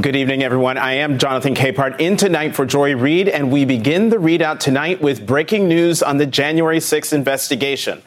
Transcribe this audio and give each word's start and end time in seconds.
Good 0.00 0.16
evening, 0.16 0.42
everyone. 0.42 0.78
I 0.78 0.94
am 0.94 1.18
Jonathan 1.18 1.54
Capehart 1.54 2.00
in 2.00 2.16
tonight 2.16 2.56
for 2.56 2.64
Joy 2.64 2.96
Reid, 2.96 3.28
and 3.28 3.52
we 3.52 3.66
begin 3.66 4.08
the 4.08 4.16
ReidOut 4.16 4.58
tonight 4.58 5.02
with 5.02 5.26
breaking 5.26 5.68
news 5.68 6.02
on 6.02 6.16
the 6.16 6.24
January 6.24 6.78
6th 6.78 7.12
investigation. 7.12 8.00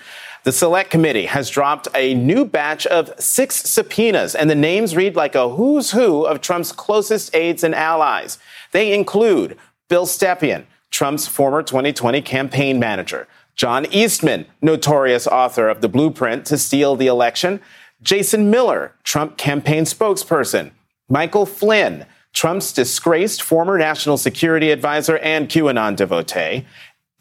The 0.45 0.51
Select 0.51 0.89
Committee 0.89 1.27
has 1.27 1.47
dropped 1.51 1.87
a 1.93 2.15
new 2.15 2.43
batch 2.43 2.87
of 2.87 3.13
six 3.19 3.57
subpoenas, 3.69 4.33
and 4.33 4.49
the 4.49 4.55
names 4.55 4.95
read 4.95 5.15
like 5.15 5.35
a 5.35 5.49
who's 5.49 5.91
who 5.91 6.23
of 6.25 6.41
Trump's 6.41 6.71
closest 6.71 7.35
aides 7.35 7.63
and 7.63 7.75
allies. 7.75 8.39
They 8.71 8.91
include 8.91 9.55
Bill 9.87 10.07
Stepien, 10.07 10.65
Trump's 10.89 11.27
former 11.27 11.61
2020 11.61 12.19
campaign 12.23 12.79
manager, 12.79 13.27
John 13.55 13.85
Eastman, 13.91 14.47
notorious 14.59 15.27
author 15.27 15.69
of 15.69 15.81
The 15.81 15.89
Blueprint 15.89 16.47
to 16.47 16.57
Steal 16.57 16.95
the 16.95 17.05
Election, 17.05 17.59
Jason 18.01 18.49
Miller, 18.49 18.95
Trump 19.03 19.37
campaign 19.37 19.83
spokesperson, 19.83 20.71
Michael 21.09 21.45
Flynn, 21.45 22.05
Trump's 22.33 22.73
disgraced 22.73 23.41
former 23.41 23.77
national 23.77 24.17
security 24.17 24.71
advisor 24.71 25.17
and 25.19 25.47
QAnon 25.47 25.95
devotee. 25.95 26.65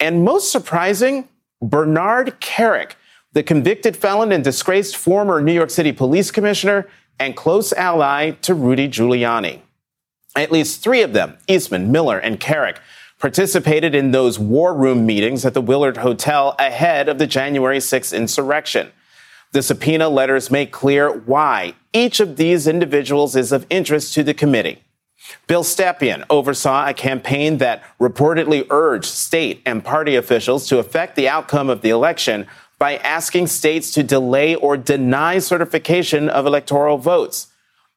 And 0.01 0.25
most 0.25 0.51
surprising, 0.51 1.29
Bernard 1.63 2.41
Kerik, 2.41 2.93
the 3.33 3.43
convicted 3.43 3.97
felon 3.97 4.33
and 4.33 4.43
disgraced 4.43 4.97
former 4.97 5.41
New 5.41 5.53
York 5.53 5.71
City 5.71 5.93
police 5.93 6.31
commissioner 6.31 6.89
and 7.19 7.37
close 7.37 7.73
ally 7.75 8.33
to 8.43 8.55
Rudy 8.55 8.89
Giuliani. 8.89 9.61
At 10.37 10.51
least 10.51 10.83
three 10.83 11.03
of 11.03 11.13
them, 11.13 11.37
Eastman, 11.47 11.93
Miller, 11.93 12.19
and 12.19 12.41
Kerik, 12.41 12.79
participated 13.19 13.95
in 13.95 14.11
those 14.11 14.39
war 14.39 14.75
room 14.75 15.07
meetings 15.07 15.45
at 15.45 15.55
the 15.55 15.61
Willard 15.61 15.99
Hotel 15.99 16.57
ahead 16.59 17.09
of 17.09 17.19
the 17.19 17.27
January 17.27 17.79
6th 17.79 18.17
insurrection. 18.17 18.91
The 19.55 19.63
subpoena 19.63 20.09
letters 20.09 20.51
make 20.51 20.73
clear 20.73 21.09
why 21.09 21.75
each 21.93 22.19
of 22.19 22.35
these 22.35 22.67
individuals 22.67 23.37
is 23.37 23.53
of 23.53 23.69
interest 23.71 24.13
to 24.15 24.25
the 24.25 24.35
committee. 24.35 24.83
Bill 25.47 25.63
Stepien 25.63 26.25
oversaw 26.29 26.89
a 26.89 26.93
campaign 26.93 27.59
that 27.59 27.85
reportedly 28.01 28.67
urged 28.69 29.07
state 29.07 29.63
and 29.65 29.85
party 29.85 30.17
officials 30.17 30.67
to 30.67 30.81
affect 30.81 31.15
the 31.15 31.29
outcome 31.29 31.71
of 31.71 31.83
the 31.83 31.91
election 31.91 32.49
by 32.81 32.97
asking 32.97 33.47
states 33.47 33.93
to 33.93 34.03
delay 34.03 34.57
or 34.57 34.77
deny 34.77 35.39
certification 35.39 36.29
of 36.29 36.47
electoral 36.47 36.99
votes. 36.99 37.47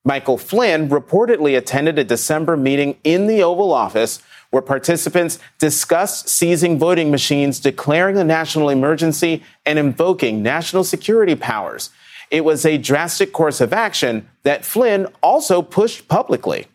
Michael 0.05 0.38
Flynn 0.38 0.89
reportedly 0.89 1.58
attended 1.58 1.97
a 1.97 2.03
December 2.03 2.55
meeting 2.55 2.97
in 3.03 3.25
the 3.25 3.41
Oval 3.41 3.73
Office 3.73 4.22
where 4.52 4.62
participants 4.62 5.40
discussed 5.59 6.30
seizing 6.30 6.80
voting 6.80 7.12
machines, 7.12 7.59
declaring 7.59 8.17
a 8.17 8.23
national 8.23 8.70
emergency, 8.70 9.44
and 9.66 9.78
invoking 9.78 10.42
national 10.42 10.84
security 10.84 11.36
powers. 11.36 11.90
It 12.30 12.44
was 12.44 12.66
a 12.66 12.78
drastic 12.78 13.31
course 13.34 13.62
of 13.62 13.73
action 13.73 14.28
that 14.44 14.66
Flynn 14.66 15.08
also 15.22 15.62
pushed 15.62 16.08
publicly. 16.08 16.68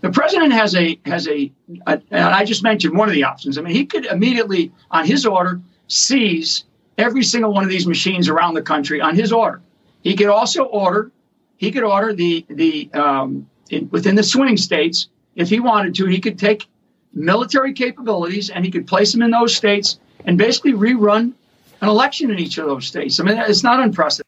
The 0.00 0.12
president 0.12 0.52
has 0.52 0.76
a 0.76 1.00
has 1.06 1.26
a, 1.26 1.50
a, 1.86 2.00
and 2.10 2.24
I 2.24 2.44
just 2.44 2.62
mentioned 2.62 2.96
one 2.96 3.08
of 3.08 3.14
the 3.14 3.24
options. 3.24 3.58
I 3.58 3.62
mean, 3.62 3.74
he 3.74 3.86
could 3.86 4.06
immediately, 4.06 4.70
on 4.90 5.04
his 5.04 5.26
order, 5.26 5.60
seize 5.88 6.64
every 6.98 7.24
single 7.24 7.52
one 7.52 7.64
of 7.64 7.70
these 7.70 7.86
machines 7.86 8.28
around 8.28 8.54
the 8.54 8.62
country 8.62 9.00
on 9.00 9.16
his 9.16 9.32
order. 9.32 9.60
He 10.02 10.14
could 10.14 10.28
also 10.28 10.64
order, 10.64 11.10
he 11.56 11.72
could 11.72 11.82
order 11.82 12.12
the 12.12 12.46
the 12.48 12.90
um, 12.94 13.48
in, 13.70 13.88
within 13.90 14.14
the 14.14 14.22
swing 14.22 14.56
states 14.56 15.08
if 15.36 15.48
he 15.48 15.60
wanted 15.60 15.94
to, 15.96 16.06
he 16.06 16.20
could 16.20 16.38
take 16.38 16.66
military 17.12 17.72
capabilities 17.72 18.50
and 18.50 18.64
he 18.64 18.70
could 18.70 18.86
place 18.86 19.12
them 19.12 19.22
in 19.22 19.30
those 19.30 19.54
states 19.54 19.98
and 20.24 20.36
basically 20.36 20.72
rerun 20.72 21.32
an 21.80 21.88
election 21.88 22.30
in 22.30 22.38
each 22.38 22.58
of 22.58 22.66
those 22.66 22.86
states. 22.86 23.20
I 23.20 23.24
mean, 23.24 23.38
it's 23.38 23.62
not 23.62 23.80
unprecedented. 23.80 24.24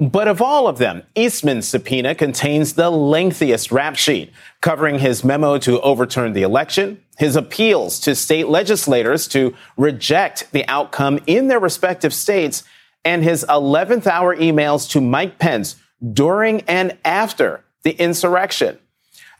But 0.00 0.28
of 0.28 0.40
all 0.40 0.68
of 0.68 0.78
them, 0.78 1.02
Eastman's 1.16 1.66
subpoena 1.66 2.14
contains 2.14 2.74
the 2.74 2.90
lengthiest 2.90 3.72
rap 3.72 3.96
sheet, 3.96 4.32
covering 4.60 5.00
his 5.00 5.24
memo 5.24 5.58
to 5.58 5.80
overturn 5.80 6.34
the 6.34 6.42
election, 6.42 7.02
his 7.18 7.34
appeals 7.34 7.98
to 8.00 8.14
state 8.14 8.46
legislators 8.46 9.26
to 9.28 9.56
reject 9.76 10.52
the 10.52 10.64
outcome 10.68 11.18
in 11.26 11.48
their 11.48 11.58
respective 11.58 12.14
states, 12.14 12.62
and 13.04 13.24
his 13.24 13.44
11th 13.48 14.06
hour 14.06 14.36
emails 14.36 14.88
to 14.90 15.00
Mike 15.00 15.40
Pence 15.40 15.74
during 16.12 16.60
and 16.62 16.96
after 17.04 17.64
the 17.82 18.00
insurrection. 18.00 18.78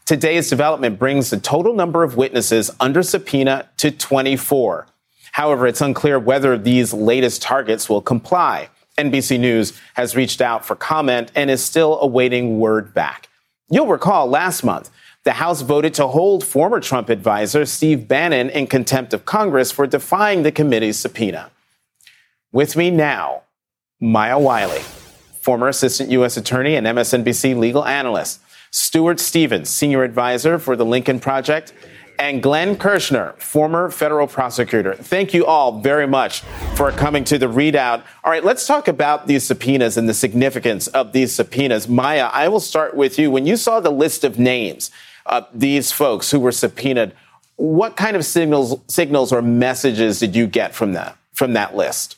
Today's 0.09 0.49
development 0.49 0.97
brings 0.97 1.29
the 1.29 1.39
total 1.39 1.75
number 1.75 2.01
of 2.01 2.17
witnesses 2.17 2.71
under 2.79 3.03
subpoena 3.03 3.69
to 3.77 3.91
24. 3.91 4.87
However, 5.33 5.67
it's 5.67 5.81
unclear 5.81 6.17
whether 6.17 6.57
these 6.57 6.95
latest 6.95 7.43
targets 7.43 7.87
will 7.87 8.01
comply. 8.01 8.69
NBC 8.97 9.39
News 9.39 9.79
has 9.93 10.15
reached 10.15 10.41
out 10.41 10.65
for 10.65 10.75
comment 10.75 11.31
and 11.35 11.51
is 11.51 11.63
still 11.63 12.01
awaiting 12.01 12.57
word 12.59 12.91
back. 12.91 13.29
You'll 13.69 13.85
recall 13.85 14.25
last 14.25 14.63
month, 14.63 14.89
the 15.25 15.33
House 15.33 15.61
voted 15.61 15.93
to 15.93 16.07
hold 16.07 16.43
former 16.43 16.79
Trump 16.79 17.09
advisor 17.09 17.63
Steve 17.67 18.07
Bannon 18.07 18.49
in 18.49 18.65
contempt 18.65 19.13
of 19.13 19.25
Congress 19.25 19.71
for 19.71 19.85
defying 19.85 20.41
the 20.41 20.51
committee's 20.51 20.97
subpoena. 20.97 21.51
With 22.51 22.75
me 22.75 22.89
now, 22.89 23.43
Maya 23.99 24.39
Wiley, 24.39 24.81
former 25.39 25.67
assistant 25.67 26.09
U.S. 26.09 26.35
attorney 26.35 26.73
and 26.73 26.87
MSNBC 26.87 27.55
legal 27.55 27.85
analyst. 27.85 28.39
Stuart 28.71 29.19
Stevens, 29.19 29.69
senior 29.69 30.03
advisor 30.03 30.59
for 30.59 30.75
the 30.75 30.85
Lincoln 30.85 31.19
Project, 31.19 31.73
and 32.19 32.43
Glenn 32.43 32.75
Kirschner, 32.75 33.33
former 33.37 33.89
federal 33.89 34.27
prosecutor. 34.27 34.93
Thank 34.93 35.33
you 35.33 35.45
all 35.45 35.79
very 35.79 36.05
much 36.05 36.41
for 36.75 36.91
coming 36.91 37.23
to 37.23 37.37
the 37.37 37.45
ReidOut. 37.47 38.03
All 38.23 38.31
right, 38.31 38.43
let's 38.43 38.67
talk 38.67 38.89
about 38.89 39.27
these 39.27 39.45
subpoenas 39.45 39.95
and 39.95 40.09
the 40.09 40.13
significance 40.13 40.87
of 40.87 41.13
these 41.13 41.33
subpoenas. 41.33 41.87
Maya, 41.87 42.29
I 42.33 42.49
will 42.49 42.59
start 42.59 42.93
with 42.93 43.17
you. 43.17 43.31
When 43.31 43.45
you 43.45 43.55
saw 43.55 43.79
the 43.79 43.89
list 43.89 44.25
of 44.25 44.37
names, 44.37 44.91
these 45.53 45.93
folks 45.93 46.29
who 46.29 46.39
were 46.39 46.51
subpoenaed, 46.51 47.13
what 47.55 47.95
kind 47.95 48.17
of 48.17 48.25
signals, 48.25 48.79
signals 48.87 49.31
or 49.31 49.41
messages 49.41 50.19
did 50.19 50.35
you 50.35 50.45
get 50.45 50.75
from 50.75 50.93
that, 50.93 51.17
from 51.33 51.53
that 51.53 51.75
list? 51.75 52.17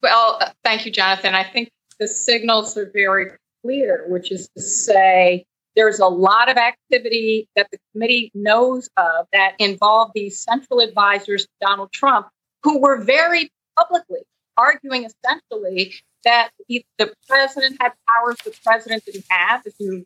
Well, 0.00 0.40
thank 0.62 0.86
you, 0.86 0.92
Jonathan. 0.92 1.34
I 1.34 1.42
think 1.42 1.70
the 1.98 2.06
signals 2.06 2.76
are 2.76 2.88
very 2.94 3.32
clear, 3.62 4.04
which 4.08 4.30
is 4.32 4.48
to 4.56 4.62
say 4.62 5.46
there's 5.76 6.00
a 6.00 6.06
lot 6.06 6.50
of 6.50 6.56
activity 6.56 7.48
that 7.54 7.68
the 7.70 7.78
committee 7.92 8.30
knows 8.34 8.88
of 8.96 9.26
that 9.32 9.54
involved 9.58 10.12
these 10.14 10.40
central 10.42 10.80
advisors 10.80 11.46
Donald 11.60 11.92
Trump, 11.92 12.28
who 12.62 12.80
were 12.80 13.00
very 13.00 13.50
publicly 13.76 14.20
arguing 14.56 15.04
essentially 15.04 15.94
that 16.24 16.50
the 16.68 17.14
president 17.28 17.76
had 17.80 17.92
powers 18.08 18.36
the 18.44 18.52
president 18.64 19.04
didn't 19.04 19.24
have, 19.28 19.62
as 19.66 19.74
you 19.78 20.04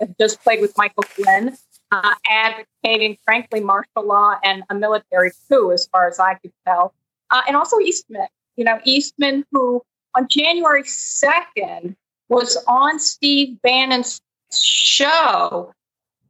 have 0.00 0.16
just 0.18 0.42
played 0.42 0.60
with 0.60 0.76
Michael 0.78 1.02
Flynn, 1.02 1.56
uh, 1.92 2.14
advocating, 2.26 3.18
frankly, 3.24 3.60
martial 3.60 4.06
law 4.06 4.38
and 4.42 4.62
a 4.70 4.74
military 4.74 5.32
coup, 5.48 5.70
as 5.70 5.86
far 5.88 6.08
as 6.08 6.18
I 6.18 6.34
could 6.34 6.52
tell. 6.66 6.94
Uh, 7.30 7.42
and 7.46 7.56
also 7.56 7.78
Eastman, 7.78 8.26
you 8.56 8.64
know, 8.64 8.80
Eastman, 8.84 9.44
who 9.52 9.82
on 10.16 10.26
January 10.28 10.82
2nd 10.82 11.94
was 12.30 12.56
on 12.66 12.98
Steve 12.98 13.60
Bannon's 13.60 14.22
show, 14.52 15.72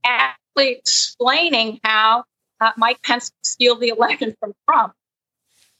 actually 0.05 0.73
explaining 0.73 1.79
how 1.85 2.25
uh, 2.61 2.73
Mike 2.77 3.03
Pence 3.03 3.31
steal 3.45 3.79
the 3.79 3.91
election 3.91 4.35
from 4.41 4.55
Trump, 4.69 4.95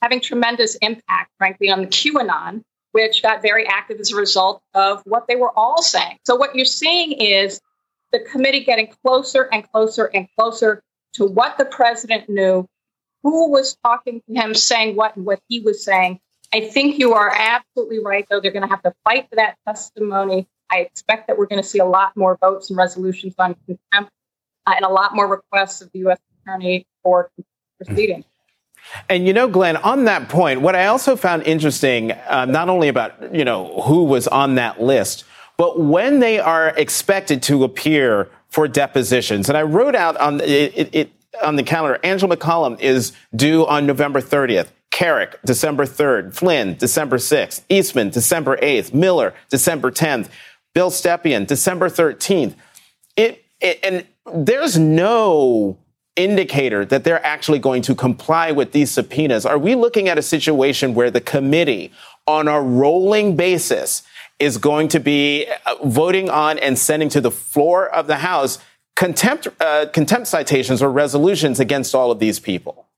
having 0.01 0.21
tremendous 0.21 0.77
impact, 0.77 1.33
frankly, 1.39 1.71
on 1.71 1.81
the 1.81 1.87
QAnon, 1.87 2.63
which 2.93 3.23
got 3.23 3.43
very 3.43 3.67
active 3.67 3.99
as 3.99 4.13
a 4.13 4.17
result 4.17 4.63
of 4.75 5.03
what 5.05 5.27
they 5.27 5.37
were 5.37 5.53
all 5.59 5.83
saying. 5.83 6.19
So 6.27 6.37
what 6.37 6.55
you're 6.55 6.65
seeing 6.65 7.13
is 7.13 7.61
the 8.13 8.21
committee 8.21 8.65
getting 8.65 8.93
closer 9.05 9.49
and 9.51 9.69
closer 9.73 10.05
and 10.05 10.29
closer 10.39 10.83
to 11.15 11.25
what 11.25 11.57
the 11.57 11.65
president 11.65 12.29
knew, 12.29 12.69
who 13.23 13.51
was 13.51 13.77
talking 13.83 14.23
to 14.27 14.35
him, 14.35 14.55
saying 14.55 14.97
what 14.97 15.17
and 15.17 15.25
what 15.25 15.41
he 15.49 15.61
was 15.61 15.83
saying, 15.83 16.21
I 16.53 16.61
think 16.69 16.99
you 16.99 17.15
are 17.15 17.31
absolutely 17.31 18.01
right, 18.01 18.27
though. 18.29 18.41
They're 18.41 18.51
going 18.51 18.63
to 18.63 18.69
have 18.69 18.83
to 18.83 18.93
fight 19.05 19.29
for 19.29 19.37
that 19.37 19.57
testimony. 19.67 20.49
I 20.71 20.79
expect 20.79 21.29
that 21.29 21.39
we're 21.39 21.47
going 21.47 21.63
to 21.63 21.69
see 21.69 21.79
a 21.79 21.85
lot 21.85 22.17
more 22.17 22.39
votes 22.41 22.71
and 22.71 22.77
resolutions 22.77 23.35
on 23.39 23.57
contempt 23.67 24.13
uh, 24.67 24.73
and 24.75 24.85
a 24.85 24.89
lot 24.89 25.15
more 25.15 25.29
requests 25.29 25.81
of 25.81 25.91
the 25.93 26.01
U.S. 26.01 26.19
Attorney 26.43 26.87
for 27.03 27.31
proceeding. 27.77 28.25
And 29.09 29.27
you 29.27 29.33
know, 29.33 29.49
Glenn, 29.49 29.77
on 29.77 30.05
that 30.05 30.29
point, 30.29 30.61
what 30.61 30.75
I 30.75 30.87
also 30.87 31.17
found 31.17 31.43
interesting, 31.45 32.13
uh, 32.13 32.47
not 32.47 32.69
only 32.69 32.89
about 32.89 33.35
you 33.35 33.45
know 33.45 33.83
who 33.83 34.05
was 34.05 34.27
on 34.27 34.55
that 34.57 34.81
list, 34.81 35.25
but 35.57 35.79
when 35.79 36.21
they 36.21 36.39
are 36.39 36.69
expected 36.71 37.43
to 37.45 37.63
appear 37.65 38.29
for 38.49 38.67
depositions, 38.67 39.49
and 39.49 39.59
I 39.59 39.63
wrote 39.63 39.95
out 39.95 40.17
on 40.17 40.41
it, 40.41 40.95
it 40.95 41.13
on 41.43 41.57
the 41.57 41.63
calendar, 41.63 42.01
Angela 42.03 42.37
McCallum 42.37 42.81
is 42.81 43.13
due 43.37 43.67
on 43.67 43.87
November 43.87 44.21
30th. 44.21 44.69
Kerik, 45.01 45.37
December 45.47 45.87
3rd. 45.87 46.35
Flynn, 46.35 46.77
December 46.77 47.17
6th. 47.17 47.63
Eastman, 47.71 48.11
December 48.11 48.59
8th. 48.59 48.93
Miller, 48.93 49.33
December 49.49 49.91
10th. 49.91 50.29
Bill 50.75 50.91
Stepien, 50.91 51.47
December 51.47 51.89
13th. 51.89 52.55
It, 53.17 53.43
it, 53.63 53.81
and 53.83 54.07
there's 54.47 54.79
no 54.79 55.79
indicator 56.17 56.85
that 56.85 57.05
they're 57.05 57.25
actually 57.25 57.59
going 57.59 57.81
to 57.81 57.95
comply 57.95 58.53
with 58.53 58.73
these 58.73 58.91
subpoenas. 58.91 59.47
Are 59.47 59.59
we 59.59 59.75
looking 59.75 60.07
at 60.07 60.19
a 60.19 60.23
situation 60.23 60.95
where 60.95 61.11
the 61.11 61.23
committee, 61.23 61.93
on 62.27 62.47
a 62.47 62.61
rolling 62.61 63.37
basis, 63.37 64.03
is 64.39 64.59
going 64.59 64.89
to 64.89 65.01
be 65.01 65.47
uh, 65.65 65.77
voting 65.83 66.29
on 66.29 66.59
and 66.59 66.79
sending 66.79 67.09
to 67.09 67.23
the 67.23 67.31
floor 67.31 67.89
of 67.89 68.07
the 68.07 68.17
House 68.17 68.59
contempt, 68.97 69.49
uh, 69.61 69.87
contempt 69.95 70.27
citations 70.27 70.83
or 70.83 70.93
resolutions 70.93 71.59
against 71.59 71.95
all 71.95 72.11
of 72.11 72.19
these 72.19 72.39
people? 72.39 72.90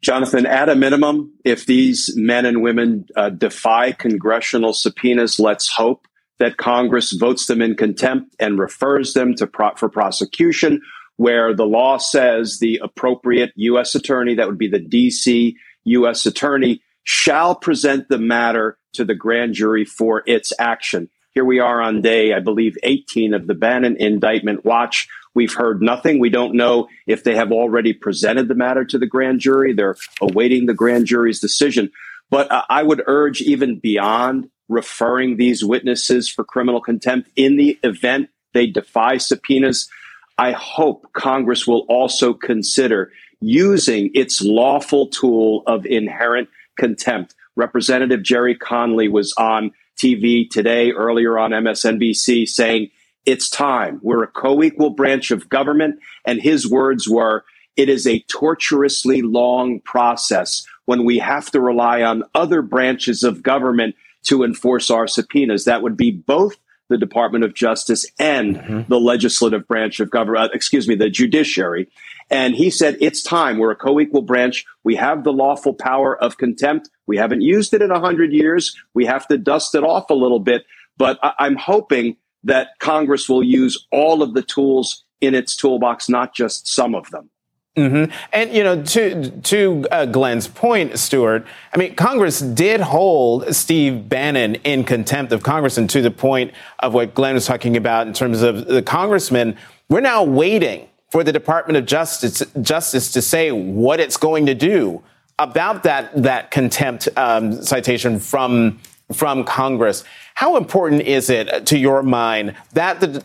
Jonathan, 0.00 0.46
at 0.46 0.68
a 0.68 0.76
minimum, 0.76 1.32
if 1.44 1.66
these 1.66 2.14
men 2.16 2.46
and 2.46 2.62
women 2.62 3.06
uh, 3.16 3.30
defy 3.30 3.92
congressional 3.92 4.72
subpoenas, 4.72 5.40
let's 5.40 5.68
hope 5.72 6.06
that 6.38 6.56
Congress 6.56 7.12
votes 7.12 7.46
them 7.46 7.60
in 7.60 7.74
contempt 7.74 8.34
and 8.38 8.58
refers 8.58 9.12
them 9.12 9.34
to 9.34 9.46
pro- 9.46 9.74
for 9.74 9.88
prosecution, 9.88 10.80
where 11.16 11.52
the 11.52 11.66
law 11.66 11.96
says 11.98 12.58
the 12.60 12.78
appropriate 12.82 13.50
U.S. 13.56 13.96
attorney, 13.96 14.36
that 14.36 14.46
would 14.46 14.58
be 14.58 14.68
the 14.68 14.78
D.C. 14.78 15.56
U.S. 15.84 16.26
attorney, 16.26 16.80
shall 17.02 17.56
present 17.56 18.08
the 18.08 18.18
matter 18.18 18.78
to 18.92 19.04
the 19.04 19.16
grand 19.16 19.54
jury 19.54 19.84
for 19.84 20.22
its 20.26 20.52
action. 20.60 21.08
Here 21.32 21.44
we 21.44 21.58
are 21.58 21.80
on 21.80 22.02
day, 22.02 22.32
I 22.32 22.40
believe, 22.40 22.76
18 22.82 23.34
of 23.34 23.46
the 23.46 23.54
Bannon 23.54 23.96
indictment 23.98 24.64
watch. 24.64 25.08
We've 25.34 25.54
heard 25.54 25.82
nothing. 25.82 26.18
We 26.18 26.30
don't 26.30 26.54
know 26.54 26.88
if 27.06 27.24
they 27.24 27.34
have 27.34 27.52
already 27.52 27.92
presented 27.92 28.48
the 28.48 28.54
matter 28.54 28.84
to 28.84 28.98
the 28.98 29.06
grand 29.06 29.40
jury. 29.40 29.72
They're 29.72 29.96
awaiting 30.20 30.66
the 30.66 30.74
grand 30.74 31.06
jury's 31.06 31.40
decision. 31.40 31.90
But 32.30 32.50
uh, 32.50 32.62
I 32.68 32.82
would 32.82 33.02
urge, 33.06 33.40
even 33.40 33.78
beyond 33.78 34.50
referring 34.68 35.36
these 35.36 35.64
witnesses 35.64 36.28
for 36.28 36.44
criminal 36.44 36.80
contempt, 36.80 37.30
in 37.36 37.56
the 37.56 37.78
event 37.82 38.28
they 38.52 38.66
defy 38.66 39.18
subpoenas, 39.18 39.88
I 40.36 40.52
hope 40.52 41.12
Congress 41.12 41.66
will 41.66 41.84
also 41.88 42.32
consider 42.32 43.10
using 43.40 44.10
its 44.14 44.42
lawful 44.42 45.08
tool 45.08 45.62
of 45.66 45.86
inherent 45.86 46.48
contempt. 46.76 47.34
Representative 47.56 48.22
Gerry 48.22 48.54
Connolly 48.54 49.08
was 49.08 49.34
on 49.38 49.72
TV 50.00 50.48
today, 50.48 50.92
earlier 50.92 51.38
on 51.38 51.50
MSNBC, 51.50 52.46
saying 52.46 52.90
it's 53.28 53.50
time. 53.50 54.00
We're 54.02 54.22
a 54.22 54.26
co 54.26 54.62
equal 54.62 54.88
branch 54.88 55.30
of 55.30 55.50
government. 55.50 56.00
And 56.24 56.40
his 56.40 56.68
words 56.68 57.06
were, 57.06 57.44
it 57.76 57.90
is 57.90 58.06
a 58.06 58.20
torturously 58.20 59.20
long 59.20 59.80
process 59.80 60.66
when 60.86 61.04
we 61.04 61.18
have 61.18 61.50
to 61.50 61.60
rely 61.60 62.00
on 62.00 62.22
other 62.34 62.62
branches 62.62 63.22
of 63.24 63.42
government 63.42 63.96
to 64.24 64.44
enforce 64.44 64.90
our 64.90 65.06
subpoenas. 65.06 65.66
That 65.66 65.82
would 65.82 65.94
be 65.94 66.10
both 66.10 66.56
the 66.88 66.96
Department 66.96 67.44
of 67.44 67.52
Justice 67.52 68.06
and 68.18 68.56
mm-hmm. 68.56 68.80
the 68.88 68.98
legislative 68.98 69.68
branch 69.68 70.00
of 70.00 70.10
government, 70.10 70.50
uh, 70.50 70.54
excuse 70.54 70.88
me, 70.88 70.94
the 70.94 71.10
judiciary. 71.10 71.90
And 72.30 72.54
he 72.54 72.70
said, 72.70 72.96
it's 73.02 73.22
time. 73.22 73.58
We're 73.58 73.72
a 73.72 73.76
co 73.76 74.00
equal 74.00 74.22
branch. 74.22 74.64
We 74.84 74.96
have 74.96 75.22
the 75.22 75.34
lawful 75.34 75.74
power 75.74 76.16
of 76.16 76.38
contempt. 76.38 76.88
We 77.06 77.18
haven't 77.18 77.42
used 77.42 77.74
it 77.74 77.82
in 77.82 77.90
100 77.90 78.32
years. 78.32 78.74
We 78.94 79.04
have 79.04 79.28
to 79.28 79.36
dust 79.36 79.74
it 79.74 79.84
off 79.84 80.08
a 80.08 80.14
little 80.14 80.40
bit. 80.40 80.64
But 80.96 81.18
I- 81.22 81.34
I'm 81.40 81.56
hoping 81.56 82.16
that 82.44 82.70
Congress 82.78 83.28
will 83.28 83.42
use 83.42 83.86
all 83.90 84.22
of 84.22 84.34
the 84.34 84.42
tools 84.42 85.04
in 85.20 85.34
its 85.34 85.56
toolbox, 85.56 86.08
not 86.08 86.34
just 86.34 86.66
some 86.68 86.94
of 86.94 87.10
them. 87.10 87.30
Mm-hmm. 87.76 88.12
And 88.32 88.52
you 88.52 88.64
know, 88.64 88.82
to 88.82 89.30
to 89.30 89.86
uh, 89.92 90.06
Glenn's 90.06 90.48
point, 90.48 90.98
Stuart. 90.98 91.46
I 91.72 91.78
mean, 91.78 91.94
Congress 91.94 92.40
did 92.40 92.80
hold 92.80 93.54
Steve 93.54 94.08
Bannon 94.08 94.56
in 94.56 94.82
contempt 94.82 95.32
of 95.32 95.44
Congress, 95.44 95.78
and 95.78 95.88
to 95.90 96.02
the 96.02 96.10
point 96.10 96.52
of 96.80 96.92
what 96.92 97.14
Glenn 97.14 97.34
was 97.34 97.46
talking 97.46 97.76
about 97.76 98.08
in 98.08 98.12
terms 98.12 98.42
of 98.42 98.66
the 98.66 98.82
congressman, 98.82 99.56
we're 99.88 100.00
now 100.00 100.24
waiting 100.24 100.88
for 101.10 101.22
the 101.22 101.32
Department 101.32 101.76
of 101.76 101.86
Justice 101.86 102.42
Justice 102.60 103.12
to 103.12 103.22
say 103.22 103.52
what 103.52 104.00
it's 104.00 104.16
going 104.16 104.46
to 104.46 104.54
do 104.54 105.00
about 105.38 105.84
that 105.84 106.20
that 106.20 106.50
contempt 106.50 107.08
um, 107.16 107.62
citation 107.62 108.18
from 108.18 108.80
from 109.12 109.44
Congress. 109.44 110.04
How 110.34 110.56
important 110.56 111.02
is 111.02 111.30
it 111.30 111.66
to 111.66 111.78
your 111.78 112.02
mind 112.02 112.54
that 112.72 113.00
the 113.00 113.24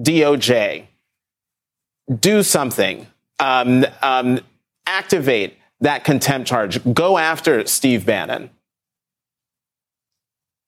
DOJ 0.00 0.86
do 2.20 2.42
something, 2.42 3.06
um, 3.40 3.84
um, 4.02 4.40
activate 4.86 5.56
that 5.80 6.04
contempt 6.04 6.48
charge, 6.48 6.80
go 6.94 7.18
after 7.18 7.66
Steve 7.66 8.06
Bannon? 8.06 8.50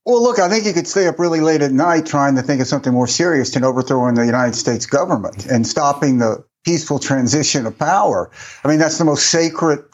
Well, 0.05 0.23
look, 0.23 0.39
I 0.39 0.49
think 0.49 0.65
you 0.65 0.73
could 0.73 0.87
stay 0.87 1.09
up 1.09 1.19
really 1.19 1.41
late 1.41 1.63
at 1.63 1.73
night 1.73 2.07
trying 2.07 2.37
to 2.37 2.43
think 2.43 2.61
of 2.61 2.69
something 2.69 2.93
more 2.93 3.09
serious 3.09 3.51
than 3.51 3.65
overthrowing 3.65 4.15
the 4.15 4.25
United 4.25 4.55
States 4.55 4.87
government 4.87 5.47
and 5.47 5.67
stopping 5.67 6.19
the 6.19 6.45
peaceful 6.65 7.01
transition 7.01 7.67
of 7.67 7.77
power. 7.77 8.31
I 8.63 8.69
mean, 8.69 8.79
that's 8.79 8.99
the 8.99 9.05
most 9.05 9.31
sacred 9.31 9.85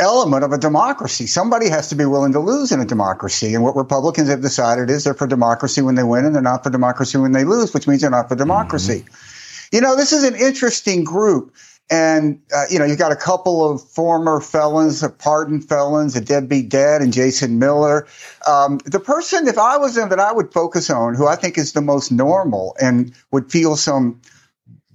element 0.00 0.42
of 0.42 0.52
a 0.52 0.58
democracy. 0.58 1.26
Somebody 1.26 1.68
has 1.68 1.88
to 1.90 1.94
be 1.94 2.04
willing 2.04 2.32
to 2.32 2.40
lose 2.40 2.72
in 2.72 2.80
a 2.80 2.84
democracy. 2.84 3.54
And 3.54 3.62
what 3.62 3.76
Republicans 3.76 4.28
have 4.28 4.40
decided 4.40 4.90
is 4.90 5.04
they're 5.04 5.14
for 5.14 5.26
democracy 5.26 5.82
when 5.82 5.94
they 5.94 6.02
win 6.02 6.24
and 6.24 6.34
they're 6.34 6.42
not 6.42 6.64
for 6.64 6.70
democracy 6.70 7.18
when 7.18 7.32
they 7.32 7.44
lose, 7.44 7.72
which 7.72 7.86
means 7.86 8.00
they're 8.00 8.10
not 8.10 8.28
for 8.28 8.36
democracy. 8.36 9.00
Mm-hmm. 9.00 9.76
You 9.76 9.80
know, 9.82 9.96
this 9.96 10.12
is 10.12 10.24
an 10.24 10.34
interesting 10.34 11.04
group. 11.04 11.54
And, 11.92 12.40
uh, 12.54 12.64
you 12.70 12.78
know, 12.78 12.84
you've 12.84 12.98
got 12.98 13.10
a 13.10 13.16
couple 13.16 13.68
of 13.68 13.82
former 13.82 14.40
felons, 14.40 15.02
a 15.02 15.08
pardoned 15.08 15.68
felons, 15.68 16.14
a 16.14 16.20
deadbeat 16.20 16.68
dad, 16.68 17.02
and 17.02 17.12
Jason 17.12 17.58
Miller. 17.58 18.06
Um, 18.46 18.78
the 18.84 19.00
person, 19.00 19.48
if 19.48 19.58
I 19.58 19.76
was 19.76 19.96
them, 19.96 20.08
that 20.10 20.20
I 20.20 20.32
would 20.32 20.52
focus 20.52 20.88
on, 20.88 21.16
who 21.16 21.26
I 21.26 21.34
think 21.34 21.58
is 21.58 21.72
the 21.72 21.80
most 21.80 22.12
normal 22.12 22.76
and 22.80 23.12
would 23.32 23.50
feel 23.50 23.74
some 23.76 24.20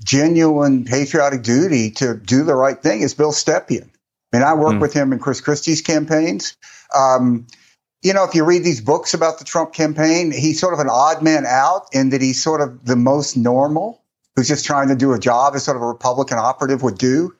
genuine 0.05 0.85
patriotic 0.85 1.41
duty 1.41 1.91
to 1.91 2.15
do 2.15 2.43
the 2.43 2.55
right 2.55 2.81
thing, 2.81 3.01
is 3.01 3.13
Bill 3.13 3.33
Stepien. 3.33 3.89
I 4.33 4.37
mean, 4.37 4.47
I 4.47 4.53
worked 4.53 4.75
mm. 4.75 4.81
with 4.81 4.93
him 4.93 5.13
in 5.13 5.19
Chris 5.19 5.41
Christie's 5.41 5.81
campaigns. 5.81 6.57
Um, 6.95 7.47
you 8.01 8.13
know, 8.13 8.23
if 8.23 8.35
you 8.35 8.43
read 8.43 8.63
these 8.63 8.81
books 8.81 9.13
about 9.13 9.39
the 9.39 9.45
Trump 9.45 9.73
campaign, 9.73 10.31
he's 10.31 10.59
sort 10.59 10.73
of 10.73 10.79
an 10.79 10.89
odd 10.89 11.23
man 11.23 11.45
out 11.47 11.87
in 11.91 12.09
that 12.09 12.21
he's 12.21 12.41
sort 12.41 12.61
of 12.61 12.85
the 12.85 12.95
most 12.95 13.35
normal, 13.35 14.03
who's 14.35 14.47
just 14.47 14.65
trying 14.65 14.89
to 14.89 14.95
do 14.95 15.13
a 15.13 15.19
job 15.19 15.55
as 15.55 15.63
sort 15.63 15.77
of 15.77 15.83
a 15.83 15.87
Republican 15.87 16.37
operative 16.37 16.83
would 16.83 16.97
do. 16.97 17.33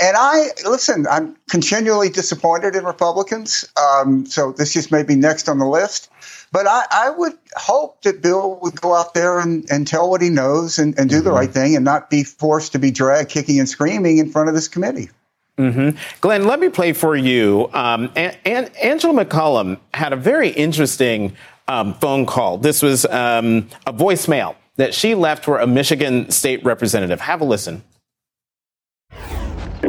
And 0.00 0.16
I 0.16 0.48
listen, 0.68 1.06
I'm 1.08 1.36
continually 1.48 2.08
disappointed 2.08 2.74
in 2.74 2.84
Republicans. 2.84 3.64
Um, 3.76 4.26
so 4.26 4.52
this 4.52 4.72
just 4.72 4.90
may 4.90 5.04
be 5.04 5.14
next 5.14 5.48
on 5.48 5.58
the 5.58 5.66
list. 5.66 6.10
But 6.50 6.66
I, 6.66 6.84
I, 6.90 7.10
would 7.10 7.36
hope 7.56 8.02
that 8.02 8.22
Bill 8.22 8.58
would 8.62 8.80
go 8.80 8.94
out 8.94 9.14
there 9.14 9.40
and, 9.40 9.68
and 9.70 9.86
tell 9.86 10.08
what 10.08 10.22
he 10.22 10.30
knows 10.30 10.78
and, 10.78 10.96
and 10.98 11.10
do 11.10 11.16
mm-hmm. 11.16 11.24
the 11.24 11.32
right 11.32 11.50
thing 11.50 11.74
and 11.74 11.84
not 11.84 12.10
be 12.10 12.22
forced 12.22 12.72
to 12.72 12.78
be 12.78 12.92
dragged 12.92 13.30
kicking 13.30 13.58
and 13.58 13.68
screaming 13.68 14.18
in 14.18 14.30
front 14.30 14.48
of 14.48 14.54
this 14.54 14.68
committee. 14.68 15.10
Mm-hmm. 15.58 15.96
Glenn, 16.20 16.46
let 16.46 16.58
me 16.58 16.68
play 16.68 16.92
for 16.92 17.14
you. 17.14 17.70
Um, 17.72 18.10
and, 18.16 18.36
and, 18.44 18.76
Angela 18.76 19.24
McCallum 19.24 19.78
had 19.92 20.12
a 20.12 20.16
very 20.16 20.48
interesting 20.48 21.36
um, 21.68 21.94
phone 21.94 22.26
call. 22.26 22.58
This 22.58 22.82
was 22.82 23.06
um, 23.06 23.68
a 23.86 23.92
voicemail 23.92 24.56
that 24.76 24.94
she 24.94 25.14
left 25.14 25.44
for 25.44 25.60
a 25.60 25.66
Michigan 25.66 26.28
state 26.30 26.64
representative. 26.64 27.20
Have 27.20 27.40
a 27.40 27.44
listen. 27.44 27.84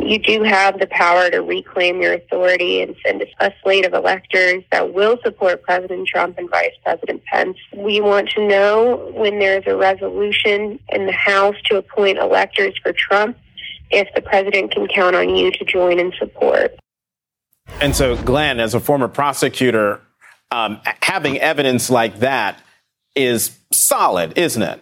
You 0.05 0.19
do 0.19 0.43
have 0.43 0.79
the 0.79 0.86
power 0.86 1.31
to 1.31 1.39
reclaim 1.39 2.00
your 2.00 2.13
authority 2.13 2.84
and 2.84 2.95
send 3.03 3.25
a 3.39 3.51
slate 3.63 3.88
of 3.88 3.93
electors 3.93 4.63
that 4.72 4.93
will 4.93 5.17
support 5.24 5.63
President 5.63 6.07
Trump 6.07 6.38
and 6.38 6.48
Vice 6.48 6.74
President 6.84 7.24
Pence. 7.25 7.57
We 7.75 8.01
want 8.01 8.29
to 8.31 8.48
know 8.48 9.12
when 9.15 9.39
there's 9.39 9.63
a 9.65 9.75
resolution 9.75 10.79
in 10.89 11.07
the 11.07 11.12
House 11.12 11.55
to 11.65 11.77
appoint 11.77 12.19
electors 12.19 12.75
for 12.84 12.93
Trump 12.93 13.36
if 13.91 14.07
the 14.15 14.21
president 14.21 14.71
can 14.71 14.87
count 14.87 15.15
on 15.15 15.35
you 15.35 15.51
to 15.51 15.65
join 15.65 15.99
and 15.99 16.13
support. 16.17 16.75
And 17.81 17.95
so, 17.95 18.15
Glenn, 18.15 18.59
as 18.59 18.73
a 18.73 18.79
former 18.79 19.07
prosecutor, 19.07 20.01
um, 20.51 20.79
having 21.01 21.39
evidence 21.39 21.89
like 21.89 22.19
that 22.19 22.61
is 23.15 23.57
solid, 23.71 24.37
isn't 24.37 24.61
it? 24.61 24.81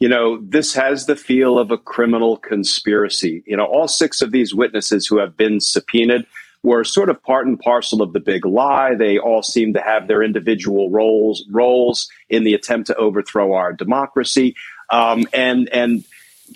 You 0.00 0.08
know, 0.08 0.40
this 0.42 0.74
has 0.74 1.06
the 1.06 1.16
feel 1.16 1.58
of 1.58 1.70
a 1.70 1.76
criminal 1.76 2.38
conspiracy. 2.38 3.42
You 3.46 3.56
know, 3.56 3.66
all 3.66 3.86
six 3.86 4.22
of 4.22 4.32
these 4.32 4.54
witnesses 4.54 5.06
who 5.06 5.18
have 5.18 5.36
been 5.36 5.60
subpoenaed 5.60 6.26
were 6.62 6.84
sort 6.84 7.10
of 7.10 7.22
part 7.22 7.46
and 7.46 7.58
parcel 7.58 8.02
of 8.02 8.12
the 8.12 8.20
big 8.20 8.44
lie. 8.44 8.94
They 8.94 9.18
all 9.18 9.42
seem 9.42 9.74
to 9.74 9.80
have 9.80 10.08
their 10.08 10.22
individual 10.22 10.90
roles 10.90 11.44
roles 11.50 12.08
in 12.28 12.44
the 12.44 12.54
attempt 12.54 12.86
to 12.88 12.96
overthrow 12.96 13.52
our 13.52 13.72
democracy. 13.72 14.56
Um, 14.90 15.26
and 15.32 15.68
and 15.68 16.04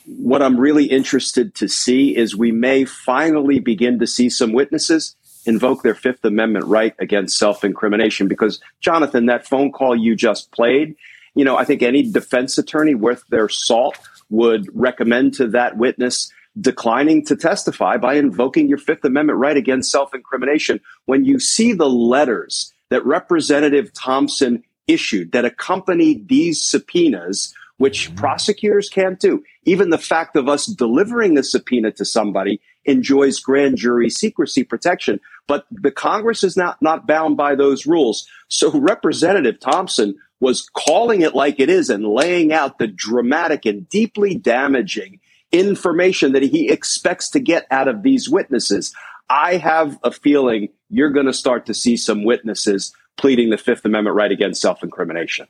what 0.06 0.42
I'm 0.42 0.58
really 0.58 0.84
interested 0.86 1.54
to 1.56 1.68
see 1.68 2.16
is 2.16 2.36
we 2.36 2.52
may 2.52 2.84
finally 2.84 3.58
begin 3.60 3.98
to 4.00 4.06
see 4.06 4.28
some 4.28 4.52
witnesses 4.52 5.16
invoke 5.46 5.82
their 5.82 5.94
Fifth 5.94 6.24
Amendment 6.24 6.66
right 6.66 6.94
against 6.98 7.38
self 7.38 7.64
incrimination. 7.64 8.28
Because, 8.28 8.60
Jonathan, 8.80 9.26
that 9.26 9.46
phone 9.46 9.72
call 9.72 9.96
you 9.96 10.16
just 10.16 10.50
played, 10.50 10.96
you 11.34 11.44
know, 11.44 11.56
I 11.56 11.64
think 11.64 11.82
any 11.82 12.10
defense 12.10 12.58
attorney 12.58 12.94
worth 12.94 13.24
their 13.28 13.48
salt 13.48 13.98
would 14.30 14.68
recommend 14.74 15.34
to 15.34 15.48
that 15.48 15.76
witness 15.76 16.32
declining 16.60 17.24
to 17.26 17.36
testify 17.36 17.96
by 17.96 18.14
invoking 18.14 18.68
your 18.68 18.78
Fifth 18.78 19.04
Amendment 19.04 19.38
right 19.38 19.56
against 19.56 19.90
self 19.90 20.14
incrimination. 20.14 20.80
When 21.06 21.24
you 21.24 21.38
see 21.38 21.72
the 21.72 21.88
letters 21.88 22.72
that 22.90 23.04
Representative 23.04 23.92
Thompson 23.92 24.62
issued 24.86 25.32
that 25.32 25.44
accompanied 25.44 26.28
these 26.28 26.62
subpoenas, 26.62 27.54
which 27.78 28.08
mm-hmm. 28.08 28.16
prosecutors 28.16 28.88
can't 28.88 29.18
do, 29.18 29.42
even 29.64 29.90
the 29.90 29.98
fact 29.98 30.36
of 30.36 30.48
us 30.48 30.66
delivering 30.66 31.36
a 31.38 31.42
subpoena 31.42 31.90
to 31.92 32.04
somebody 32.04 32.60
enjoys 32.84 33.40
grand 33.40 33.76
jury 33.76 34.10
secrecy 34.10 34.64
protection. 34.64 35.20
But 35.46 35.66
the 35.70 35.90
Congress 35.90 36.44
is 36.44 36.56
not, 36.56 36.80
not 36.80 37.06
bound 37.06 37.36
by 37.36 37.54
those 37.54 37.86
rules. 37.86 38.28
So 38.48 38.70
Representative 38.78 39.60
Thompson 39.60 40.16
was 40.40 40.68
calling 40.74 41.22
it 41.22 41.34
like 41.34 41.58
it 41.58 41.70
is 41.70 41.90
and 41.90 42.06
laying 42.06 42.52
out 42.52 42.78
the 42.78 42.86
dramatic 42.86 43.64
and 43.64 43.88
deeply 43.88 44.34
damaging 44.34 45.20
information 45.52 46.32
that 46.32 46.42
he 46.42 46.68
expects 46.68 47.30
to 47.30 47.40
get 47.40 47.66
out 47.70 47.88
of 47.88 48.02
these 48.02 48.28
witnesses. 48.28 48.94
I 49.28 49.56
have 49.56 49.98
a 50.02 50.10
feeling 50.10 50.68
you're 50.90 51.12
going 51.12 51.26
to 51.26 51.32
start 51.32 51.66
to 51.66 51.74
see 51.74 51.96
some 51.96 52.24
witnesses 52.24 52.92
pleading 53.16 53.50
the 53.50 53.58
Fifth 53.58 53.84
Amendment 53.84 54.16
right 54.16 54.32
against 54.32 54.60
self 54.60 54.82
incrimination. 54.82 55.46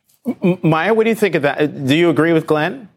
Maya, 0.62 0.94
what 0.94 1.04
do 1.04 1.10
you 1.10 1.16
think 1.16 1.34
of 1.34 1.42
that? 1.42 1.86
Do 1.86 1.94
you 1.94 2.10
agree 2.10 2.32
with 2.32 2.46
Glenn? 2.46 2.88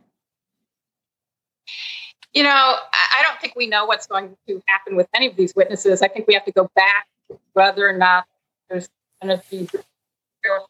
You 2.33 2.43
know, 2.43 2.49
I 2.49 3.23
don't 3.23 3.39
think 3.41 3.55
we 3.55 3.67
know 3.67 3.85
what's 3.85 4.05
going 4.05 4.37
to 4.47 4.61
happen 4.67 4.95
with 4.95 5.07
any 5.15 5.27
of 5.27 5.35
these 5.35 5.55
witnesses. 5.55 6.01
I 6.01 6.07
think 6.07 6.27
we 6.27 6.33
have 6.35 6.45
to 6.45 6.51
go 6.51 6.69
back 6.75 7.07
whether 7.53 7.87
or 7.87 7.97
not 7.97 8.25
there's 8.69 8.87
going 9.21 9.37
to 9.37 9.43
be 9.49 9.67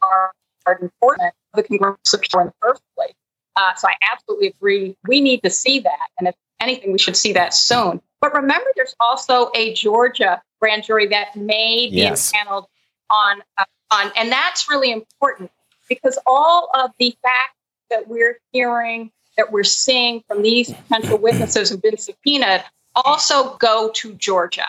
hard, 0.01 0.31
hard 0.65 0.81
enforcement 0.81 1.33
of 1.53 1.57
the 1.57 1.63
congressional 1.63 1.99
subpoena 2.05 2.43
in 2.43 2.47
the 2.47 2.53
first 2.61 2.81
place. 2.95 3.13
Uh, 3.55 3.73
so 3.75 3.87
I 3.87 3.93
absolutely 4.11 4.47
agree. 4.47 4.95
We 5.07 5.19
need 5.19 5.43
to 5.43 5.49
see 5.49 5.79
that. 5.79 6.07
And 6.19 6.27
if 6.27 6.35
anything, 6.61 6.91
we 6.91 6.99
should 6.99 7.17
see 7.17 7.33
that 7.33 7.53
soon. 7.53 8.01
But 8.21 8.33
remember, 8.33 8.67
there's 8.75 8.95
also 8.99 9.49
a 9.55 9.73
Georgia 9.73 10.41
grand 10.59 10.83
jury 10.83 11.07
that 11.07 11.35
may 11.35 11.89
be 11.89 11.97
yes. 11.97 12.31
impaneled 12.31 12.67
on, 13.11 13.41
uh, 13.57 13.65
on, 13.91 14.11
and 14.15 14.31
that's 14.31 14.69
really 14.69 14.91
important 14.91 15.51
because 15.89 16.17
all 16.25 16.69
of 16.73 16.91
the 16.99 17.15
facts 17.23 17.55
that 17.89 18.07
we're 18.07 18.39
hearing, 18.51 19.11
that 19.37 19.51
we're 19.51 19.63
seeing 19.63 20.23
from 20.27 20.41
these 20.41 20.71
potential 20.71 21.17
witnesses 21.17 21.69
who've 21.69 21.81
been 21.81 21.97
subpoenaed 21.97 22.63
also 22.95 23.55
go 23.57 23.91
to 23.93 24.13
Georgia. 24.13 24.65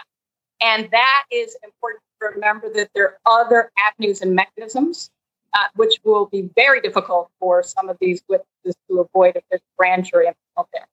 And 0.60 0.88
that 0.90 1.24
is 1.32 1.56
important 1.64 2.02
to 2.20 2.28
remember 2.34 2.70
that 2.74 2.90
there 2.94 3.16
are 3.24 3.44
other 3.44 3.70
avenues 3.78 4.20
and 4.20 4.34
mechanisms 4.34 5.10
uh, 5.54 5.64
which 5.76 5.98
will 6.04 6.26
be 6.26 6.50
very 6.54 6.80
difficult 6.80 7.30
for 7.40 7.62
some 7.62 7.88
of 7.88 7.96
these 8.00 8.22
witnesses 8.28 8.76
to 8.88 9.00
avoid 9.00 9.36
if 9.36 9.42
there's 9.50 9.62
grand 9.76 10.04
jury 10.04 10.26
involved 10.26 10.70
there. 10.72 10.86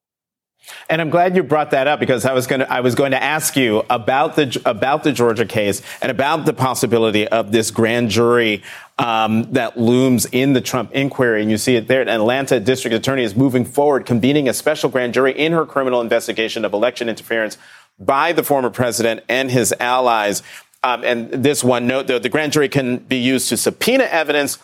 And 0.88 1.00
I'm 1.00 1.10
glad 1.10 1.36
you 1.36 1.42
brought 1.42 1.70
that 1.72 1.86
up 1.86 2.00
because 2.00 2.24
I 2.24 2.32
was 2.32 2.46
going 2.46 2.60
to 2.60 2.72
I 2.72 2.80
was 2.80 2.94
going 2.94 3.12
to 3.12 3.22
ask 3.22 3.56
you 3.56 3.84
about 3.90 4.36
the 4.36 4.60
about 4.64 5.04
the 5.04 5.12
Georgia 5.12 5.46
case 5.46 5.82
and 6.00 6.10
about 6.10 6.44
the 6.44 6.52
possibility 6.52 7.26
of 7.28 7.52
this 7.52 7.70
grand 7.70 8.10
jury 8.10 8.62
um, 8.98 9.52
that 9.52 9.78
looms 9.78 10.26
in 10.32 10.52
the 10.52 10.60
Trump 10.60 10.92
inquiry. 10.92 11.42
And 11.42 11.50
you 11.50 11.58
see 11.58 11.76
it 11.76 11.88
there. 11.88 12.00
An 12.02 12.08
Atlanta 12.08 12.60
district 12.60 12.94
attorney 12.94 13.24
is 13.24 13.36
moving 13.36 13.64
forward, 13.64 14.06
convening 14.06 14.48
a 14.48 14.54
special 14.54 14.88
grand 14.90 15.14
jury 15.14 15.32
in 15.32 15.52
her 15.52 15.66
criminal 15.66 16.00
investigation 16.00 16.64
of 16.64 16.72
election 16.72 17.08
interference 17.08 17.58
by 17.98 18.32
the 18.32 18.42
former 18.42 18.70
president 18.70 19.22
and 19.28 19.50
his 19.50 19.74
allies. 19.80 20.42
Um, 20.82 21.02
and 21.04 21.30
this 21.30 21.64
one 21.64 21.86
note, 21.86 22.06
though, 22.06 22.18
the 22.18 22.28
grand 22.28 22.52
jury 22.52 22.68
can 22.68 22.98
be 22.98 23.16
used 23.16 23.48
to 23.48 23.56
subpoena 23.56 24.04
evidence, 24.04 24.58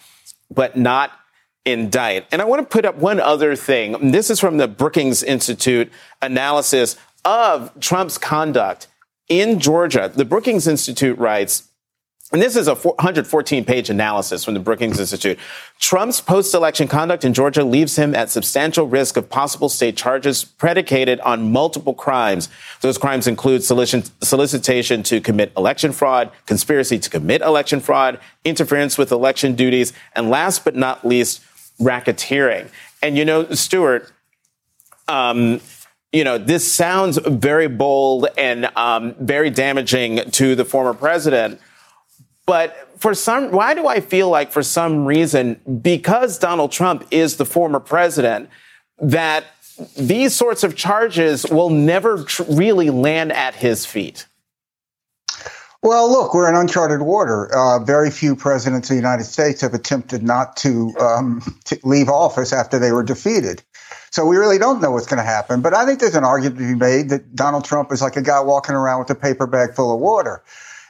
but 0.51 0.77
not 0.77 1.13
indict. 1.65 2.27
And 2.33 2.43
I 2.43 2.45
want 2.45 2.61
to 2.61 2.67
put 2.67 2.85
up 2.85 2.97
one 2.97 3.21
other 3.21 3.55
thing. 3.57 4.11
This 4.11 4.31
is 4.31 4.41
from 4.41 4.57
the 4.57 4.69
Brookings 4.69 5.23
Institute 5.23 5.91
analysis 6.21 6.97
of 7.25 7.79
Trump's 7.81 8.19
conduct 8.19 8.89
in 9.29 9.61
Georgia. 9.61 10.11
The 10.15 10.25
Brookings 10.25 10.67
Institute 10.67 11.19
writes, 11.19 11.69
and 12.33 12.41
this 12.41 12.57
is 12.57 12.67
a 12.67 12.75
114 12.75 13.65
page 13.67 13.91
analysis 13.91 14.43
from 14.43 14.55
the 14.55 14.61
Brookings 14.61 14.99
Institute. 14.99 15.39
Trump's 15.79 16.19
post 16.19 16.55
election 16.55 16.89
conduct 16.89 17.27
in 17.27 17.35
Georgia 17.35 17.63
leaves 17.63 17.97
him 17.97 18.15
at 18.15 18.31
substantial 18.31 18.87
risk 18.87 19.19
of 19.19 19.29
possible 19.29 19.69
state 19.69 19.99
charges 19.99 20.43
predicated 20.43 21.21
on 21.21 21.53
multiple 21.53 21.93
crimes. 21.93 22.49
Those 22.81 22.97
crimes 22.97 23.27
include 23.27 23.63
solicitation 23.63 25.03
to 25.03 25.21
commit 25.21 25.53
election 25.59 25.93
fraud, 25.93 26.33
conspiracy 26.47 26.99
to 27.01 27.11
commit 27.11 27.43
election 27.43 27.81
fraud, 27.81 28.19
interference 28.47 28.97
with 28.97 29.13
election 29.13 29.55
duties, 29.55 29.93
and 30.15 30.31
last 30.31 30.65
but 30.65 30.75
not 30.75 31.07
least, 31.07 31.43
racketeering. 31.83 32.69
And 33.03 33.17
you 33.19 33.25
know, 33.25 33.51
Stuart, 33.51 34.13
um, 35.09 35.61
you 36.13 36.25
know, 36.25 36.39
this 36.39 36.71
sounds 36.71 37.19
very 37.19 37.69
bold 37.69 38.29
and 38.37 38.71
um, 38.77 39.15
very 39.19 39.51
damaging 39.51 40.31
to 40.33 40.55
the 40.55 40.65
former 40.65 40.95
president. 40.95 41.61
But 42.47 42.89
for 42.99 43.15
some, 43.15 43.51
why 43.51 43.75
do 43.75 43.87
I 43.87 44.01
feel 44.01 44.29
like 44.29 44.53
for 44.53 44.63
some 44.63 45.07
reason, 45.07 45.61
because 45.83 46.39
Donald 46.39 46.71
Trump 46.71 47.07
is 47.11 47.37
the 47.37 47.45
former 47.45 47.81
president, 47.81 48.51
that 48.99 49.45
these 49.97 50.35
sorts 50.35 50.63
of 50.63 50.77
charges 50.77 51.47
will 51.47 51.71
never 51.71 52.25
tr- 52.25 52.43
really 52.49 52.91
land 52.91 53.33
at 53.33 53.55
his 53.55 53.87
feet? 53.87 54.27
Well, 55.83 56.11
look, 56.11 56.33
we're 56.33 56.49
in 56.49 56.55
uncharted 56.55 57.03
water. 57.03 57.53
Uh, 57.53 57.81
very 57.81 58.11
few 58.11 58.37
presidents 58.37 58.89
of 58.89 58.95
the 58.95 59.01
United 59.01 59.25
States 59.25 59.63
have 59.63 59.75
attempted 59.75 60.23
not 60.23 60.57
to, 60.59 60.95
um, 61.01 61.43
to 61.65 61.79
leave 61.83 62.09
office 62.09 62.53
after 62.53 62.79
they 62.79 62.93
were 62.93 63.03
defeated. 63.03 63.63
So 64.11 64.25
we 64.25 64.37
really 64.37 64.59
don't 64.59 64.81
know 64.81 64.93
what's 64.93 65.07
going 65.07 65.19
to 65.19 65.25
happen. 65.25 65.61
But 65.61 65.75
I 65.75 65.85
think 65.85 65.99
there's 65.99 66.15
an 66.15 66.25
argument 66.25 66.61
to 66.61 66.69
be 66.69 66.75
made 66.79 67.09
that 67.09 67.35
Donald 67.35 67.65
Trump 67.65 67.91
is 67.91 68.01
like 68.01 68.17
a 68.17 68.23
guy 68.23 68.41
walking 68.41 68.77
around 68.77 69.01
with 69.01 69.11
a 69.11 69.15
paper 69.15 69.47
bag 69.47 69.75
full 69.75 69.93
of 69.93 70.01
water 70.01 70.43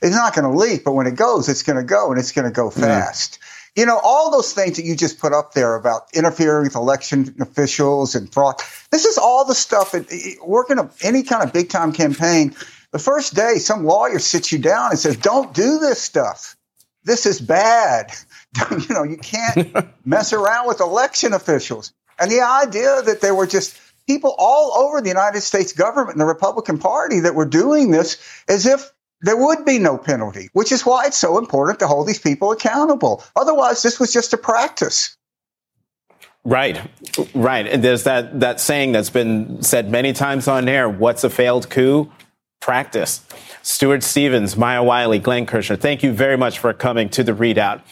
it's 0.03 0.17
not 0.17 0.35
going 0.35 0.51
to 0.51 0.59
leak, 0.59 0.85
but 0.85 0.93
when 0.93 1.07
it 1.07 1.15
goes, 1.15 1.49
it's 1.49 1.63
going 1.63 1.77
to 1.77 1.85
go 1.85 2.11
and 2.11 2.19
it's 2.19 2.33
going 2.33 2.45
to 2.45 2.51
go 2.51 2.71
fast. 2.71 3.39
Mm. 3.39 3.81
You 3.81 3.87
know, 3.87 3.99
all 4.03 4.31
those 4.31 4.53
things 4.53 4.77
that 4.77 4.85
you 4.85 4.95
just 4.95 5.19
put 5.19 5.33
up 5.33 5.55
there 5.55 5.77
about 5.77 6.09
interfering 6.13 6.65
with 6.65 6.75
election 6.75 7.35
officials 7.41 8.15
and 8.15 8.31
fraud. 8.31 8.57
This 8.91 9.07
is 9.07 9.17
all 9.17 9.47
the 9.47 9.55
stuff 9.55 9.93
that 9.93 10.37
working 10.45 10.79
any 11.03 11.23
kind 11.23 11.43
of 11.43 11.55
big 11.55 11.71
time 11.71 11.93
campaign. 11.93 12.55
The 12.93 12.99
first 12.99 13.35
day, 13.35 13.57
some 13.57 13.85
lawyer 13.85 14.19
sits 14.19 14.53
you 14.53 14.59
down 14.59 14.91
and 14.91 14.99
says, 14.99 15.17
don't 15.17 15.53
do 15.55 15.79
this 15.79 16.01
stuff. 16.01 16.57
This 17.05 17.27
is 17.27 17.41
bad. 17.41 18.13
you 18.71 18.95
know, 18.95 19.03
you 19.03 19.17
can't 19.17 19.89
mess 20.05 20.33
around 20.33 20.69
with 20.69 20.81
election 20.81 21.33
officials. 21.33 21.93
And 22.19 22.31
the 22.31 22.43
idea 22.43 23.03
that 23.03 23.21
there 23.21 23.35
were 23.35 23.47
just 23.47 23.77
people 24.07 24.35
all 24.39 24.73
over 24.85 25.01
the 25.01 25.09
United 25.09 25.41
States 25.41 25.73
government 25.73 26.13
and 26.13 26.21
the 26.21 26.27
Republican 26.27 26.79
Party 26.79 27.21
that 27.21 27.35
were 27.35 27.47
doing 27.47 27.91
this 27.91 28.19
as 28.49 28.67
if 28.67 28.93
there 29.23 29.37
would 29.37 29.65
be 29.65 29.79
no 29.79 29.97
penalty, 29.97 30.51
which 30.53 30.73
is 30.73 30.85
why 30.85 31.07
it's 31.07 31.17
so 31.17 31.39
important 31.39 31.79
to 31.79 31.87
hold 31.87 32.07
these 32.07 32.19
people 32.19 32.53
accountable. 32.53 33.25
Otherwise, 33.37 33.83
this 33.83 33.99
was 33.99 34.13
just 34.13 34.33
a 34.33 34.37
practice. 34.37 35.17
Right, 36.45 36.81
right. 37.35 37.67
And 37.67 37.85
there's 37.85 38.03
that, 38.03 38.41
that 38.41 38.61
saying 38.61 38.93
that's 38.93 39.11
been 39.11 39.63
said 39.63 39.91
many 39.91 40.13
times 40.13 40.49
on 40.49 40.69
air 40.69 40.89
what's 40.89 41.23
a 41.23 41.31
failed 41.31 41.71
coup? 41.71 42.11
Practice. 42.63 43.21
Stuart 43.63 44.03
Stevens, 44.03 44.57
Maya 44.57 44.83
Wiley, 44.83 45.19
Glenn 45.19 45.45
Kirschner, 45.47 45.77
thank 45.77 46.03
you 46.03 46.13
very 46.13 46.39
much 46.39 46.61
for 46.61 46.73
coming 46.73 47.09
to 47.11 47.23
the 47.23 47.33
ReidOut. 47.33 47.83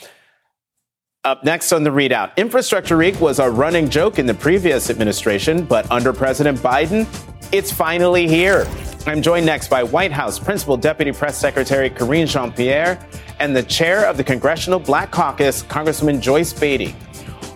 Up 1.22 1.44
next 1.44 1.72
on 1.72 1.84
the 1.84 1.90
ReidOut, 1.90 2.34
Infrastructure 2.36 2.96
Week 2.96 3.20
was 3.20 3.40
a 3.40 3.50
running 3.50 3.90
joke 3.90 4.18
in 4.18 4.24
the 4.24 4.32
previous 4.32 4.88
administration, 4.88 5.64
but 5.64 5.90
under 5.90 6.12
President 6.12 6.58
Biden, 6.60 7.06
it's 7.52 7.70
finally 7.70 8.26
here. 8.26 8.66
I'm 9.06 9.20
joined 9.20 9.44
next 9.44 9.68
by 9.68 9.82
White 9.82 10.12
House 10.12 10.38
Principal 10.38 10.76
Deputy 10.76 11.12
Press 11.12 11.36
Secretary 11.36 11.90
Karine 11.90 12.26
Jean 12.26 12.52
Pierre 12.52 13.04
and 13.38 13.54
the 13.54 13.64
chair 13.64 14.06
of 14.06 14.16
the 14.16 14.24
Congressional 14.24 14.78
Black 14.78 15.10
Caucus, 15.10 15.62
Congressman 15.62 16.20
Joyce 16.20 16.52
Beatty. 16.52 16.94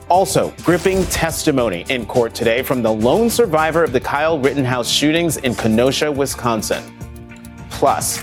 Also, 0.08 0.52
gripping 0.62 1.04
testimony 1.04 1.86
in 1.88 2.04
court 2.04 2.34
today 2.34 2.62
from 2.62 2.82
the 2.82 2.92
lone 2.92 3.30
survivor 3.30 3.82
of 3.82 3.92
the 3.92 4.00
Kyle 4.00 4.38
Rittenhouse 4.38 4.88
shootings 4.88 5.38
in 5.38 5.54
Kenosha, 5.54 6.12
Wisconsin. 6.12 6.93
Plus, 7.74 8.18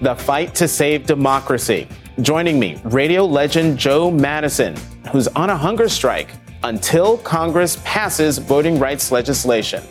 the 0.00 0.14
fight 0.14 0.54
to 0.54 0.68
save 0.68 1.06
democracy. 1.06 1.88
Joining 2.20 2.60
me, 2.60 2.80
radio 2.84 3.24
legend 3.24 3.78
Joe 3.78 4.10
Madison, 4.10 4.76
who's 5.10 5.28
on 5.28 5.50
a 5.50 5.56
hunger 5.56 5.88
strike 5.88 6.30
until 6.62 7.18
Congress 7.18 7.80
passes 7.84 8.38
voting 8.38 8.78
rights 8.78 9.10
legislation. 9.10 9.82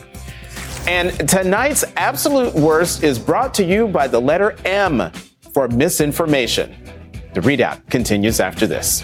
And 0.87 1.27
tonight's 1.27 1.83
absolute 1.97 2.53
worst 2.53 3.03
is 3.03 3.17
brought 3.17 3.53
to 3.55 3.65
you 3.65 3.87
by 3.87 4.07
the 4.07 4.19
letter 4.19 4.55
M 4.65 5.11
for 5.53 5.67
misinformation. 5.67 6.75
The 7.33 7.41
ReidOut 7.41 7.89
continues 7.89 8.39
after 8.39 8.67
this. 8.67 9.03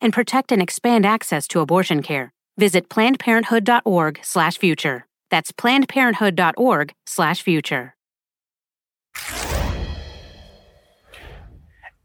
and 0.00 0.12
protect 0.12 0.52
and 0.52 0.62
expand 0.62 1.04
access 1.06 1.48
to 1.48 1.58
abortion 1.60 2.02
care. 2.02 2.32
Visit 2.56 2.88
plannedparenthood.org/future. 2.88 5.06
That's 5.30 5.52
plannedparenthood.org/future. 5.52 7.94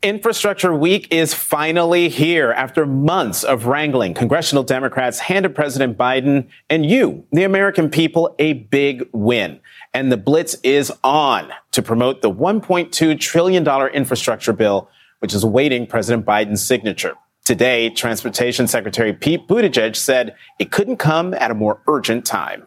Infrastructure 0.06 0.74
Week 0.76 1.08
is 1.10 1.34
finally 1.34 2.10
here. 2.10 2.52
After 2.52 2.86
months 2.86 3.44
of 3.44 3.66
wrangling, 3.66 4.14
congressional 4.14 4.64
Democrats 4.64 5.18
handed 5.18 5.56
President 5.56 5.98
Biden 5.98 6.48
and 6.70 6.86
you, 6.86 7.26
the 7.32 7.44
American 7.44 7.90
people, 7.90 8.36
a 8.38 8.54
big 8.54 9.10
win. 9.14 9.60
And 9.96 10.12
the 10.12 10.18
blitz 10.18 10.58
is 10.62 10.94
on 11.04 11.52
to 11.72 11.82
promote 11.82 12.22
the 12.22 12.30
$1.2 12.30 13.20
trillion 13.20 13.68
infrastructure 13.96 14.54
bill, 14.54 14.90
which 15.20 15.34
is 15.34 15.44
awaiting 15.44 15.88
President 15.88 16.24
Biden's 16.24 16.64
signature. 16.64 17.16
Today, 17.46 17.92
Transportation 17.92 18.66
Secretary 18.66 19.14
Pete 19.14 19.48
Buttigieg 19.48 19.96
said 19.96 20.36
it 20.58 20.72
couldn't 20.72 20.98
come 20.98 21.36
at 21.36 21.52
a 21.52 21.54
more 21.54 21.80
urgent 21.88 22.26
time. 22.26 22.66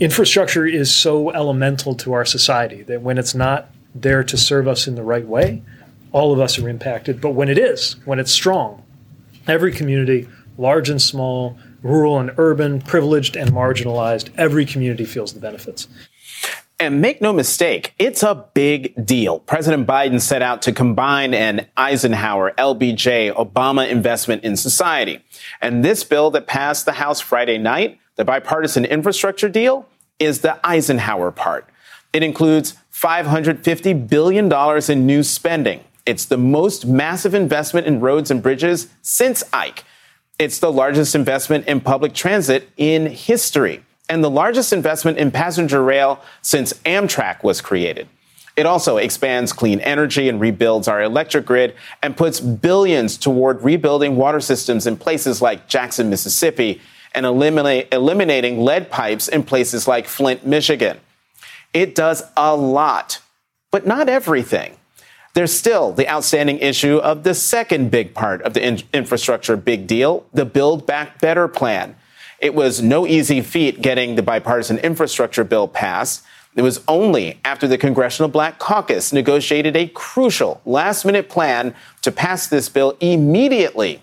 Infrastructure 0.00 0.66
is 0.66 0.92
so 0.92 1.30
elemental 1.30 1.94
to 1.94 2.12
our 2.12 2.24
society 2.24 2.82
that 2.82 3.00
when 3.00 3.16
it's 3.16 3.36
not 3.36 3.70
there 3.94 4.24
to 4.24 4.36
serve 4.36 4.66
us 4.66 4.88
in 4.88 4.96
the 4.96 5.04
right 5.04 5.24
way, 5.24 5.62
all 6.10 6.32
of 6.32 6.40
us 6.40 6.58
are 6.58 6.68
impacted. 6.68 7.20
But 7.20 7.34
when 7.34 7.48
it 7.48 7.56
is, 7.56 7.94
when 8.04 8.18
it's 8.18 8.32
strong, 8.32 8.82
every 9.46 9.72
community, 9.72 10.28
large 10.56 10.90
and 10.90 11.00
small, 11.00 11.56
rural 11.84 12.18
and 12.18 12.32
urban, 12.36 12.80
privileged 12.80 13.36
and 13.36 13.52
marginalized, 13.52 14.30
every 14.36 14.66
community 14.66 15.04
feels 15.04 15.34
the 15.34 15.40
benefits. 15.40 15.86
And 16.80 17.00
make 17.00 17.20
no 17.20 17.32
mistake, 17.32 17.92
it's 17.98 18.22
a 18.22 18.46
big 18.54 19.04
deal. 19.04 19.40
President 19.40 19.84
Biden 19.84 20.20
set 20.20 20.42
out 20.42 20.62
to 20.62 20.72
combine 20.72 21.34
an 21.34 21.66
Eisenhower, 21.76 22.52
LBJ, 22.52 23.34
Obama 23.34 23.88
investment 23.88 24.44
in 24.44 24.56
society. 24.56 25.20
And 25.60 25.84
this 25.84 26.04
bill 26.04 26.30
that 26.30 26.46
passed 26.46 26.84
the 26.84 26.92
House 26.92 27.20
Friday 27.20 27.58
night, 27.58 27.98
the 28.14 28.24
bipartisan 28.24 28.84
infrastructure 28.84 29.48
deal, 29.48 29.88
is 30.20 30.42
the 30.42 30.64
Eisenhower 30.64 31.32
part. 31.32 31.68
It 32.12 32.22
includes 32.22 32.76
$550 32.92 34.08
billion 34.08 34.52
in 34.88 35.04
new 35.06 35.24
spending. 35.24 35.82
It's 36.06 36.26
the 36.26 36.38
most 36.38 36.86
massive 36.86 37.34
investment 37.34 37.88
in 37.88 37.98
roads 37.98 38.30
and 38.30 38.40
bridges 38.40 38.86
since 39.02 39.42
Ike. 39.52 39.82
It's 40.38 40.60
the 40.60 40.70
largest 40.70 41.16
investment 41.16 41.66
in 41.66 41.80
public 41.80 42.14
transit 42.14 42.70
in 42.76 43.06
history 43.06 43.82
and 44.08 44.24
the 44.24 44.30
largest 44.30 44.72
investment 44.72 45.18
in 45.18 45.30
passenger 45.30 45.82
rail 45.82 46.20
since 46.42 46.72
Amtrak 46.84 47.42
was 47.42 47.60
created. 47.60 48.08
It 48.56 48.66
also 48.66 48.96
expands 48.96 49.52
clean 49.52 49.78
energy 49.80 50.28
and 50.28 50.40
rebuilds 50.40 50.88
our 50.88 51.00
electric 51.00 51.46
grid 51.46 51.76
and 52.02 52.16
puts 52.16 52.40
billions 52.40 53.16
toward 53.16 53.62
rebuilding 53.62 54.16
water 54.16 54.40
systems 54.40 54.86
in 54.86 54.96
places 54.96 55.40
like 55.40 55.68
Jackson, 55.68 56.10
Mississippi, 56.10 56.80
and 57.14 57.24
eliminate, 57.24 57.86
eliminating 57.92 58.60
lead 58.60 58.90
pipes 58.90 59.28
in 59.28 59.44
places 59.44 59.86
like 59.86 60.08
Flint, 60.08 60.44
Michigan. 60.44 60.98
It 61.72 61.94
does 61.94 62.24
a 62.36 62.56
lot, 62.56 63.20
but 63.70 63.86
not 63.86 64.08
everything. 64.08 64.76
There's 65.34 65.52
still 65.52 65.92
the 65.92 66.08
outstanding 66.10 66.58
issue 66.58 66.96
of 66.96 67.22
the 67.22 67.34
second 67.34 67.92
big 67.92 68.12
part 68.12 68.42
of 68.42 68.54
the 68.54 68.66
in- 68.66 68.82
infrastructure 68.92 69.56
big 69.56 69.86
deal, 69.86 70.26
the 70.32 70.44
Build 70.44 70.84
Back 70.84 71.20
Better 71.20 71.46
plan. 71.46 71.94
It 72.40 72.54
was 72.54 72.80
no 72.80 73.06
easy 73.06 73.40
feat 73.40 73.82
getting 73.82 74.14
the 74.14 74.22
bipartisan 74.22 74.78
infrastructure 74.78 75.44
bill 75.44 75.66
passed. 75.66 76.24
It 76.54 76.62
was 76.62 76.82
only 76.88 77.40
after 77.44 77.66
the 77.66 77.78
Congressional 77.78 78.28
Black 78.28 78.58
Caucus 78.58 79.12
negotiated 79.12 79.76
a 79.76 79.88
crucial 79.88 80.60
last 80.64 81.04
minute 81.04 81.28
plan 81.28 81.74
to 82.02 82.12
pass 82.12 82.46
this 82.46 82.68
bill 82.68 82.96
immediately 83.00 84.02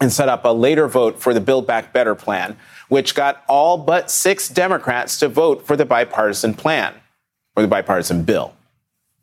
and 0.00 0.12
set 0.12 0.28
up 0.28 0.44
a 0.44 0.48
later 0.48 0.88
vote 0.88 1.20
for 1.20 1.34
the 1.34 1.40
Build 1.40 1.66
Back 1.66 1.92
Better 1.92 2.14
plan, 2.14 2.56
which 2.88 3.14
got 3.14 3.44
all 3.48 3.76
but 3.76 4.10
six 4.10 4.48
Democrats 4.48 5.18
to 5.18 5.28
vote 5.28 5.66
for 5.66 5.76
the 5.76 5.84
bipartisan 5.84 6.54
plan 6.54 6.94
or 7.54 7.62
the 7.62 7.68
bipartisan 7.68 8.24
bill 8.24 8.54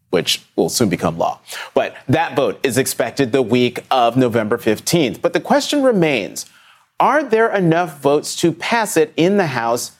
which 0.10 0.42
will 0.56 0.70
soon 0.70 0.90
become 0.90 1.18
law. 1.18 1.40
But 1.74 1.96
that 2.08 2.36
vote 2.36 2.60
is 2.64 2.78
expected 2.78 3.32
the 3.32 3.42
week 3.42 3.80
of 3.92 4.16
November 4.16 4.58
15th. 4.58 5.22
But 5.22 5.34
the 5.34 5.40
question 5.42 5.84
remains 5.84 6.46
are 7.00 7.24
there 7.24 7.50
enough 7.54 8.00
votes 8.00 8.36
to 8.38 8.52
pass 8.52 8.98
it 8.98 9.14
in 9.16 9.38
the 9.38 9.48
House 9.48 9.92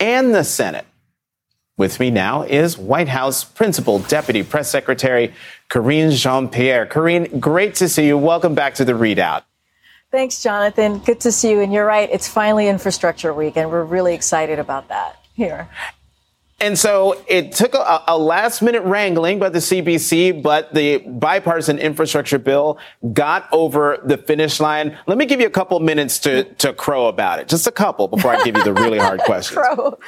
and 0.00 0.34
the 0.34 0.44
Senate? 0.44 0.86
With 1.76 2.00
me 2.00 2.10
now 2.10 2.42
is 2.42 2.78
White 2.78 3.08
House 3.08 3.44
Principal 3.44 3.98
Deputy 3.98 4.42
Press 4.42 4.70
Secretary 4.70 5.34
Karine 5.68 6.10
Jean 6.10 6.48
Pierre. 6.48 6.86
Karine, 6.86 7.38
great 7.38 7.74
to 7.76 7.88
see 7.88 8.06
you. 8.06 8.16
Welcome 8.16 8.54
back 8.54 8.74
to 8.76 8.84
the 8.84 8.94
ReidOut. 8.94 9.42
Thanks, 10.10 10.42
Jonathan. 10.42 11.00
Good 11.00 11.20
to 11.20 11.32
see 11.32 11.50
you. 11.50 11.60
And 11.60 11.72
you're 11.72 11.84
right, 11.84 12.08
it's 12.10 12.28
finally 12.28 12.68
Infrastructure 12.68 13.34
Week, 13.34 13.56
and 13.56 13.70
we're 13.70 13.84
really 13.84 14.14
excited 14.14 14.58
about 14.58 14.88
that 14.88 15.22
here. 15.34 15.68
And 16.58 16.78
so 16.78 17.22
it 17.28 17.52
took 17.52 17.74
a, 17.74 18.02
a, 18.08 18.16
last 18.16 18.62
minute 18.62 18.82
wrangling 18.82 19.38
by 19.38 19.50
the 19.50 19.58
CBC, 19.58 20.42
but 20.42 20.72
the 20.72 20.98
bipartisan 20.98 21.78
infrastructure 21.78 22.38
bill 22.38 22.78
got 23.12 23.46
over 23.52 23.98
the 24.02 24.16
finish 24.16 24.58
line. 24.58 24.96
Let 25.06 25.18
me 25.18 25.26
give 25.26 25.38
you 25.38 25.46
a 25.46 25.50
couple 25.50 25.78
minutes 25.80 26.18
to, 26.20 26.44
to 26.54 26.72
crow 26.72 27.08
about 27.08 27.40
it. 27.40 27.48
Just 27.48 27.66
a 27.66 27.70
couple 27.70 28.08
before 28.08 28.34
I 28.34 28.42
give 28.42 28.56
you 28.56 28.64
the 28.64 28.72
really 28.72 28.98
hard 28.98 29.20
questions. 29.26 29.58
crow. 29.58 29.98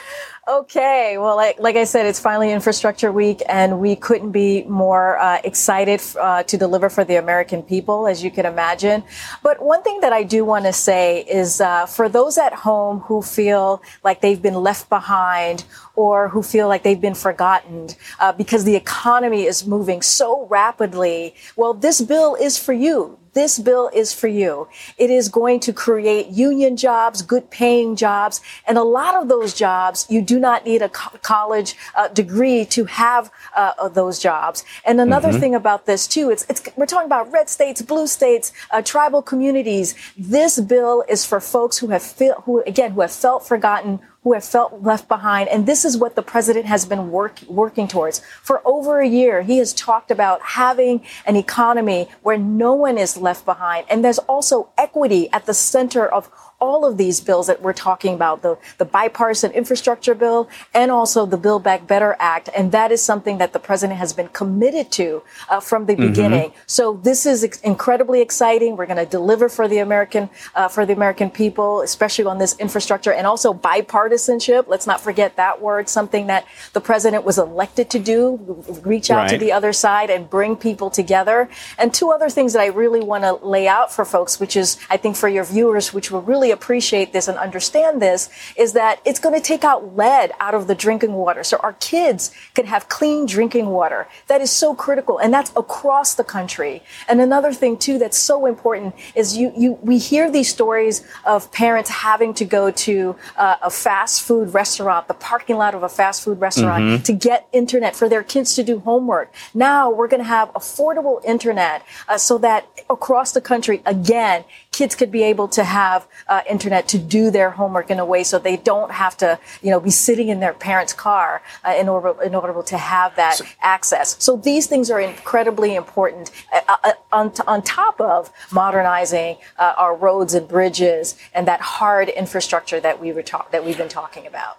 Okay, 0.48 1.18
well, 1.18 1.36
like, 1.36 1.58
like, 1.60 1.76
I 1.76 1.84
said, 1.84 2.06
it's 2.06 2.18
finally 2.18 2.50
Infrastructure 2.52 3.12
Week, 3.12 3.42
and 3.50 3.80
we 3.80 3.94
couldn't 3.94 4.30
be 4.30 4.62
more 4.62 5.18
uh, 5.18 5.42
excited 5.44 6.00
uh, 6.18 6.42
to 6.44 6.56
deliver 6.56 6.88
for 6.88 7.04
the 7.04 7.16
American 7.16 7.62
people, 7.62 8.06
as 8.06 8.24
you 8.24 8.30
can 8.30 8.46
imagine. 8.46 9.04
But 9.42 9.62
one 9.62 9.82
thing 9.82 10.00
that 10.00 10.14
I 10.14 10.22
do 10.22 10.46
want 10.46 10.64
to 10.64 10.72
say 10.72 11.20
is 11.30 11.60
uh, 11.60 11.84
for 11.84 12.08
those 12.08 12.38
at 12.38 12.54
home 12.54 13.00
who 13.00 13.20
feel 13.20 13.82
like 14.02 14.22
they've 14.22 14.40
been 14.40 14.54
left 14.54 14.88
behind 14.88 15.64
or 15.96 16.30
who 16.30 16.42
feel 16.42 16.66
like 16.66 16.82
they've 16.82 16.98
been 16.98 17.14
forgotten 17.14 17.90
uh, 18.18 18.32
because 18.32 18.64
the 18.64 18.74
economy 18.74 19.44
is 19.44 19.66
moving 19.66 20.00
so 20.00 20.46
rapidly, 20.46 21.34
well, 21.56 21.74
this 21.74 22.00
bill 22.00 22.36
is 22.36 22.56
for 22.56 22.72
you 22.72 23.18
this 23.38 23.58
bill 23.68 23.88
is 24.02 24.12
for 24.12 24.26
you. 24.26 24.68
It 25.04 25.10
is 25.10 25.28
going 25.28 25.60
to 25.60 25.72
create 25.72 26.26
union 26.48 26.76
jobs, 26.76 27.22
good 27.22 27.46
paying 27.50 27.94
jobs, 27.94 28.40
and 28.66 28.76
a 28.76 28.82
lot 28.98 29.14
of 29.14 29.28
those 29.28 29.54
jobs, 29.54 30.06
you 30.14 30.20
do 30.22 30.38
not 30.40 30.64
need 30.66 30.82
a 30.82 30.88
co- 30.88 31.16
college 31.34 31.76
uh, 31.94 32.08
degree 32.08 32.64
to 32.76 32.84
have 32.86 33.30
uh, 33.54 33.88
those 34.00 34.18
jobs. 34.18 34.64
And 34.84 35.00
another 35.00 35.28
mm-hmm. 35.28 35.40
thing 35.40 35.54
about 35.54 35.86
this 35.86 36.08
too, 36.08 36.30
it's, 36.30 36.44
it's, 36.50 36.60
we're 36.76 36.86
talking 36.86 37.06
about 37.06 37.30
red 37.30 37.48
states, 37.48 37.80
blue 37.80 38.08
states, 38.08 38.52
uh, 38.72 38.82
tribal 38.82 39.22
communities. 39.22 39.94
This 40.16 40.58
bill 40.58 41.04
is 41.08 41.24
for 41.24 41.38
folks 41.40 41.78
who 41.78 41.88
have 41.94 42.02
feel, 42.02 42.42
who 42.44 42.62
again, 42.62 42.90
who 42.92 43.02
have 43.02 43.12
felt 43.12 43.46
forgotten, 43.46 44.00
who 44.28 44.34
have 44.34 44.44
felt 44.44 44.82
left 44.82 45.08
behind. 45.08 45.48
And 45.48 45.64
this 45.64 45.86
is 45.86 45.96
what 45.96 46.14
the 46.14 46.20
president 46.20 46.66
has 46.66 46.84
been 46.84 47.10
work, 47.10 47.40
working 47.48 47.88
towards. 47.88 48.20
For 48.42 48.60
over 48.66 49.00
a 49.00 49.08
year, 49.08 49.40
he 49.40 49.56
has 49.56 49.72
talked 49.72 50.10
about 50.10 50.42
having 50.42 51.02
an 51.24 51.34
economy 51.34 52.10
where 52.22 52.36
no 52.36 52.74
one 52.74 52.98
is 52.98 53.16
left 53.16 53.46
behind. 53.46 53.86
And 53.88 54.04
there's 54.04 54.18
also 54.18 54.68
equity 54.76 55.30
at 55.32 55.46
the 55.46 55.54
center 55.54 56.06
of 56.06 56.30
all 56.60 56.84
of 56.84 56.96
these 56.96 57.20
bills 57.20 57.46
that 57.46 57.62
we're 57.62 57.72
talking 57.72 58.14
about, 58.14 58.42
the, 58.42 58.58
the 58.78 58.84
bipartisan 58.84 59.52
infrastructure 59.52 60.14
bill 60.14 60.48
and 60.74 60.90
also 60.90 61.24
the 61.24 61.36
Build 61.36 61.62
Back 61.62 61.86
Better 61.86 62.16
Act. 62.18 62.48
And 62.56 62.72
that 62.72 62.90
is 62.90 63.02
something 63.02 63.38
that 63.38 63.52
the 63.52 63.58
president 63.58 63.98
has 63.98 64.12
been 64.12 64.28
committed 64.28 64.90
to 64.92 65.22
uh, 65.48 65.60
from 65.60 65.86
the 65.86 65.94
mm-hmm. 65.94 66.08
beginning. 66.08 66.52
So 66.66 67.00
this 67.02 67.26
is 67.26 67.44
ex- 67.44 67.60
incredibly 67.60 68.20
exciting. 68.20 68.76
We're 68.76 68.86
going 68.86 69.04
to 69.04 69.06
deliver 69.06 69.48
for 69.48 69.68
the 69.68 69.78
American, 69.78 70.30
uh, 70.54 70.68
for 70.68 70.84
the 70.84 70.92
American 70.92 71.30
people, 71.30 71.82
especially 71.82 72.24
on 72.24 72.38
this 72.38 72.56
infrastructure 72.58 73.12
and 73.12 73.26
also 73.26 73.54
bipartisanship. 73.54 74.66
Let's 74.66 74.86
not 74.86 75.00
forget 75.00 75.36
that 75.36 75.62
word, 75.62 75.88
something 75.88 76.26
that 76.26 76.46
the 76.72 76.80
president 76.80 77.24
was 77.24 77.38
elected 77.38 77.88
to 77.90 77.98
do, 77.98 78.36
reach 78.84 79.10
out 79.10 79.18
right. 79.18 79.30
to 79.30 79.38
the 79.38 79.52
other 79.52 79.72
side 79.72 80.10
and 80.10 80.28
bring 80.28 80.56
people 80.56 80.90
together. 80.90 81.48
And 81.78 81.94
two 81.94 82.10
other 82.10 82.28
things 82.28 82.52
that 82.52 82.60
I 82.60 82.66
really 82.66 83.00
want 83.00 83.24
to 83.24 83.34
lay 83.46 83.68
out 83.68 83.92
for 83.92 84.04
folks, 84.04 84.40
which 84.40 84.56
is, 84.56 84.76
I 84.90 84.96
think 84.96 85.16
for 85.16 85.28
your 85.28 85.44
viewers, 85.44 85.94
which 85.94 86.10
will 86.10 86.22
really 86.22 86.47
appreciate 86.50 87.12
this 87.12 87.28
and 87.28 87.38
understand 87.38 88.00
this, 88.02 88.30
is 88.56 88.72
that 88.72 89.00
it's 89.04 89.18
going 89.18 89.34
to 89.34 89.40
take 89.40 89.64
out 89.64 89.96
lead 89.96 90.32
out 90.40 90.54
of 90.54 90.66
the 90.66 90.74
drinking 90.74 91.12
water. 91.12 91.44
So 91.44 91.58
our 91.58 91.74
kids 91.74 92.30
can 92.54 92.66
have 92.66 92.88
clean 92.88 93.26
drinking 93.26 93.66
water. 93.66 94.08
That 94.26 94.40
is 94.40 94.50
so 94.50 94.74
critical. 94.74 95.18
And 95.18 95.32
that's 95.32 95.52
across 95.56 96.14
the 96.14 96.24
country. 96.24 96.82
And 97.08 97.20
another 97.20 97.52
thing 97.52 97.76
too 97.76 97.98
that's 97.98 98.18
so 98.18 98.46
important 98.46 98.94
is 99.14 99.36
you, 99.36 99.52
you, 99.56 99.72
we 99.82 99.98
hear 99.98 100.30
these 100.30 100.48
stories 100.48 101.04
of 101.24 101.50
parents 101.52 101.90
having 101.90 102.34
to 102.34 102.44
go 102.44 102.70
to 102.70 103.16
uh, 103.36 103.56
a 103.62 103.70
fast 103.70 104.22
food 104.22 104.54
restaurant, 104.54 105.08
the 105.08 105.14
parking 105.14 105.56
lot 105.56 105.74
of 105.74 105.82
a 105.82 105.88
fast 105.88 106.22
food 106.22 106.40
restaurant 106.40 106.82
mm-hmm. 106.82 107.02
to 107.02 107.12
get 107.12 107.48
internet 107.52 107.96
for 107.96 108.08
their 108.08 108.22
kids 108.22 108.54
to 108.54 108.62
do 108.62 108.78
homework. 108.80 109.32
Now 109.54 109.90
we're 109.90 110.08
going 110.08 110.22
to 110.22 110.28
have 110.28 110.52
affordable 110.52 111.24
internet 111.24 111.84
uh, 112.08 112.18
so 112.18 112.38
that 112.38 112.66
across 112.90 113.32
the 113.32 113.40
country, 113.40 113.82
again, 113.86 114.44
kids 114.78 114.94
could 114.94 115.10
be 115.10 115.24
able 115.24 115.48
to 115.48 115.64
have 115.64 116.06
uh, 116.28 116.40
internet 116.48 116.86
to 116.86 116.98
do 116.98 117.32
their 117.32 117.50
homework 117.50 117.90
in 117.90 117.98
a 117.98 118.04
way 118.04 118.22
so 118.22 118.38
they 118.38 118.56
don't 118.56 118.92
have 118.92 119.16
to, 119.16 119.36
you 119.60 119.70
know, 119.72 119.80
be 119.80 119.90
sitting 119.90 120.28
in 120.28 120.38
their 120.38 120.54
parents' 120.54 120.92
car 120.92 121.42
uh, 121.64 121.74
in 121.76 121.88
order 121.88 122.14
in 122.22 122.32
order 122.32 122.62
to 122.62 122.78
have 122.78 123.16
that 123.16 123.34
so, 123.34 123.44
access. 123.60 124.16
So 124.22 124.36
these 124.36 124.68
things 124.68 124.88
are 124.88 125.00
incredibly 125.00 125.74
important 125.74 126.30
uh, 126.52 126.76
uh 126.84 126.92
on, 127.12 127.32
on 127.48 127.62
top 127.62 128.00
of 128.00 128.30
modernizing 128.52 129.38
uh, 129.58 129.74
our 129.76 129.96
roads 129.96 130.32
and 130.34 130.46
bridges 130.46 131.16
and 131.34 131.48
that 131.48 131.60
hard 131.60 132.08
infrastructure 132.10 132.78
that 132.78 133.00
we 133.00 133.12
were 133.12 133.22
talk- 133.22 133.50
that 133.50 133.64
we've 133.64 133.78
been 133.78 133.88
talking 133.88 134.26
about. 134.28 134.58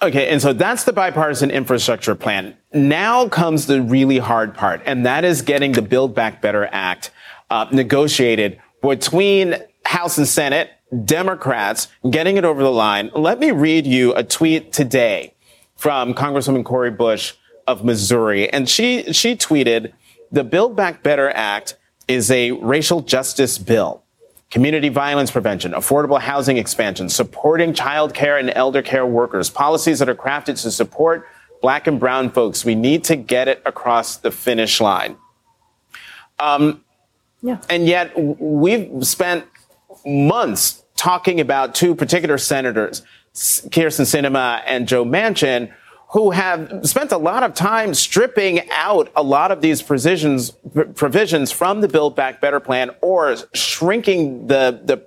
Okay, 0.00 0.28
and 0.28 0.40
so 0.40 0.52
that's 0.52 0.84
the 0.84 0.92
bipartisan 0.92 1.50
infrastructure 1.50 2.14
plan. 2.14 2.56
Now 2.72 3.28
comes 3.28 3.66
the 3.66 3.82
really 3.82 4.18
hard 4.18 4.54
part, 4.54 4.80
and 4.86 5.04
that 5.06 5.24
is 5.24 5.42
getting 5.42 5.72
the 5.72 5.82
Build 5.82 6.14
Back 6.14 6.40
Better 6.40 6.68
Act 6.70 7.10
uh, 7.50 7.66
negotiated 7.72 8.60
between 8.82 9.56
House 9.84 10.18
and 10.18 10.26
Senate, 10.26 10.70
Democrats, 11.04 11.88
getting 12.10 12.36
it 12.36 12.44
over 12.44 12.62
the 12.62 12.70
line. 12.70 13.10
Let 13.14 13.38
me 13.38 13.50
read 13.50 13.86
you 13.86 14.14
a 14.14 14.24
tweet 14.24 14.72
today 14.72 15.34
from 15.76 16.14
Congresswoman 16.14 16.64
Cori 16.64 16.90
Bush 16.90 17.34
of 17.66 17.84
Missouri. 17.84 18.50
And 18.52 18.68
she, 18.68 19.12
she 19.12 19.36
tweeted, 19.36 19.92
the 20.32 20.44
Build 20.44 20.76
Back 20.76 21.02
Better 21.02 21.30
Act 21.30 21.76
is 22.06 22.30
a 22.30 22.52
racial 22.52 23.00
justice 23.00 23.58
bill. 23.58 24.02
Community 24.50 24.88
violence 24.88 25.30
prevention, 25.30 25.72
affordable 25.72 26.20
housing 26.20 26.56
expansion, 26.56 27.08
supporting 27.08 27.72
child 27.72 28.14
care 28.14 28.36
and 28.36 28.50
elder 28.50 28.82
care 28.82 29.06
workers, 29.06 29.48
policies 29.48 30.00
that 30.00 30.08
are 30.08 30.14
crafted 30.14 30.60
to 30.62 30.70
support 30.72 31.28
black 31.62 31.86
and 31.86 32.00
brown 32.00 32.30
folks. 32.30 32.64
We 32.64 32.74
need 32.74 33.04
to 33.04 33.16
get 33.16 33.46
it 33.46 33.62
across 33.64 34.16
the 34.16 34.32
finish 34.32 34.80
line. 34.80 35.16
Um, 36.40 36.84
And 37.68 37.86
yet 37.86 38.12
we've 38.16 39.06
spent 39.06 39.46
months 40.04 40.84
talking 40.96 41.40
about 41.40 41.74
two 41.74 41.94
particular 41.94 42.38
senators, 42.38 43.02
Kyrsten 43.34 44.04
Sinema 44.04 44.62
and 44.66 44.86
Joe 44.86 45.04
Manchin, 45.04 45.72
who 46.10 46.32
have 46.32 46.80
spent 46.82 47.12
a 47.12 47.16
lot 47.16 47.42
of 47.42 47.54
time 47.54 47.94
stripping 47.94 48.68
out 48.72 49.10
a 49.14 49.22
lot 49.22 49.52
of 49.52 49.60
these 49.60 49.80
provisions, 49.80 50.52
provisions 50.94 51.52
from 51.52 51.80
the 51.80 51.88
Build 51.88 52.16
Back 52.16 52.40
Better 52.40 52.58
plan 52.58 52.90
or 53.00 53.36
shrinking 53.54 54.48
the, 54.48 54.80
the, 54.84 55.06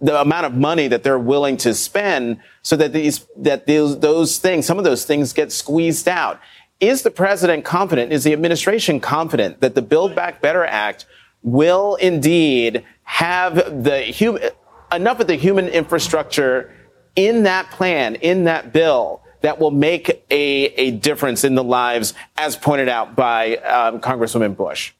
the 0.00 0.18
amount 0.18 0.46
of 0.46 0.54
money 0.54 0.88
that 0.88 1.02
they're 1.02 1.18
willing 1.18 1.58
to 1.58 1.74
spend 1.74 2.40
so 2.62 2.76
that 2.76 2.94
these, 2.94 3.26
that 3.36 3.66
those, 3.66 4.00
those 4.00 4.38
things, 4.38 4.64
some 4.64 4.78
of 4.78 4.84
those 4.84 5.04
things 5.04 5.34
get 5.34 5.52
squeezed 5.52 6.08
out. 6.08 6.40
Is 6.80 7.02
the 7.02 7.10
president 7.10 7.64
confident? 7.64 8.12
Is 8.12 8.24
the 8.24 8.32
administration 8.32 9.00
confident 9.00 9.60
that 9.60 9.74
the 9.74 9.82
Build 9.82 10.14
Back 10.14 10.40
Better 10.40 10.64
Act 10.64 11.04
will 11.42 11.96
indeed 11.96 12.84
have 13.04 13.54
the 13.84 14.42
enough 14.92 15.20
of 15.20 15.26
the 15.26 15.34
human 15.34 15.68
infrastructure 15.68 16.72
in 17.16 17.44
that 17.44 17.70
plan, 17.70 18.14
in 18.16 18.44
that 18.44 18.72
bill, 18.72 19.22
that 19.40 19.58
will 19.58 19.70
make 19.70 20.24
a, 20.30 20.34
a 20.34 20.90
difference 20.92 21.44
in 21.44 21.54
the 21.54 21.64
lives, 21.64 22.14
as 22.36 22.56
pointed 22.56 22.88
out 22.88 23.14
by 23.14 23.56
um, 23.58 24.00
Congresswoman 24.00 24.56
Bush. 24.56 24.92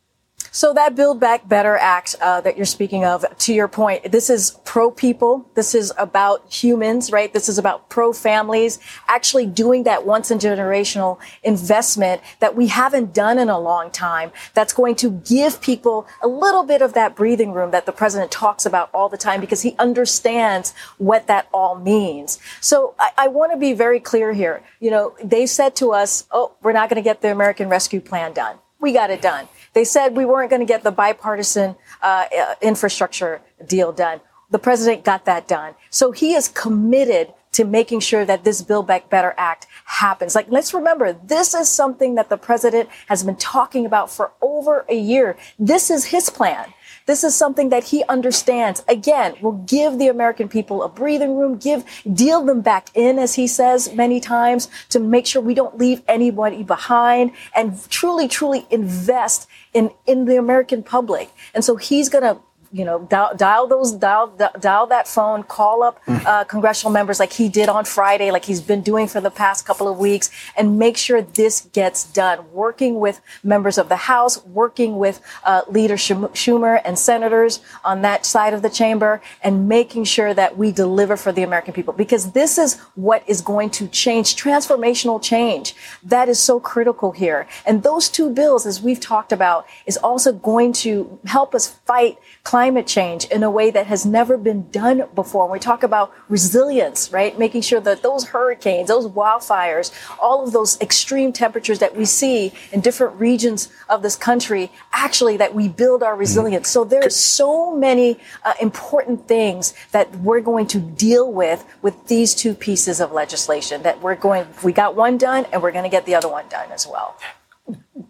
So 0.58 0.74
that 0.74 0.96
Build 0.96 1.20
Back 1.20 1.48
Better 1.48 1.76
Act 1.76 2.16
uh, 2.20 2.40
that 2.40 2.56
you're 2.56 2.66
speaking 2.66 3.04
of, 3.04 3.24
to 3.38 3.54
your 3.54 3.68
point, 3.68 4.10
this 4.10 4.28
is 4.28 4.58
pro 4.64 4.90
people. 4.90 5.48
This 5.54 5.72
is 5.72 5.92
about 5.96 6.52
humans, 6.52 7.12
right? 7.12 7.32
This 7.32 7.48
is 7.48 7.58
about 7.58 7.88
pro 7.88 8.12
families, 8.12 8.80
actually 9.06 9.46
doing 9.46 9.84
that 9.84 10.04
once 10.04 10.32
in 10.32 10.38
generational 10.38 11.20
investment 11.44 12.22
that 12.40 12.56
we 12.56 12.66
haven't 12.66 13.14
done 13.14 13.38
in 13.38 13.48
a 13.48 13.56
long 13.56 13.92
time. 13.92 14.32
That's 14.52 14.72
going 14.72 14.96
to 14.96 15.10
give 15.10 15.60
people 15.60 16.08
a 16.24 16.26
little 16.26 16.64
bit 16.64 16.82
of 16.82 16.92
that 16.94 17.14
breathing 17.14 17.52
room 17.52 17.70
that 17.70 17.86
the 17.86 17.92
president 17.92 18.32
talks 18.32 18.66
about 18.66 18.90
all 18.92 19.08
the 19.08 19.16
time 19.16 19.40
because 19.40 19.62
he 19.62 19.76
understands 19.78 20.74
what 20.96 21.28
that 21.28 21.48
all 21.54 21.76
means. 21.76 22.40
So 22.60 22.96
I, 22.98 23.10
I 23.16 23.28
want 23.28 23.52
to 23.52 23.58
be 23.58 23.74
very 23.74 24.00
clear 24.00 24.32
here. 24.32 24.64
You 24.80 24.90
know, 24.90 25.14
they 25.22 25.46
said 25.46 25.76
to 25.76 25.92
us, 25.92 26.26
"Oh, 26.32 26.56
we're 26.62 26.72
not 26.72 26.90
going 26.90 27.00
to 27.00 27.08
get 27.08 27.22
the 27.22 27.30
American 27.30 27.68
Rescue 27.68 28.00
Plan 28.00 28.32
done." 28.32 28.58
We 28.80 28.92
got 28.92 29.10
it 29.10 29.20
done. 29.20 29.48
They 29.72 29.84
said 29.84 30.16
we 30.16 30.24
weren't 30.24 30.50
going 30.50 30.60
to 30.60 30.66
get 30.66 30.82
the 30.82 30.92
bipartisan 30.92 31.76
uh, 32.02 32.26
uh, 32.36 32.54
infrastructure 32.60 33.40
deal 33.66 33.92
done. 33.92 34.20
The 34.50 34.58
president 34.58 35.04
got 35.04 35.24
that 35.26 35.48
done. 35.48 35.74
So 35.90 36.12
he 36.12 36.34
is 36.34 36.48
committed 36.48 37.34
to 37.52 37.64
making 37.64 38.00
sure 38.00 38.24
that 38.24 38.44
this 38.44 38.62
Build 38.62 38.86
Back 38.86 39.10
Better 39.10 39.34
Act 39.36 39.66
happens. 39.84 40.34
Like, 40.34 40.46
let's 40.48 40.72
remember, 40.72 41.12
this 41.12 41.54
is 41.54 41.68
something 41.68 42.14
that 42.14 42.28
the 42.28 42.36
president 42.36 42.88
has 43.06 43.24
been 43.24 43.36
talking 43.36 43.84
about 43.84 44.10
for 44.10 44.32
over 44.40 44.84
a 44.88 44.94
year. 44.94 45.36
This 45.58 45.90
is 45.90 46.06
his 46.06 46.30
plan. 46.30 46.72
This 47.08 47.24
is 47.24 47.34
something 47.34 47.70
that 47.70 47.84
he 47.84 48.04
understands. 48.04 48.84
Again, 48.86 49.34
will 49.40 49.64
give 49.66 49.98
the 49.98 50.08
American 50.08 50.46
people 50.46 50.82
a 50.82 50.90
breathing 50.90 51.38
room, 51.38 51.56
give, 51.56 51.82
deal 52.12 52.44
them 52.44 52.60
back 52.60 52.90
in, 52.94 53.18
as 53.18 53.34
he 53.34 53.46
says 53.46 53.94
many 53.94 54.20
times, 54.20 54.68
to 54.90 55.00
make 55.00 55.24
sure 55.24 55.40
we 55.40 55.54
don't 55.54 55.78
leave 55.78 56.02
anybody 56.06 56.62
behind 56.62 57.32
and 57.56 57.80
truly, 57.88 58.28
truly 58.28 58.66
invest 58.70 59.48
in, 59.72 59.90
in 60.06 60.26
the 60.26 60.36
American 60.36 60.82
public. 60.82 61.30
And 61.54 61.64
so 61.64 61.76
he's 61.76 62.10
going 62.10 62.24
to 62.24 62.42
you 62.70 62.84
know, 62.84 63.00
dial, 63.00 63.34
dial 63.34 63.66
those, 63.66 63.92
dial, 63.92 64.28
dial 64.60 64.86
that 64.86 65.08
phone, 65.08 65.42
call 65.42 65.82
up 65.82 66.04
mm. 66.04 66.24
uh, 66.26 66.44
congressional 66.44 66.92
members 66.92 67.18
like 67.18 67.32
he 67.32 67.48
did 67.48 67.68
on 67.68 67.84
Friday, 67.84 68.30
like 68.30 68.44
he's 68.44 68.60
been 68.60 68.82
doing 68.82 69.06
for 69.06 69.20
the 69.20 69.30
past 69.30 69.64
couple 69.64 69.88
of 69.88 69.98
weeks, 69.98 70.30
and 70.56 70.78
make 70.78 70.96
sure 70.96 71.22
this 71.22 71.62
gets 71.72 72.04
done. 72.04 72.44
Working 72.52 73.00
with 73.00 73.20
members 73.42 73.78
of 73.78 73.88
the 73.88 73.96
House, 73.96 74.44
working 74.44 74.98
with 74.98 75.22
uh, 75.44 75.62
Leader 75.68 75.94
Schumer 75.94 76.80
and 76.84 76.98
senators 76.98 77.60
on 77.84 78.02
that 78.02 78.26
side 78.26 78.52
of 78.52 78.60
the 78.60 78.70
chamber, 78.70 79.22
and 79.42 79.66
making 79.68 80.04
sure 80.04 80.34
that 80.34 80.58
we 80.58 80.70
deliver 80.70 81.16
for 81.16 81.32
the 81.32 81.42
American 81.42 81.72
people. 81.72 81.94
Because 81.94 82.32
this 82.32 82.58
is 82.58 82.78
what 82.94 83.22
is 83.26 83.40
going 83.40 83.70
to 83.70 83.88
change, 83.88 84.36
transformational 84.36 85.22
change. 85.22 85.74
That 86.02 86.28
is 86.28 86.38
so 86.38 86.60
critical 86.60 87.12
here. 87.12 87.46
And 87.64 87.82
those 87.82 88.10
two 88.10 88.30
bills, 88.30 88.66
as 88.66 88.82
we've 88.82 89.00
talked 89.00 89.32
about, 89.32 89.66
is 89.86 89.96
also 89.96 90.32
going 90.32 90.74
to 90.74 91.18
help 91.24 91.54
us 91.54 91.68
fight 91.86 92.18
climate 92.44 92.57
change 92.86 93.24
in 93.26 93.42
a 93.42 93.50
way 93.50 93.70
that 93.70 93.86
has 93.86 94.04
never 94.04 94.36
been 94.36 94.70
done 94.70 95.04
before. 95.14 95.44
When 95.44 95.52
we 95.52 95.58
talk 95.58 95.82
about 95.82 96.12
resilience, 96.28 97.12
right? 97.12 97.38
Making 97.38 97.62
sure 97.62 97.80
that 97.80 98.02
those 98.02 98.24
hurricanes, 98.28 98.88
those 98.88 99.06
wildfires, 99.06 99.92
all 100.20 100.44
of 100.44 100.52
those 100.52 100.80
extreme 100.80 101.32
temperatures 101.32 101.78
that 101.78 101.96
we 101.96 102.04
see 102.04 102.52
in 102.72 102.80
different 102.80 103.18
regions 103.20 103.68
of 103.88 104.02
this 104.02 104.16
country, 104.16 104.70
actually 104.92 105.36
that 105.36 105.54
we 105.54 105.68
build 105.68 106.02
our 106.02 106.16
resilience. 106.16 106.68
So 106.68 106.84
there's 106.84 107.16
so 107.16 107.74
many 107.74 108.18
uh, 108.44 108.54
important 108.60 109.28
things 109.28 109.74
that 109.92 110.14
we're 110.16 110.40
going 110.40 110.66
to 110.68 110.78
deal 110.78 111.30
with 111.32 111.64
with 111.82 112.06
these 112.06 112.34
two 112.34 112.54
pieces 112.54 113.00
of 113.00 113.12
legislation 113.12 113.82
that 113.82 114.00
we're 114.02 114.16
going, 114.16 114.46
we 114.64 114.72
got 114.72 114.94
one 114.94 115.18
done 115.18 115.46
and 115.52 115.62
we're 115.62 115.72
going 115.72 115.84
to 115.84 115.90
get 115.90 116.06
the 116.06 116.14
other 116.14 116.28
one 116.28 116.48
done 116.48 116.70
as 116.72 116.86
well. 116.86 117.16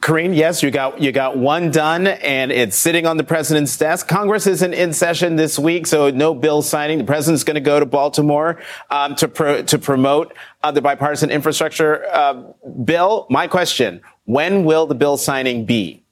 Karine, 0.00 0.32
yes, 0.32 0.62
you 0.62 0.70
got 0.70 1.00
you 1.00 1.10
got 1.10 1.36
one 1.36 1.72
done, 1.72 2.06
and 2.06 2.52
it's 2.52 2.76
sitting 2.76 3.04
on 3.04 3.16
the 3.16 3.24
president's 3.24 3.76
desk. 3.76 4.06
Congress 4.06 4.46
isn't 4.46 4.72
in 4.72 4.92
session 4.92 5.34
this 5.34 5.58
week, 5.58 5.88
so 5.88 6.10
no 6.10 6.34
bill 6.34 6.62
signing. 6.62 6.98
The 6.98 7.04
president's 7.04 7.42
going 7.42 7.56
to 7.56 7.60
go 7.60 7.80
to 7.80 7.86
Baltimore 7.86 8.60
um, 8.90 9.16
to 9.16 9.26
pro, 9.26 9.62
to 9.62 9.78
promote 9.78 10.34
uh, 10.62 10.70
the 10.70 10.80
bipartisan 10.80 11.30
infrastructure 11.30 12.06
uh, 12.12 12.44
bill. 12.84 13.26
My 13.28 13.48
question: 13.48 14.00
When 14.24 14.64
will 14.64 14.86
the 14.86 14.94
bill 14.94 15.16
signing 15.16 15.66
be? 15.66 16.04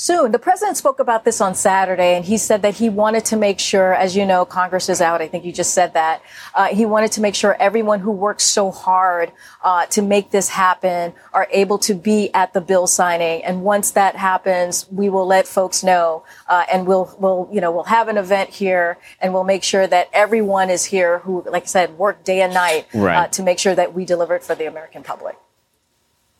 Soon. 0.00 0.32
The 0.32 0.38
president 0.38 0.78
spoke 0.78 0.98
about 0.98 1.24
this 1.26 1.42
on 1.42 1.54
Saturday, 1.54 2.16
and 2.16 2.24
he 2.24 2.38
said 2.38 2.62
that 2.62 2.74
he 2.76 2.88
wanted 2.88 3.26
to 3.26 3.36
make 3.36 3.60
sure, 3.60 3.92
as 3.92 4.16
you 4.16 4.24
know, 4.24 4.46
Congress 4.46 4.88
is 4.88 5.02
out. 5.02 5.20
I 5.20 5.28
think 5.28 5.44
you 5.44 5.52
just 5.52 5.74
said 5.74 5.92
that. 5.92 6.22
Uh, 6.54 6.68
he 6.68 6.86
wanted 6.86 7.12
to 7.12 7.20
make 7.20 7.34
sure 7.34 7.54
everyone 7.60 8.00
who 8.00 8.10
works 8.10 8.44
so 8.44 8.70
hard 8.70 9.30
uh, 9.62 9.84
to 9.86 10.00
make 10.00 10.30
this 10.30 10.48
happen 10.48 11.12
are 11.34 11.46
able 11.50 11.78
to 11.80 11.94
be 11.94 12.32
at 12.32 12.54
the 12.54 12.62
bill 12.62 12.86
signing. 12.86 13.44
And 13.44 13.62
once 13.62 13.90
that 13.90 14.16
happens, 14.16 14.90
we 14.90 15.10
will 15.10 15.26
let 15.26 15.46
folks 15.46 15.84
know, 15.84 16.24
uh, 16.48 16.64
and 16.72 16.86
we'll 16.86 17.14
we'll 17.18 17.48
you 17.52 17.60
know 17.60 17.70
we'll 17.70 17.84
have 17.84 18.08
an 18.08 18.16
event 18.16 18.48
here, 18.48 18.96
and 19.20 19.34
we'll 19.34 19.44
make 19.44 19.62
sure 19.62 19.86
that 19.86 20.08
everyone 20.14 20.70
is 20.70 20.86
here 20.86 21.18
who, 21.20 21.44
like 21.46 21.64
I 21.64 21.66
said, 21.66 21.98
work 21.98 22.24
day 22.24 22.40
and 22.40 22.54
night 22.54 22.86
uh, 22.94 23.00
right. 23.00 23.32
to 23.32 23.42
make 23.42 23.58
sure 23.58 23.74
that 23.74 23.92
we 23.92 24.06
deliver 24.06 24.34
it 24.34 24.44
for 24.44 24.54
the 24.54 24.66
American 24.66 25.02
public. 25.02 25.36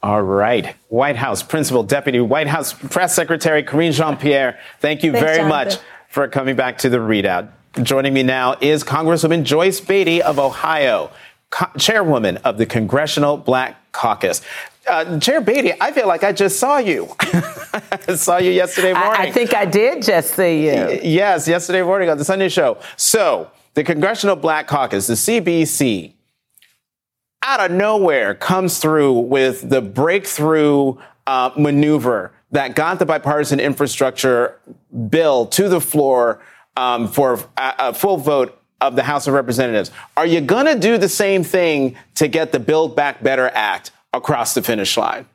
All 0.03 0.23
right. 0.23 0.75
White 0.89 1.17
House 1.17 1.43
Principal 1.43 1.83
Deputy 1.83 2.21
White 2.21 2.47
House 2.47 2.73
Press 2.73 3.15
Secretary 3.15 3.63
Karine 3.63 3.93
Jean 3.93 4.17
Pierre, 4.17 4.59
thank 4.81 5.03
you 5.03 5.13
Thanks, 5.13 5.25
very 5.25 5.39
Jonathan. 5.39 5.67
much 5.75 5.79
for 6.09 6.27
coming 6.29 6.57
back 6.57 6.79
to 6.79 6.89
the 6.89 6.97
ReidOut. 6.99 7.51
Joining 7.83 8.13
me 8.15 8.23
now 8.23 8.57
is 8.61 8.83
Congresswoman 8.83 9.45
Joyce 9.45 9.81
Beatty 9.81 10.23
of 10.23 10.39
Ohio, 10.39 11.11
co- 11.51 11.71
chairwoman 11.79 12.39
of 12.39 12.59
the 12.59 12.67
Congressional 12.67 13.37
Black 13.37 13.77
Caucus. 13.93 14.43
Uh, 14.89 15.21
Chair 15.21 15.41
Beatty, 15.43 15.75
I 15.81 15.93
feel 15.93 16.09
like 16.09 16.25
I 16.25 16.33
just 16.33 16.59
saw 16.59 16.79
you. 16.79 17.15
I 17.21 18.15
saw 18.17 18.39
you 18.39 18.51
yesterday 18.51 18.95
morning. 18.95 19.21
I, 19.21 19.25
I 19.25 19.31
think 19.31 19.55
I 19.55 19.67
did 19.67 20.03
just 20.03 20.35
see 20.35 20.65
you. 20.65 20.99
yes, 21.03 21.47
yesterday 21.47 21.83
morning 21.83 22.09
on 22.09 22.17
the 22.19 22.25
Sunday 22.25 22.49
show. 22.49 22.79
So, 22.97 23.51
the 23.75 23.85
Congressional 23.85 24.35
Black 24.35 24.67
Caucus, 24.67 25.07
the 25.07 25.15
CBC, 25.15 26.15
out 27.43 27.61
of 27.61 27.71
nowhere 27.71 28.35
comes 28.35 28.79
through 28.79 29.13
with 29.13 29.69
the 29.69 29.81
breakthrough 29.81 30.97
uh, 31.27 31.51
maneuver 31.57 32.33
that 32.53 32.75
got 32.75 32.99
the 32.99 33.07
bipartisan 33.07 33.61
infrastructure 33.61 34.61
bill 35.09 35.47
to 35.47 35.69
the 35.69 35.81
floor 35.81 36.43
um, 36.77 37.09
for 37.09 37.35
a, 37.57 37.75
a 37.79 37.95
full 37.95 38.17
vote 38.17 38.61
of 38.81 38.97
the 38.97 39.03
House 39.03 39.27
of 39.27 39.35
Representatives. 39.35 39.91
Are 40.17 40.27
you 40.27 40.41
going 40.41 40.67
to 40.67 40.79
do 40.79 40.99
the 40.99 41.09
same 41.09 41.45
thing 41.45 41.97
to 42.17 42.29
get 42.29 42.53
the 42.53 42.61
Build 42.61 42.97
Back 42.97 43.23
Better 43.23 43.51
Act 43.53 43.93
across 44.13 44.55
the 44.55 44.63
finish 44.63 44.97
line? 44.97 45.27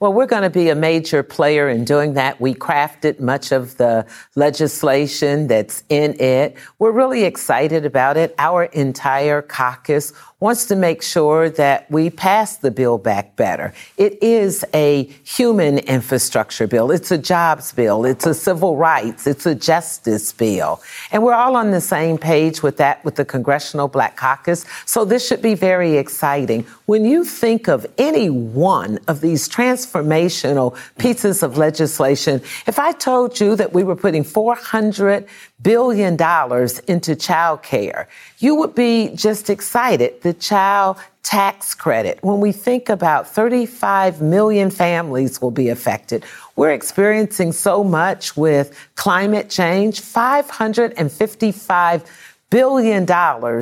Well, 0.00 0.12
we're 0.12 0.26
going 0.26 0.42
to 0.42 0.50
be 0.50 0.68
a 0.68 0.74
major 0.74 1.22
player 1.22 1.68
in 1.68 1.84
doing 1.84 2.14
that. 2.14 2.40
We 2.40 2.52
crafted 2.54 3.20
much 3.20 3.52
of 3.52 3.76
the 3.76 4.06
legislation 4.34 5.46
that's 5.46 5.82
in 5.88 6.20
it. 6.20 6.56
We're 6.78 6.92
really 6.92 7.24
excited 7.24 7.86
about 7.86 8.16
it. 8.16 8.34
Our 8.36 8.64
entire 8.64 9.40
caucus 9.40 10.12
wants 10.40 10.66
to 10.66 10.76
make 10.76 11.02
sure 11.02 11.48
that 11.48 11.90
we 11.90 12.10
pass 12.10 12.56
the 12.56 12.70
bill 12.70 12.98
back 12.98 13.36
better. 13.36 13.72
It 13.96 14.22
is 14.22 14.64
a 14.74 15.04
human 15.24 15.78
infrastructure 15.78 16.66
bill. 16.66 16.90
It's 16.90 17.10
a 17.10 17.18
jobs 17.18 17.72
bill. 17.72 18.04
It's 18.04 18.26
a 18.26 18.34
civil 18.34 18.76
rights. 18.76 19.26
It's 19.26 19.46
a 19.46 19.54
justice 19.54 20.32
bill. 20.32 20.82
And 21.12 21.22
we're 21.22 21.34
all 21.34 21.56
on 21.56 21.70
the 21.70 21.80
same 21.80 22.18
page 22.18 22.62
with 22.62 22.76
that 22.78 23.04
with 23.04 23.14
the 23.16 23.24
Congressional 23.24 23.88
Black 23.88 24.16
Caucus. 24.16 24.66
So 24.86 25.04
this 25.04 25.26
should 25.26 25.40
be 25.40 25.54
very 25.54 25.96
exciting. 25.96 26.66
When 26.86 27.04
you 27.04 27.24
think 27.24 27.68
of 27.68 27.86
any 27.96 28.28
one 28.28 28.98
of 29.08 29.20
these 29.20 29.48
transformational 29.48 30.76
pieces 30.98 31.42
of 31.42 31.56
legislation, 31.56 32.42
if 32.66 32.78
I 32.78 32.92
told 32.92 33.40
you 33.40 33.56
that 33.56 33.72
we 33.72 33.84
were 33.84 33.96
putting 33.96 34.24
400 34.24 35.26
billion 35.64 36.14
dollars 36.14 36.78
into 36.80 37.16
child 37.16 37.64
care, 37.64 38.06
you 38.38 38.54
would 38.54 38.76
be 38.76 39.08
just 39.16 39.50
excited. 39.50 40.22
The 40.22 40.34
child 40.34 40.98
tax 41.24 41.74
credit, 41.74 42.20
when 42.22 42.38
we 42.38 42.52
think 42.52 42.88
about 42.88 43.26
35 43.26 44.22
million 44.22 44.70
families 44.70 45.42
will 45.42 45.50
be 45.50 45.70
affected, 45.70 46.24
we're 46.54 46.72
experiencing 46.72 47.50
so 47.50 47.82
much 47.82 48.36
with 48.36 48.78
climate 48.94 49.50
change, 49.50 50.00
$555 50.00 52.06
billion 52.50 53.06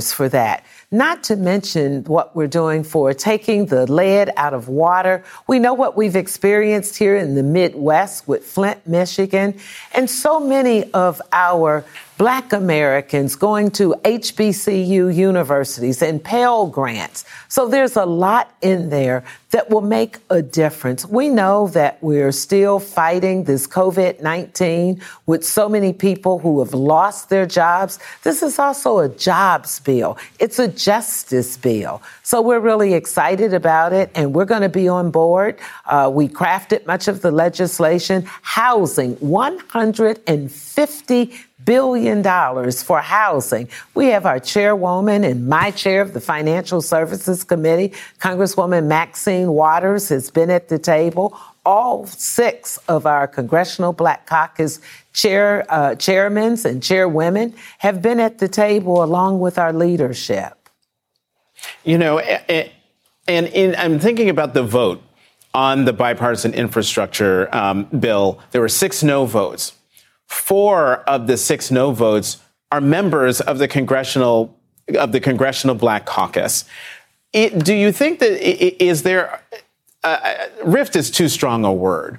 for 0.03 0.29
that. 0.29 0.63
Not 0.95 1.25
to 1.25 1.37
mention 1.37 2.05
what 2.05 2.37
we're 2.37 2.47
doing 2.47 2.85
for 2.85 3.15
taking 3.15 3.65
the 3.65 3.91
lead 3.91 4.31
out 4.37 4.53
of 4.53 4.69
water. 4.69 5.25
We 5.47 5.59
know 5.59 5.73
what 5.73 5.97
we've 5.97 6.17
experienced 6.17 6.99
here 6.99 7.17
in 7.17 7.35
the 7.35 7.43
Midwest 7.43 8.29
with 8.29 8.45
Flint, 8.45 8.87
Michigan, 8.87 9.59
and 9.95 10.11
so 10.11 10.39
many 10.39 10.93
of 10.93 11.23
our 11.33 11.87
Black 12.23 12.53
Americans 12.53 13.35
going 13.35 13.73
to 13.73 13.97
HBCU 14.05 15.13
universities 15.13 16.03
and 16.03 16.23
Pell 16.23 16.69
Grants. 16.69 17.25
So 17.49 17.67
there's 17.67 17.97
a 17.97 18.07
lot 18.07 18.55
in 18.63 18.91
there 18.91 19.25
that 19.51 19.71
will 19.71 19.81
make 19.81 20.19
a 20.31 20.41
difference. 20.41 21.05
We 21.05 21.29
know 21.29 21.67
that 21.69 21.99
we're 22.01 22.31
still 22.31 22.79
fighting 22.79 23.43
this 23.43 23.67
COVID 23.67 24.23
19 24.23 25.03
with 25.27 25.45
so 25.45 25.69
many 25.69 25.93
people 25.93 26.39
who 26.39 26.61
have 26.61 26.75
lost 26.75 27.29
their 27.29 27.45
jobs. 27.45 27.99
This 28.23 28.41
is 28.41 28.57
also 28.57 29.01
a 29.01 29.09
jobs 29.09 29.81
bill, 29.81 30.17
it's 30.39 30.61
a 30.61 30.69
justice 30.69 31.57
bill. 31.57 32.03
So 32.23 32.41
we're 32.41 32.61
really 32.61 32.95
excited 32.95 33.53
about 33.53 33.93
it 33.93 34.13
and 34.15 34.33
we're 34.33 34.45
going 34.45 34.63
to 34.63 34.69
be 34.69 34.87
on 34.87 35.11
board. 35.11 35.59
Uh, 35.87 36.09
we 36.15 36.29
crafted 36.29 36.87
much 36.87 37.09
of 37.09 37.21
the 37.21 37.33
legislation, 37.33 38.23
housing, 38.43 39.17
150 39.17 41.33
billion 41.65 42.23
dollars 42.23 42.83
for 42.83 43.01
housing. 43.01 43.69
We 43.95 44.07
have 44.07 44.27
our 44.27 44.41
chairwoman 44.41 45.25
and 45.25 45.49
my 45.49 45.71
chair 45.71 46.01
of 46.01 46.13
the 46.13 46.21
Financial 46.21 46.81
Services 46.81 47.45
Committee, 47.45 47.95
Congresswoman 48.19 48.87
Maxine 48.87 49.53
Waters, 49.53 50.09
has 50.09 50.31
been 50.31 50.51
at 50.51 50.69
the 50.69 50.79
table. 50.79 51.37
All 51.65 52.07
six 52.07 52.79
of 52.89 53.07
our 53.07 53.29
Congressional 53.29 53.93
Black 53.93 54.27
Caucus 54.27 54.81
chair 55.13 55.65
uh, 55.69 55.95
chairmen 55.95 56.57
and 56.65 56.83
chairwomen 56.83 57.55
have 57.79 58.03
been 58.03 58.19
at 58.19 58.39
the 58.39 58.49
table 58.49 59.03
along 59.05 59.41
with 59.41 59.59
our 59.59 59.73
leadership. 59.73 60.69
You 61.85 61.99
know, 61.99 62.19
and 62.19 62.71
in, 63.27 63.77
I'm 63.77 64.01
thinking 64.01 64.29
about 64.29 64.55
the 64.55 64.63
vote 64.63 65.03
on 65.55 65.85
the 65.85 65.93
bipartisan 65.93 66.55
infrastructure 66.55 67.55
um, 67.55 67.85
bill. 67.85 68.41
There 68.51 68.61
were 68.61 68.69
six 68.69 69.03
no 69.03 69.27
votes 69.27 69.75
four 70.33 70.97
of 71.09 71.27
the 71.27 71.37
six 71.37 71.71
no 71.71 71.93
votes 71.93 72.39
are 72.71 72.81
members 72.81 73.41
of 73.41 73.59
the 73.59 73.69
congressional 73.69 74.59
of 74.99 75.13
the 75.13 75.21
congressional 75.21 75.77
black 75.77 76.07
caucus. 76.07 76.65
It, 77.33 77.65
do 77.65 77.75
you 77.75 77.93
think 77.93 78.19
that 78.19 78.83
is 78.83 79.03
there 79.03 79.43
uh, 80.03 80.07
uh, 80.07 80.35
rift 80.65 80.97
is 80.97 81.11
too 81.11 81.29
strong 81.29 81.65
a 81.65 81.73
word, 81.73 82.19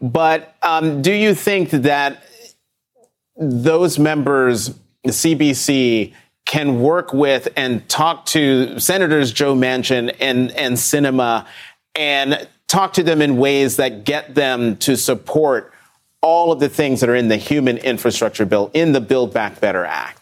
but 0.00 0.56
um, 0.62 1.02
do 1.02 1.12
you 1.12 1.34
think 1.34 1.70
that 1.70 2.22
those 3.36 3.98
members, 3.98 4.68
the 5.04 5.10
CBC, 5.10 6.14
can 6.46 6.80
work 6.80 7.12
with 7.12 7.48
and 7.56 7.86
talk 7.88 8.26
to 8.26 8.78
Senators 8.78 9.32
Joe 9.32 9.54
Manchin 9.54 10.14
and 10.20 10.52
and 10.52 10.76
Sinema 10.76 11.46
and 11.94 12.48
talk 12.68 12.92
to 12.94 13.02
them 13.02 13.20
in 13.20 13.36
ways 13.36 13.76
that 13.76 14.04
get 14.04 14.34
them 14.34 14.76
to 14.78 14.96
support 14.96 15.72
all 16.22 16.52
of 16.52 16.60
the 16.60 16.68
things 16.68 17.00
that 17.00 17.08
are 17.08 17.14
in 17.14 17.28
the 17.28 17.36
human 17.36 17.78
infrastructure 17.78 18.44
bill, 18.44 18.70
in 18.74 18.92
the 18.92 19.00
Build 19.00 19.32
Back 19.32 19.60
Better 19.60 19.84
Act? 19.84 20.19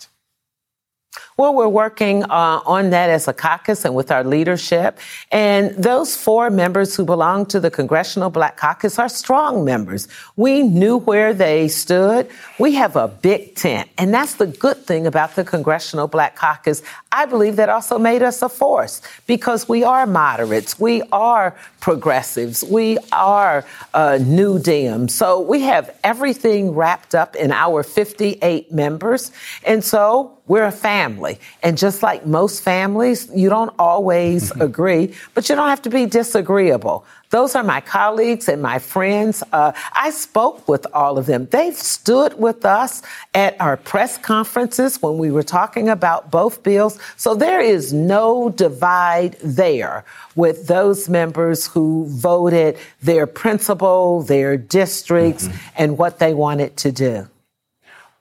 Well, 1.39 1.55
we're 1.55 1.69
working 1.69 2.25
uh, 2.25 2.63
on 2.67 2.91
that 2.91 3.11
as 3.11 3.29
a 3.29 3.33
caucus 3.33 3.85
and 3.85 3.95
with 3.95 4.11
our 4.11 4.25
leadership. 4.25 4.99
And 5.31 5.71
those 5.71 6.17
four 6.17 6.51
members 6.51 6.97
who 6.97 7.05
belong 7.05 7.47
to 7.47 7.61
the 7.61 7.71
Congressional 7.71 8.29
Black 8.29 8.57
Caucus 8.57 8.99
are 8.99 9.09
strong 9.09 9.65
members. 9.65 10.09
We 10.35 10.65
knew 10.65 10.99
where 10.99 11.33
they 11.33 11.69
stood. 11.69 12.29
We 12.59 12.75
have 12.75 12.97
a 12.97 13.07
big 13.07 13.55
tent. 13.55 13.89
And 13.99 14.13
that's 14.13 14.35
the 14.35 14.49
good 14.49 14.79
thing 14.79 15.07
about 15.07 15.37
the 15.37 15.45
Congressional 15.45 16.09
Black 16.09 16.35
Caucus. 16.35 16.83
I 17.13 17.25
believe 17.27 17.55
that 17.55 17.69
also 17.69 18.01
made 18.01 18.25
us 18.25 18.43
a 18.43 18.49
force 18.49 19.01
because 19.29 19.69
we 19.69 19.85
are 19.85 20.09
moderates. 20.09 20.81
We 20.81 21.03
are 21.13 21.57
progressives. 21.79 22.65
We 22.65 22.99
are 23.13 23.65
uh, 23.95 24.19
New 24.21 24.59
Dems. 24.59 25.13
So 25.13 25.41
we 25.41 25.61
have 25.61 25.97
everything 26.03 26.73
wrapped 26.73 27.15
up 27.15 27.37
in 27.37 27.53
our 27.53 27.85
58 27.85 28.73
members. 28.73 29.31
And 29.65 29.85
so 29.85 30.38
we're 30.49 30.65
a 30.65 30.73
family. 30.73 31.39
And 31.63 31.79
just 31.79 32.03
like 32.03 32.27
most 32.27 32.63
families, 32.63 33.31
you 33.35 33.49
don't 33.49 33.75
always 33.79 34.51
mm-hmm. 34.51 34.63
agree, 34.69 35.15
but 35.35 35.49
you 35.49 35.55
don't 35.55 35.69
have 35.69 35.83
to 35.83 35.91
be 35.91 36.07
disagreeable. 36.07 37.05
Those 37.31 37.55
are 37.55 37.63
my 37.63 37.83
colleagues 37.83 38.49
and 38.49 38.63
my 38.63 38.79
friends. 38.79 39.43
Uh, 39.53 39.73
I 39.93 40.11
spoke 40.11 40.67
with 40.67 40.87
all 40.95 41.19
of 41.19 41.27
them. 41.27 41.47
They've 41.51 41.75
stood 41.75 42.39
with 42.39 42.65
us 42.65 43.03
at 43.35 43.61
our 43.61 43.77
press 43.77 44.17
conferences 44.17 45.03
when 45.03 45.19
we 45.19 45.31
were 45.31 45.43
talking 45.43 45.91
about 45.91 46.31
both 46.31 46.63
bills. 46.63 46.99
So 47.17 47.35
there 47.35 47.61
is 47.61 47.93
no 47.93 48.49
divide 48.49 49.37
there 49.45 50.07
with 50.37 50.69
those 50.69 51.11
members 51.11 51.67
who 51.67 52.07
voted 52.09 52.79
their 53.03 53.27
principal, 53.27 54.23
their 54.23 54.57
districts, 54.57 55.49
mm-hmm. 55.49 55.69
and 55.77 55.99
what 55.99 56.19
they 56.19 56.33
wanted 56.33 56.79
to 56.79 56.93
do. 56.93 57.29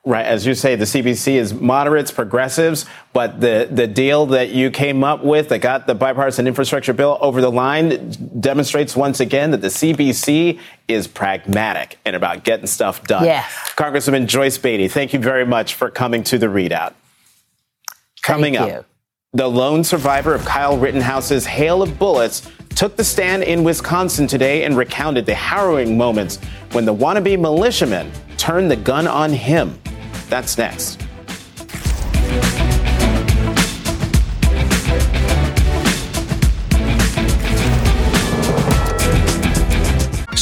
Right, 0.08 0.26
as 0.26 0.46
you 0.46 0.56
say, 0.56 0.78
the 0.78 0.86
CBC 0.86 1.34
is 1.34 1.54
moderates, 1.54 2.12
progressives, 2.12 2.86
but 3.12 3.42
the, 3.42 3.68
the 3.70 3.88
deal 3.88 4.28
that 4.28 4.52
you 4.52 4.72
came 4.72 5.04
up 5.04 5.22
with 5.22 5.50
that 5.50 5.60
got 5.60 5.86
the 5.86 5.96
bipartisan 5.96 6.48
infrastructure 6.48 6.94
bill 6.94 7.18
over 7.20 7.42
the 7.42 7.52
line 7.52 8.12
demonstrates 8.40 8.96
once 8.96 9.20
again 9.20 9.52
that 9.52 9.60
the 9.60 9.68
CBC 9.68 10.62
is 10.88 11.10
pragmatic 11.10 12.00
and 12.06 12.16
about 12.16 12.46
getting 12.46 12.68
stuff 12.68 13.04
done. 13.04 13.26
Yes. 13.26 13.52
Congresswoman 13.76 14.28
Joyce 14.28 14.58
Beatty, 14.58 14.88
thank 14.88 15.12
you 15.12 15.20
very 15.20 15.46
much 15.46 15.74
for 15.74 15.90
coming 15.90 16.24
to 16.24 16.38
the 16.38 16.48
ReidOut. 16.48 16.94
Coming 18.22 18.56
up, 18.56 18.86
the 19.34 19.50
lone 19.50 19.84
survivor 19.84 20.34
of 20.34 20.46
Kyle 20.46 20.78
Rittenhouse's 20.78 21.46
hail 21.46 21.82
of 21.82 22.00
bullets 22.00 22.50
took 22.70 22.96
the 22.96 23.04
stand 23.04 23.44
in 23.44 23.62
Wisconsin 23.62 24.26
today 24.26 24.64
and 24.64 24.78
recounted 24.78 25.26
the 25.26 25.36
harrowing 25.36 25.98
moments 25.98 26.38
when 26.72 26.86
the 26.86 26.96
wannabe 26.96 27.38
militiaman 27.38 28.10
turned 28.38 28.72
the 28.72 28.78
gun 28.78 29.06
on 29.06 29.34
him. 29.34 29.78
That's 30.30 30.58
next. 30.58 31.02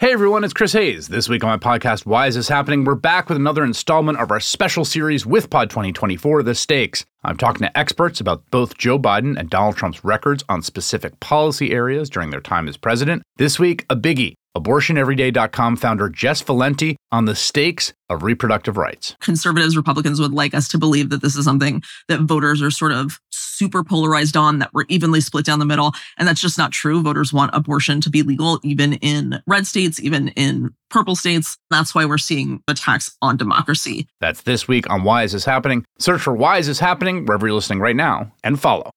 Hey 0.00 0.12
everyone, 0.12 0.44
it's 0.44 0.54
Chris 0.54 0.74
Hayes. 0.74 1.08
This 1.08 1.28
week 1.28 1.42
on 1.42 1.50
my 1.50 1.56
podcast, 1.56 2.06
Why 2.06 2.28
Is 2.28 2.36
This 2.36 2.46
Happening? 2.46 2.84
We're 2.84 2.94
back 2.94 3.28
with 3.28 3.34
another 3.34 3.64
installment 3.64 4.20
of 4.20 4.30
our 4.30 4.38
special 4.38 4.84
series 4.84 5.26
with 5.26 5.50
Pod 5.50 5.70
2024, 5.70 6.44
The 6.44 6.54
Stakes. 6.54 7.04
I'm 7.24 7.36
talking 7.36 7.66
to 7.66 7.76
experts 7.76 8.20
about 8.20 8.48
both 8.52 8.78
Joe 8.78 8.96
Biden 8.96 9.36
and 9.36 9.50
Donald 9.50 9.74
Trump's 9.74 10.04
records 10.04 10.44
on 10.48 10.62
specific 10.62 11.18
policy 11.18 11.72
areas 11.72 12.08
during 12.08 12.30
their 12.30 12.40
time 12.40 12.68
as 12.68 12.76
president. 12.76 13.24
This 13.38 13.58
week, 13.58 13.86
a 13.90 13.96
biggie. 13.96 14.34
AbortionEveryday.com 14.62 15.76
founder 15.76 16.08
Jess 16.08 16.42
Valenti 16.42 16.96
on 17.10 17.24
the 17.24 17.34
stakes 17.34 17.92
of 18.10 18.22
reproductive 18.22 18.76
rights. 18.76 19.16
conservatives, 19.20 19.76
Republicans 19.76 20.20
would 20.20 20.32
like 20.32 20.54
us 20.54 20.68
to 20.68 20.78
believe 20.78 21.10
that 21.10 21.22
this 21.22 21.36
is 21.36 21.44
something 21.44 21.82
that 22.08 22.20
voters 22.20 22.62
are 22.62 22.70
sort 22.70 22.92
of 22.92 23.18
super 23.30 23.82
polarized 23.84 24.36
on, 24.36 24.58
that 24.60 24.70
we're 24.72 24.84
evenly 24.88 25.20
split 25.20 25.44
down 25.44 25.58
the 25.58 25.64
middle. 25.64 25.92
And 26.16 26.26
that's 26.26 26.40
just 26.40 26.58
not 26.58 26.72
true. 26.72 27.02
Voters 27.02 27.32
want 27.32 27.50
abortion 27.54 28.00
to 28.02 28.10
be 28.10 28.22
legal, 28.22 28.60
even 28.62 28.94
in 28.94 29.42
red 29.46 29.66
states, 29.66 30.00
even 30.00 30.28
in 30.28 30.70
purple 30.90 31.16
states. 31.16 31.58
That's 31.70 31.94
why 31.94 32.04
we're 32.04 32.18
seeing 32.18 32.62
attacks 32.68 33.16
on 33.20 33.36
democracy. 33.36 34.06
That's 34.20 34.42
this 34.42 34.68
week 34.68 34.88
on 34.90 35.02
Why 35.02 35.24
Is 35.24 35.32
This 35.32 35.44
Happening? 35.44 35.84
Search 35.98 36.20
for 36.20 36.34
Why 36.34 36.58
Is 36.58 36.66
This 36.66 36.78
Happening 36.78 37.26
wherever 37.26 37.46
you're 37.46 37.54
listening 37.54 37.80
right 37.80 37.96
now 37.96 38.32
and 38.42 38.60
follow. 38.60 38.90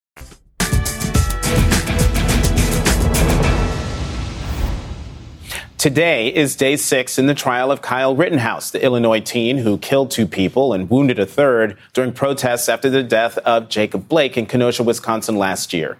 Today 5.82 6.28
is 6.28 6.56
day 6.56 6.76
six 6.76 7.18
in 7.18 7.26
the 7.26 7.34
trial 7.34 7.72
of 7.72 7.82
Kyle 7.82 8.16
Rittenhouse, 8.16 8.70
the 8.70 8.84
Illinois 8.84 9.20
teen 9.20 9.58
who 9.58 9.80
killed 9.80 10.12
two 10.12 10.28
people 10.28 10.74
and 10.74 10.88
wounded 10.88 11.18
a 11.18 11.26
third 11.26 11.76
during 11.94 12.14
protests 12.14 12.70
after 12.70 12.88
the 12.88 13.02
death 13.02 13.40
of 13.40 13.68
Jacob 13.68 14.08
Blake 14.08 14.38
in 14.38 14.46
Kenosha, 14.46 14.84
Wisconsin 14.84 15.38
last 15.38 15.74
year. 15.74 15.98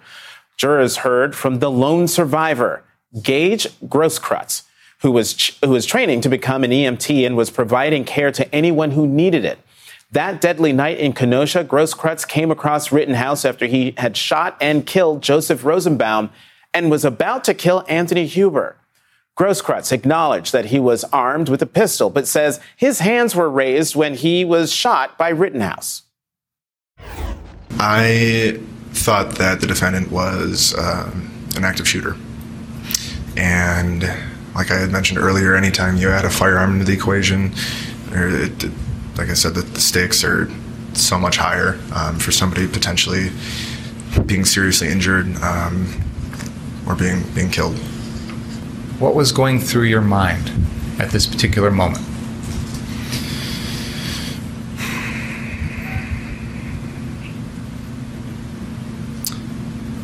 Jurors 0.56 0.98
heard 0.98 1.36
from 1.36 1.58
the 1.58 1.72
lone 1.72 2.08
survivor, 2.08 2.84
Gage 3.24 3.66
Grosskreutz, 3.88 4.66
who 5.00 5.12
was, 5.12 5.34
ch- 5.34 5.58
who 5.66 5.72
was 5.72 5.88
training 5.88 6.22
to 6.22 6.30
become 6.30 6.64
an 6.64 6.70
EMT 6.70 7.26
and 7.26 7.36
was 7.36 7.50
providing 7.50 8.06
care 8.06 8.32
to 8.34 8.54
anyone 8.54 8.92
who 8.92 9.08
needed 9.08 9.46
it. 9.46 9.58
That 10.12 10.42
deadly 10.42 10.74
night 10.74 11.00
in 11.00 11.14
Kenosha, 11.14 11.64
Grosskreutz 11.64 12.28
came 12.28 12.52
across 12.52 12.92
Rittenhouse 12.92 13.46
after 13.46 13.66
he 13.66 13.96
had 13.98 14.16
shot 14.16 14.58
and 14.62 14.86
killed 14.86 15.24
Joseph 15.24 15.66
Rosenbaum 15.66 16.30
and 16.72 16.92
was 16.92 17.04
about 17.04 17.44
to 17.46 17.56
kill 17.56 17.84
Anthony 17.90 18.28
Huber. 18.28 18.76
Grosskreutz 19.46 19.92
acknowledged 19.92 20.52
that 20.54 20.66
he 20.66 20.80
was 20.80 21.04
armed 21.06 21.50
with 21.50 21.64
a 21.64 21.66
pistol, 21.66 22.12
but 22.12 22.28
says 22.28 22.60
his 22.78 23.00
hands 23.00 23.36
were 23.36 23.50
raised 23.50 23.96
when 23.96 24.14
he 24.14 24.46
was 24.46 24.72
shot 24.72 25.18
by 25.18 25.30
Rittenhouse. 25.30 26.04
I 27.80 28.60
thought 28.92 29.32
that 29.40 29.60
the 29.60 29.66
defendant 29.66 30.12
was 30.12 30.78
um, 30.78 31.32
an 31.56 31.64
active 31.64 31.88
shooter. 31.88 32.16
And 33.36 34.04
like 34.54 34.70
I 34.70 34.78
had 34.78 34.92
mentioned 34.92 35.18
earlier, 35.18 35.56
anytime 35.56 35.98
you 35.98 36.12
add 36.12 36.24
a 36.24 36.30
firearm 36.30 36.74
into 36.74 36.86
the 36.86 36.94
equation, 36.94 37.52
it, 38.12 38.64
it- 38.64 38.72
like 39.18 39.30
I 39.30 39.34
said, 39.34 39.56
the, 39.56 39.62
the 39.62 39.82
stakes 39.82 40.24
are 40.24 40.50
so 40.94 41.18
much 41.18 41.38
higher 41.38 41.80
um, 41.96 42.18
for 42.20 42.32
somebody 42.32 42.66
potentially 42.68 43.30
being 44.28 44.46
seriously 44.46 44.88
injured 44.88 45.36
um, 45.38 45.88
or 46.88 46.96
being 46.96 47.24
being 47.34 47.50
killed. 47.50 47.76
What 49.02 49.16
was 49.16 49.32
going 49.32 49.60
through 49.60 49.86
your 49.86 50.02
mind 50.02 50.52
at 51.00 51.10
this 51.10 51.26
particular 51.26 51.72
moment? 51.72 52.06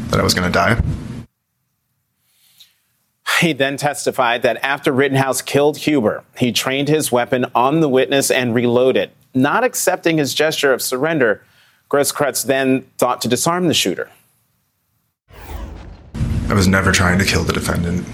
That 0.09 0.19
I 0.19 0.23
was 0.23 0.33
going 0.33 0.51
to 0.51 0.51
die. 0.51 0.81
He 3.39 3.53
then 3.53 3.77
testified 3.77 4.41
that 4.41 4.57
after 4.63 4.91
Rittenhouse 4.91 5.43
killed 5.43 5.77
Huber, 5.77 6.23
he 6.35 6.51
trained 6.51 6.87
his 6.87 7.11
weapon 7.11 7.45
on 7.53 7.81
the 7.81 7.89
witness 7.89 8.31
and 8.31 8.55
reloaded. 8.55 9.11
Not 9.35 9.63
accepting 9.63 10.17
his 10.17 10.33
gesture 10.33 10.73
of 10.73 10.81
surrender, 10.81 11.43
Grosskreutz 11.91 12.47
then 12.47 12.87
thought 12.97 13.21
to 13.21 13.27
disarm 13.27 13.67
the 13.67 13.75
shooter. 13.75 14.09
I 16.49 16.55
was 16.55 16.67
never 16.67 16.91
trying 16.91 17.19
to 17.19 17.25
kill 17.25 17.43
the 17.43 17.53
defendant. 17.53 18.07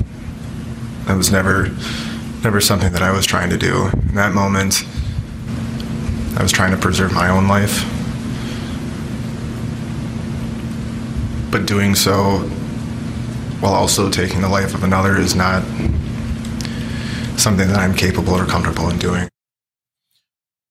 That 1.05 1.17
was 1.17 1.31
never, 1.31 1.69
never 2.43 2.61
something 2.61 2.93
that 2.93 3.01
I 3.01 3.11
was 3.11 3.25
trying 3.25 3.49
to 3.49 3.57
do. 3.57 3.87
In 3.87 4.15
that 4.15 4.33
moment, 4.33 4.83
I 6.37 6.41
was 6.41 6.51
trying 6.51 6.71
to 6.71 6.77
preserve 6.77 7.13
my 7.13 7.29
own 7.29 7.47
life. 7.47 7.83
But 11.51 11.65
doing 11.65 11.93
so 11.93 12.39
while 13.59 13.73
also 13.73 14.09
taking 14.09 14.41
the 14.41 14.49
life 14.49 14.73
of 14.73 14.83
another 14.83 15.17
is 15.17 15.35
not 15.35 15.63
something 17.37 17.67
that 17.67 17.77
I'm 17.77 17.93
capable 17.93 18.33
or 18.33 18.45
comfortable 18.45 18.89
in 18.89 18.97
doing. 18.97 19.29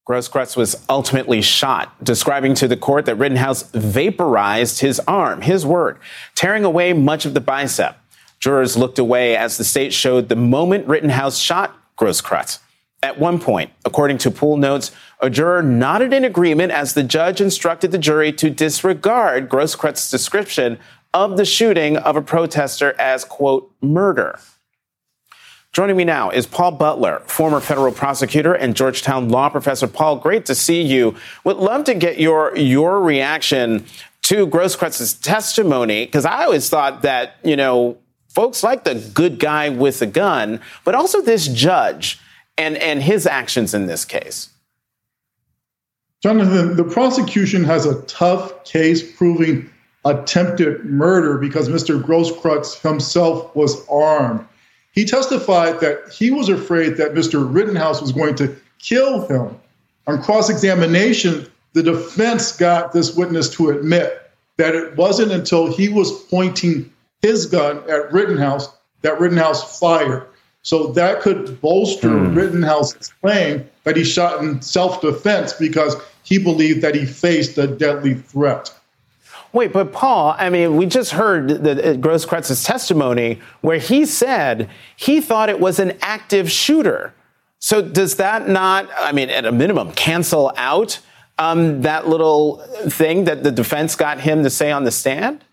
Grosskreutz 0.09 0.57
was 0.57 0.85
ultimately 0.89 1.41
shot, 1.41 2.05
describing 2.05 2.55
to 2.55 2.67
the 2.67 2.77
court 2.77 3.07
that 3.07 3.15
Rittenhouse 3.15 3.71
vaporized 3.71 4.81
his 4.81 5.01
arm, 5.07 5.43
his 5.43 5.65
word, 5.65 5.99
tearing 6.35 6.65
away 6.65 6.93
much 6.93 7.25
of 7.25 7.35
the 7.35 7.41
bicep. 7.41 7.97
Jurors 8.43 8.77
looked 8.77 8.99
away 8.99 9.37
as 9.37 9.57
the 9.57 9.63
state 9.63 9.93
showed 9.93 10.29
the 10.29 10.35
moment 10.35 10.89
Rittenhouse 10.89 11.39
shot 11.39 11.77
Grosskreutz. 11.97 12.59
At 13.01 13.17
one 13.17 13.39
point, 13.39 13.71
according 13.85 14.19
to 14.19 14.33
pool 14.33 14.57
notes, 14.57 14.91
a 15.21 15.31
juror 15.31 15.63
nodded 15.63 16.13
in 16.13 16.25
agreement 16.25 16.73
as 16.73 16.95
the 16.95 17.05
judge 17.05 17.41
instructed 17.41 17.93
the 17.93 17.99
jury 17.99 18.33
to 18.33 18.51
disregard 18.51 19.49
Grosskreutz's 19.49 20.11
description 20.11 20.81
of 21.15 21.37
the 21.37 21.45
shooting 21.45 21.97
of 21.97 22.17
a 22.17 22.23
protester 22.23 22.97
as, 22.99 23.25
quote, 23.25 23.73
murder. 23.81 24.41
Joining 25.73 25.97
me 25.97 26.05
now 26.05 26.31
is 26.31 26.45
Paul 26.45 26.73
Butler, 26.73 27.23
former 27.27 27.61
federal 27.61 27.93
prosecutor 27.93 28.55
and 28.55 28.75
Georgetown 28.75 29.29
law 29.29 29.51
professor. 29.51 29.87
Paul, 29.87 30.17
great 30.17 30.47
to 30.47 30.57
see 30.57 30.83
you. 30.83 31.15
Would 31.45 31.59
love 31.59 31.85
to 31.85 31.95
get 31.95 32.19
your 32.19 32.57
your 32.57 33.01
reaction 33.01 33.87
to 34.23 34.47
Grosskreutz's 34.49 35.15
testimony 35.15 36.07
because 36.07 36.25
I 36.25 36.45
always 36.45 36.69
thought 36.69 37.03
that 37.03 37.37
you 37.45 37.57
know 37.57 37.99
folks 38.33 38.63
like 38.63 38.85
the 38.85 38.95
good 39.15 39.39
guy 39.39 39.69
with 39.69 40.01
a 40.03 40.07
gun, 40.07 40.61
but 40.85 40.95
also 40.95 41.21
this 41.21 41.49
judge 41.49 42.19
and 42.59 42.77
and 42.77 43.03
his 43.03 43.27
actions 43.27 43.75
in 43.75 43.87
this 43.87 44.05
case. 44.05 44.49
Jonathan, 46.23 46.77
the 46.77 46.85
prosecution 46.85 47.65
has 47.65 47.85
a 47.85 48.01
tough 48.03 48.65
case 48.65 49.17
proving 49.17 49.69
attempted 50.05 50.85
murder 50.85 51.39
because 51.39 51.69
Mr. 51.69 52.01
Grosskreutz 52.01 52.81
himself 52.81 53.55
was 53.57 53.87
armed. 53.89 54.47
He 54.93 55.05
testified 55.05 55.81
that 55.81 56.13
he 56.13 56.31
was 56.31 56.49
afraid 56.49 56.97
that 56.97 57.15
Mr. 57.15 57.53
Rittenhouse 57.53 58.01
was 58.01 58.13
going 58.13 58.35
to 58.37 58.55
kill 58.79 59.27
him. 59.27 59.59
On 60.07 60.23
cross 60.23 60.51
examination, 60.51 61.47
the 61.73 61.83
defense 61.83 62.57
got 62.57 62.93
this 62.93 63.17
witness 63.17 63.49
to 63.51 63.71
admit 63.71 64.31
that 64.59 64.75
it 64.75 64.97
wasn't 64.97 65.33
until 65.33 65.73
he 65.73 65.89
was 65.89 66.13
pointing 66.25 66.93
his 67.23 67.47
gun 67.47 67.79
at 67.89 68.13
Rittenhouse 68.13 68.69
that 69.03 69.19
Rittenhouse 69.21 69.79
fired. 69.79 70.27
So 70.63 70.89
that 70.93 71.21
could 71.23 71.61
bolster 71.61 72.09
Hmm. 72.09 72.35
Rittenhouse's 72.35 73.13
claim 73.21 73.69
that 73.85 73.97
he 73.97 74.05
shot 74.05 74.43
in 74.43 74.63
self 74.63 75.01
defense 75.01 75.53
because 75.53 75.97
he 76.23 76.39
believed 76.39 76.83
that 76.83 76.95
he 76.95 77.05
faced 77.05 77.59
a 77.59 77.67
deadly 77.67 78.15
threat. 78.15 78.73
Wait, 79.53 79.73
but 79.73 79.93
Paul, 79.93 80.35
I 80.39 80.49
mean, 80.49 80.77
we 80.77 80.87
just 80.87 81.11
heard 81.13 81.49
the, 81.49 81.73
uh, 81.73 81.95
Grosskreutz's 81.95 82.65
testimony 82.65 83.41
where 83.61 83.79
he 83.79 84.07
said 84.07 84.71
he 84.97 85.21
thought 85.21 85.51
it 85.51 85.61
was 85.61 85.79
an 85.79 85.99
active 86.01 86.51
shooter. 86.51 87.13
So 87.59 87.83
does 87.83 88.17
that 88.17 88.49
not, 88.49 88.89
I 88.97 89.13
mean, 89.13 89.29
at 89.31 89.45
a 89.45 89.53
minimum, 89.53 89.93
cancel 89.93 90.53
out 90.57 91.01
um, 91.39 91.83
that 91.83 92.09
little 92.09 92.59
thing 92.89 93.25
that 93.25 93.43
the 93.43 93.53
defense 93.53 93.95
got 93.95 94.21
him 94.21 94.43
to 94.43 94.51
say 94.51 94.71
on 94.71 94.85
the 94.85 94.91
stand? 94.91 95.45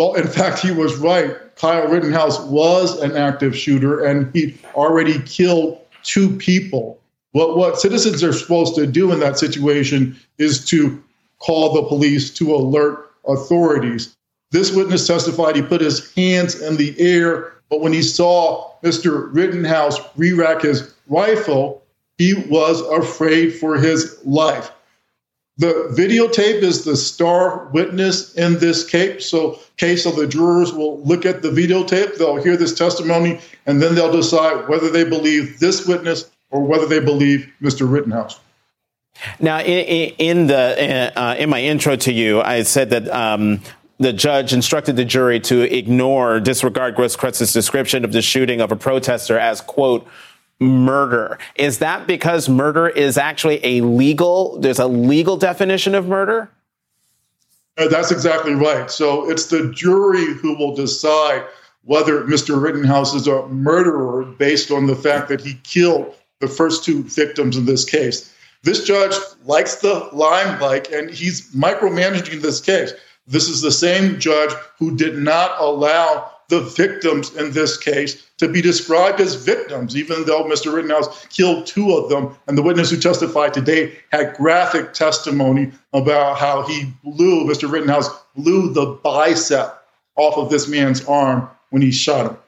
Well, 0.00 0.14
in 0.14 0.28
fact, 0.28 0.60
he 0.60 0.70
was 0.70 0.96
right. 0.96 1.36
Kyle 1.56 1.86
Rittenhouse 1.86 2.40
was 2.46 2.98
an 3.02 3.14
active 3.18 3.54
shooter 3.54 4.02
and 4.02 4.34
he 4.34 4.56
already 4.74 5.20
killed 5.26 5.78
two 6.04 6.34
people. 6.38 6.98
What, 7.32 7.58
what 7.58 7.78
citizens 7.78 8.24
are 8.24 8.32
supposed 8.32 8.74
to 8.76 8.86
do 8.86 9.12
in 9.12 9.20
that 9.20 9.38
situation 9.38 10.18
is 10.38 10.64
to 10.70 11.04
call 11.38 11.74
the 11.74 11.82
police 11.82 12.32
to 12.38 12.54
alert 12.54 13.10
authorities. 13.28 14.16
This 14.52 14.74
witness 14.74 15.06
testified 15.06 15.54
he 15.54 15.60
put 15.60 15.82
his 15.82 16.14
hands 16.14 16.58
in 16.58 16.78
the 16.78 16.98
air, 16.98 17.52
but 17.68 17.82
when 17.82 17.92
he 17.92 18.00
saw 18.00 18.72
Mr. 18.82 19.28
Rittenhouse 19.34 20.00
re 20.16 20.32
rack 20.32 20.62
his 20.62 20.94
rifle, 21.08 21.82
he 22.16 22.32
was 22.48 22.80
afraid 22.80 23.50
for 23.50 23.76
his 23.76 24.18
life. 24.24 24.72
The 25.60 25.92
videotape 25.92 26.62
is 26.62 26.84
the 26.84 26.96
star 26.96 27.66
witness 27.66 28.34
in 28.34 28.58
this 28.60 28.82
case. 28.82 29.28
So, 29.28 29.58
case 29.76 30.06
of 30.06 30.16
the 30.16 30.26
jurors 30.26 30.72
will 30.72 31.02
look 31.02 31.26
at 31.26 31.42
the 31.42 31.50
videotape, 31.50 32.16
they'll 32.16 32.42
hear 32.42 32.56
this 32.56 32.74
testimony, 32.74 33.38
and 33.66 33.82
then 33.82 33.94
they'll 33.94 34.10
decide 34.10 34.68
whether 34.68 34.90
they 34.90 35.04
believe 35.04 35.58
this 35.58 35.86
witness 35.86 36.30
or 36.50 36.62
whether 36.62 36.86
they 36.86 36.98
believe 36.98 37.52
Mr. 37.60 37.90
Rittenhouse. 37.90 38.40
Now, 39.38 39.60
in, 39.60 40.14
in 40.16 40.46
the 40.46 41.12
uh, 41.14 41.34
in 41.34 41.50
my 41.50 41.60
intro 41.60 41.94
to 41.94 42.12
you, 42.12 42.40
I 42.40 42.62
said 42.62 42.88
that 42.88 43.06
um, 43.08 43.60
the 43.98 44.14
judge 44.14 44.54
instructed 44.54 44.96
the 44.96 45.04
jury 45.04 45.40
to 45.40 45.60
ignore, 45.60 46.40
disregard 46.40 46.96
Grosskreutz's 46.96 47.52
description 47.52 48.02
of 48.02 48.12
the 48.12 48.22
shooting 48.22 48.62
of 48.62 48.72
a 48.72 48.76
protester 48.76 49.38
as 49.38 49.60
quote 49.60 50.08
murder. 50.60 51.38
Is 51.56 51.78
that 51.78 52.06
because 52.06 52.48
murder 52.48 52.88
is 52.88 53.16
actually 53.16 53.64
a 53.64 53.80
legal? 53.80 54.58
There's 54.60 54.78
a 54.78 54.86
legal 54.86 55.36
definition 55.36 55.94
of 55.94 56.06
murder. 56.06 56.50
Uh, 57.78 57.88
that's 57.88 58.10
exactly 58.10 58.54
right. 58.54 58.90
So 58.90 59.28
it's 59.30 59.46
the 59.46 59.72
jury 59.72 60.34
who 60.34 60.56
will 60.56 60.74
decide 60.74 61.44
whether 61.84 62.24
Mr. 62.24 62.60
Rittenhouse 62.60 63.14
is 63.14 63.26
a 63.26 63.46
murderer 63.48 64.24
based 64.24 64.70
on 64.70 64.86
the 64.86 64.94
fact 64.94 65.28
that 65.28 65.40
he 65.40 65.54
killed 65.64 66.14
the 66.40 66.48
first 66.48 66.84
two 66.84 67.02
victims 67.04 67.56
in 67.56 67.64
this 67.64 67.84
case. 67.84 68.34
This 68.62 68.84
judge 68.84 69.14
likes 69.44 69.76
the 69.76 70.08
limelight 70.12 70.90
and 70.90 71.10
he's 71.10 71.50
micromanaging 71.52 72.42
this 72.42 72.60
case. 72.60 72.92
This 73.26 73.48
is 73.48 73.62
the 73.62 73.72
same 73.72 74.18
judge 74.18 74.52
who 74.78 74.94
did 74.96 75.16
not 75.16 75.58
allow 75.58 76.30
the 76.48 76.60
victims 76.60 77.34
in 77.36 77.52
this 77.52 77.78
case 77.78 78.26
to 78.40 78.48
be 78.48 78.62
described 78.62 79.20
as 79.20 79.34
victims, 79.34 79.94
even 79.94 80.24
though 80.24 80.44
Mr. 80.44 80.72
Rittenhouse 80.72 81.26
killed 81.26 81.66
two 81.66 81.94
of 81.94 82.08
them. 82.08 82.34
And 82.46 82.56
the 82.56 82.62
witness 82.62 82.90
who 82.90 82.96
testified 82.98 83.52
today 83.52 83.92
had 84.12 84.34
graphic 84.34 84.94
testimony 84.94 85.72
about 85.92 86.38
how 86.38 86.62
he 86.62 86.90
blew, 87.04 87.44
Mr. 87.44 87.70
Rittenhouse 87.70 88.08
blew 88.34 88.72
the 88.72 88.98
bicep 89.04 89.84
off 90.16 90.38
of 90.38 90.48
this 90.48 90.68
man's 90.68 91.04
arm 91.04 91.50
when 91.68 91.82
he 91.82 91.92
shot 91.92 92.30
him. 92.30 92.38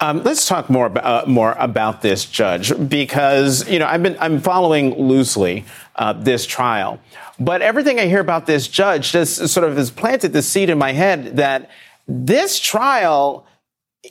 Um, 0.00 0.22
let's 0.22 0.48
talk 0.48 0.70
more 0.70 0.86
about, 0.86 1.04
uh, 1.04 1.28
more 1.28 1.54
about 1.58 2.00
this 2.00 2.24
judge 2.24 2.72
because 2.88 3.68
you 3.68 3.78
know 3.78 3.86
I've 3.86 4.02
been 4.02 4.16
I'm 4.18 4.40
following 4.40 4.96
loosely 4.96 5.64
uh, 5.94 6.14
this 6.14 6.44
trial, 6.44 6.98
but 7.38 7.62
everything 7.62 8.00
I 8.00 8.06
hear 8.06 8.18
about 8.20 8.46
this 8.46 8.66
judge 8.66 9.12
just 9.12 9.48
sort 9.48 9.68
of 9.68 9.76
has 9.76 9.92
planted 9.92 10.32
the 10.32 10.42
seed 10.42 10.70
in 10.70 10.78
my 10.78 10.92
head 10.92 11.36
that 11.36 11.70
this 12.08 12.58
trial 12.58 13.46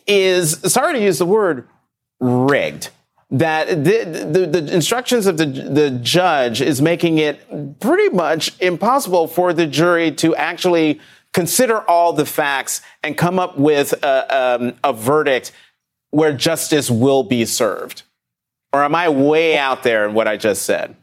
is 0.07 0.59
sorry 0.71 0.93
to 0.93 1.01
use 1.01 1.17
the 1.19 1.25
word 1.25 1.67
rigged. 2.19 2.89
That 3.29 3.85
the, 3.85 4.03
the, 4.03 4.45
the 4.45 4.73
instructions 4.73 5.25
of 5.25 5.37
the 5.37 5.45
the 5.45 5.91
judge 5.91 6.61
is 6.61 6.81
making 6.81 7.17
it 7.17 7.79
pretty 7.79 8.09
much 8.09 8.59
impossible 8.59 9.27
for 9.27 9.53
the 9.53 9.65
jury 9.65 10.11
to 10.13 10.35
actually 10.35 10.99
consider 11.33 11.81
all 11.89 12.13
the 12.13 12.25
facts 12.25 12.81
and 13.03 13.17
come 13.17 13.39
up 13.39 13.57
with 13.57 13.93
a, 14.03 14.57
um, 14.59 14.73
a 14.83 14.91
verdict 14.91 15.51
where 16.09 16.33
justice 16.33 16.91
will 16.91 17.23
be 17.23 17.45
served? 17.45 18.03
Or 18.73 18.83
am 18.83 18.95
I 18.95 19.09
way 19.09 19.57
out 19.57 19.83
there 19.83 20.07
in 20.07 20.13
what 20.13 20.27
I 20.27 20.37
just 20.37 20.63
said? 20.63 20.95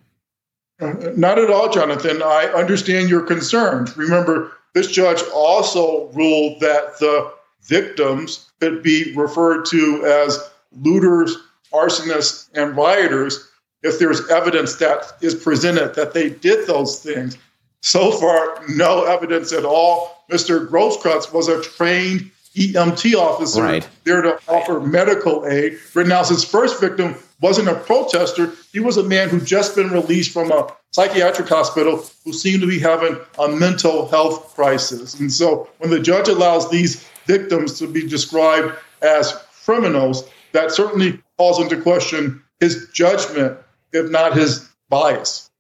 Not 0.81 1.39
at 1.39 1.51
all, 1.51 1.71
Jonathan. 1.71 2.23
I 2.23 2.53
understand 2.55 3.11
your 3.11 3.23
concerns. 3.23 3.97
Remember, 3.97 4.53
this 4.75 4.91
judge 4.91 5.23
also 5.35 6.09
ruled 6.13 6.61
that 6.61 6.99
the 6.99 7.33
victims 7.63 8.51
could 8.61 8.83
be 8.83 9.15
referred 9.15 9.65
to 9.67 10.05
as 10.05 10.51
looters, 10.73 11.37
arsonists, 11.73 12.49
and 12.55 12.77
rioters 12.77 13.49
if 13.83 13.99
there's 13.99 14.29
evidence 14.31 14.77
that 14.77 15.13
is 15.21 15.35
presented 15.35 15.95
that 15.95 16.15
they 16.15 16.31
did 16.31 16.67
those 16.67 17.03
things. 17.03 17.37
So 17.81 18.11
far, 18.11 18.63
no 18.69 19.05
evidence 19.05 19.53
at 19.53 19.65
all. 19.65 20.25
Mr. 20.31 20.69
Grosskreutz 20.69 21.33
was 21.33 21.49
a 21.49 21.63
trained 21.63 22.31
EMT 22.57 23.15
officer 23.15 23.63
right. 23.63 23.89
there 24.05 24.23
to 24.23 24.39
offer 24.49 24.81
medical 24.81 25.47
aid. 25.47 25.79
Rittenhouse's 25.95 26.45
first 26.45 26.81
victim 26.81 27.15
wasn't 27.41 27.69
a 27.69 27.75
protester. 27.75 28.53
He 28.73 28.81
was 28.81 28.97
a 28.97 29.05
man 29.05 29.29
who 29.29 29.41
just 29.41 29.77
been 29.77 29.91
released 29.91 30.33
from 30.33 30.51
a 30.51 30.75
psychiatric 30.91 31.49
hospital 31.49 32.05
who 32.25 32.33
seemed 32.33 32.61
to 32.63 32.67
be 32.67 32.81
having 32.81 33.17
a 33.39 33.49
mental 33.49 34.09
health 34.09 34.55
crisis. 34.55 35.19
And 35.21 35.33
so 35.33 35.69
when 35.79 35.91
the 35.91 36.01
judge 36.01 36.29
allows 36.29 36.69
these 36.69 37.09
victims 37.29 37.79
to 37.79 37.87
be 37.87 38.09
described 38.09 38.75
as 39.03 39.33
criminals, 39.65 40.29
that 40.53 40.73
certainly 40.73 41.21
calls 41.37 41.61
into 41.61 41.81
question 41.81 42.43
his 42.59 42.89
judgment, 42.93 43.57
if 43.93 44.11
not 44.11 44.37
his 44.37 44.69
bias. 44.89 45.51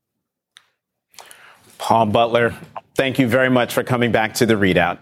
Paul 1.78 2.06
Butler, 2.06 2.56
thank 2.96 3.20
you 3.20 3.28
very 3.28 3.50
much 3.50 3.72
for 3.72 3.84
coming 3.84 4.10
back 4.10 4.34
to 4.34 4.46
the 4.46 4.54
ReidOut. 4.54 4.98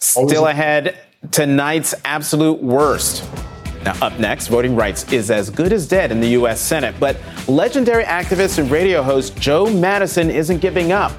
Still 0.00 0.46
ahead, 0.46 0.98
tonight's 1.30 1.94
absolute 2.04 2.62
worst. 2.62 3.24
Now, 3.84 3.96
up 4.04 4.18
next, 4.18 4.48
voting 4.48 4.76
rights 4.76 5.10
is 5.12 5.30
as 5.30 5.48
good 5.48 5.72
as 5.72 5.88
dead 5.88 6.12
in 6.12 6.20
the 6.20 6.28
U.S. 6.30 6.60
Senate, 6.60 6.94
but 7.00 7.16
legendary 7.48 8.04
activist 8.04 8.58
and 8.58 8.70
radio 8.70 9.02
host 9.02 9.36
Joe 9.36 9.72
Madison 9.72 10.30
isn't 10.30 10.58
giving 10.58 10.92
up 10.92 11.12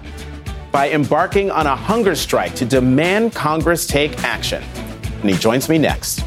by 0.73 0.89
embarking 0.89 1.51
on 1.51 1.67
a 1.67 1.75
hunger 1.75 2.15
strike 2.15 2.55
to 2.55 2.65
demand 2.65 3.33
Congress 3.33 3.85
take 3.85 4.23
action. 4.23 4.61
And 5.21 5.29
he 5.29 5.37
joins 5.37 5.69
me 5.69 5.77
next. 5.77 6.25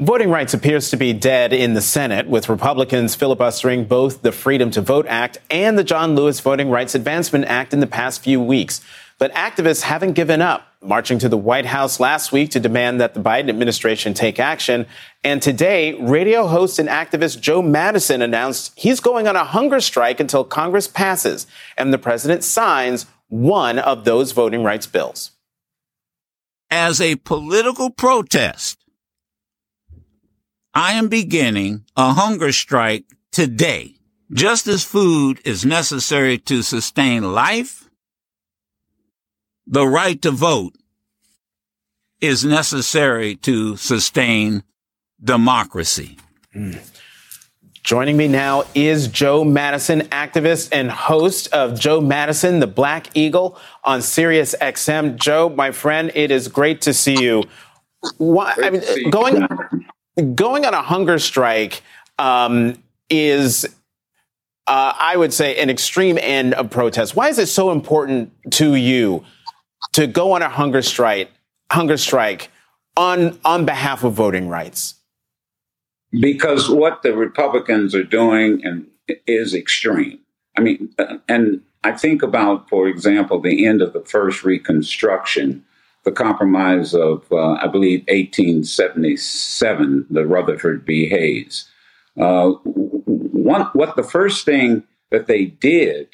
Voting 0.00 0.30
rights 0.30 0.54
appears 0.54 0.90
to 0.90 0.96
be 0.96 1.12
dead 1.12 1.52
in 1.52 1.74
the 1.74 1.82
Senate, 1.82 2.26
with 2.26 2.48
Republicans 2.48 3.14
filibustering 3.14 3.84
both 3.84 4.22
the 4.22 4.32
Freedom 4.32 4.70
to 4.70 4.80
Vote 4.80 5.06
Act 5.08 5.38
and 5.50 5.78
the 5.78 5.84
John 5.84 6.16
Lewis 6.16 6.40
Voting 6.40 6.70
Rights 6.70 6.94
Advancement 6.94 7.44
Act 7.44 7.72
in 7.72 7.80
the 7.80 7.86
past 7.86 8.22
few 8.22 8.40
weeks. 8.40 8.80
But 9.20 9.34
activists 9.34 9.82
haven't 9.82 10.14
given 10.14 10.40
up, 10.40 10.66
marching 10.82 11.18
to 11.18 11.28
the 11.28 11.36
White 11.36 11.66
House 11.66 12.00
last 12.00 12.32
week 12.32 12.52
to 12.52 12.58
demand 12.58 13.02
that 13.02 13.12
the 13.12 13.20
Biden 13.20 13.50
administration 13.50 14.14
take 14.14 14.40
action. 14.40 14.86
And 15.22 15.42
today, 15.42 15.92
radio 16.00 16.46
host 16.46 16.78
and 16.78 16.88
activist 16.88 17.38
Joe 17.38 17.60
Madison 17.60 18.22
announced 18.22 18.72
he's 18.76 18.98
going 18.98 19.28
on 19.28 19.36
a 19.36 19.44
hunger 19.44 19.80
strike 19.82 20.20
until 20.20 20.42
Congress 20.42 20.88
passes 20.88 21.46
and 21.76 21.92
the 21.92 21.98
president 21.98 22.44
signs 22.44 23.04
one 23.28 23.78
of 23.78 24.06
those 24.06 24.32
voting 24.32 24.64
rights 24.64 24.86
bills. 24.86 25.32
As 26.70 26.98
a 26.98 27.16
political 27.16 27.90
protest, 27.90 28.78
I 30.72 30.92
am 30.92 31.08
beginning 31.08 31.84
a 31.94 32.14
hunger 32.14 32.52
strike 32.52 33.04
today. 33.32 33.96
Just 34.32 34.66
as 34.66 34.82
food 34.82 35.42
is 35.44 35.66
necessary 35.66 36.38
to 36.38 36.62
sustain 36.62 37.34
life, 37.34 37.89
the 39.70 39.86
right 39.86 40.20
to 40.20 40.32
vote 40.32 40.74
is 42.20 42.44
necessary 42.44 43.36
to 43.36 43.76
sustain 43.76 44.64
democracy. 45.22 46.18
Mm. 46.54 46.78
Joining 47.84 48.16
me 48.16 48.28
now 48.28 48.64
is 48.74 49.06
Joe 49.06 49.44
Madison, 49.44 50.00
activist 50.08 50.68
and 50.72 50.90
host 50.90 51.52
of 51.54 51.78
Joe 51.78 52.00
Madison, 52.00 52.58
the 52.58 52.66
Black 52.66 53.16
Eagle 53.16 53.58
on 53.84 54.02
Sirius 54.02 54.54
XM. 54.60 55.16
Joe, 55.16 55.48
my 55.48 55.70
friend, 55.70 56.10
it 56.14 56.30
is 56.30 56.48
great 56.48 56.82
to 56.82 56.92
see 56.92 57.22
you. 57.22 57.44
Why, 58.18 58.54
I 58.62 58.70
mean, 58.70 59.10
going 59.10 59.46
going 60.34 60.66
on 60.66 60.74
a 60.74 60.82
hunger 60.82 61.18
strike 61.18 61.82
um, 62.18 62.82
is 63.08 63.66
uh, 64.66 64.94
I 64.96 65.16
would 65.16 65.32
say, 65.32 65.60
an 65.60 65.68
extreme 65.68 66.16
end 66.20 66.54
of 66.54 66.70
protest. 66.70 67.16
Why 67.16 67.28
is 67.28 67.38
it 67.38 67.48
so 67.48 67.72
important 67.72 68.32
to 68.52 68.74
you 68.76 69.24
to 69.92 70.06
go 70.06 70.32
on 70.32 70.42
a 70.42 70.48
hunger 70.48 70.82
strike, 70.82 71.30
hunger 71.70 71.96
strike 71.96 72.50
on 72.96 73.38
on 73.44 73.64
behalf 73.64 74.04
of 74.04 74.14
voting 74.14 74.48
rights? 74.48 74.94
Because 76.12 76.68
what 76.68 77.02
the 77.02 77.14
Republicans 77.14 77.94
are 77.94 78.04
doing 78.04 78.64
and 78.64 78.86
is 79.26 79.54
extreme. 79.54 80.18
I 80.56 80.60
mean, 80.60 80.92
uh, 80.98 81.18
and 81.28 81.62
I 81.84 81.92
think 81.92 82.22
about, 82.22 82.68
for 82.68 82.88
example, 82.88 83.40
the 83.40 83.66
end 83.66 83.80
of 83.82 83.92
the 83.92 84.00
first 84.00 84.44
Reconstruction, 84.44 85.64
the 86.04 86.12
compromise 86.12 86.94
of, 86.94 87.24
uh, 87.32 87.52
I 87.52 87.66
believe, 87.66 88.00
1877, 88.08 90.06
the 90.10 90.26
Rutherford 90.26 90.84
B. 90.84 91.08
Hayes. 91.08 91.68
Uh, 92.18 92.50
one, 92.64 93.62
what 93.72 93.96
the 93.96 94.02
first 94.02 94.44
thing 94.44 94.82
that 95.10 95.26
they 95.26 95.46
did 95.46 96.08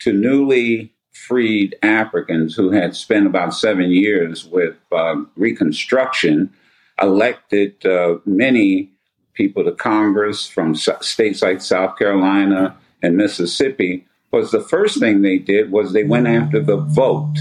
to 0.00 0.12
newly 0.12 0.92
freed 1.26 1.76
Africans 1.82 2.54
who 2.54 2.70
had 2.70 2.94
spent 2.94 3.26
about 3.26 3.54
seven 3.54 3.90
years 3.90 4.44
with 4.44 4.76
um, 4.92 5.30
Reconstruction 5.36 6.52
elected 7.00 7.84
uh, 7.86 8.16
many 8.24 8.90
people 9.34 9.64
to 9.64 9.72
Congress 9.72 10.46
from 10.48 10.74
states 10.74 11.42
like 11.42 11.60
South 11.60 11.96
Carolina 11.96 12.76
and 13.02 13.16
Mississippi 13.16 14.06
was 14.30 14.50
the 14.50 14.60
first 14.60 14.98
thing 14.98 15.22
they 15.22 15.38
did 15.38 15.70
was 15.70 15.92
they 15.92 16.04
went 16.04 16.26
after 16.26 16.60
the 16.60 16.76
vote. 16.76 17.36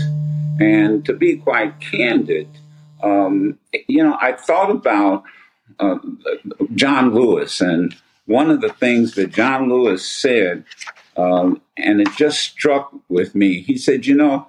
And 0.60 1.06
to 1.06 1.14
be 1.14 1.38
quite 1.38 1.80
candid, 1.80 2.48
um, 3.04 3.58
you 3.88 4.04
know, 4.04 4.18
I 4.20 4.34
thought 4.34 4.72
about 4.72 5.24
uh, 5.80 5.98
John 6.74 7.14
Lewis, 7.14 7.62
and 7.62 7.96
one 8.26 8.50
of 8.50 8.62
the 8.62 8.74
things 8.74 9.14
that 9.16 9.32
John 9.32 9.70
Lewis 9.70 10.10
said, 10.10 10.64
um, 11.18 11.62
and 11.76 12.00
it 12.02 12.10
just 12.16 12.40
struck 12.40 12.94
with 13.10 13.36
me. 13.36 13.62
He 13.62 13.78
said, 13.78 14.06
"You 14.06 14.16
know, 14.16 14.48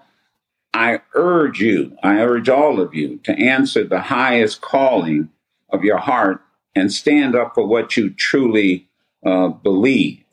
I 0.75 1.01
urge 1.15 1.61
you, 1.61 1.97
I 2.03 2.21
urge 2.21 2.49
all 2.49 2.81
of 2.81 2.95
you 2.95 3.19
to 3.25 3.33
answer 3.33 3.85
the 3.85 4.01
highest 4.01 4.61
calling 4.61 5.31
of 5.71 5.85
your 5.85 5.99
heart 5.99 6.43
and 6.75 6.93
stand 6.93 7.35
up 7.35 7.55
for 7.55 7.67
what 7.67 7.97
you 7.97 8.11
truly 8.11 8.89
uh, 9.25 9.49
believe." 9.49 10.25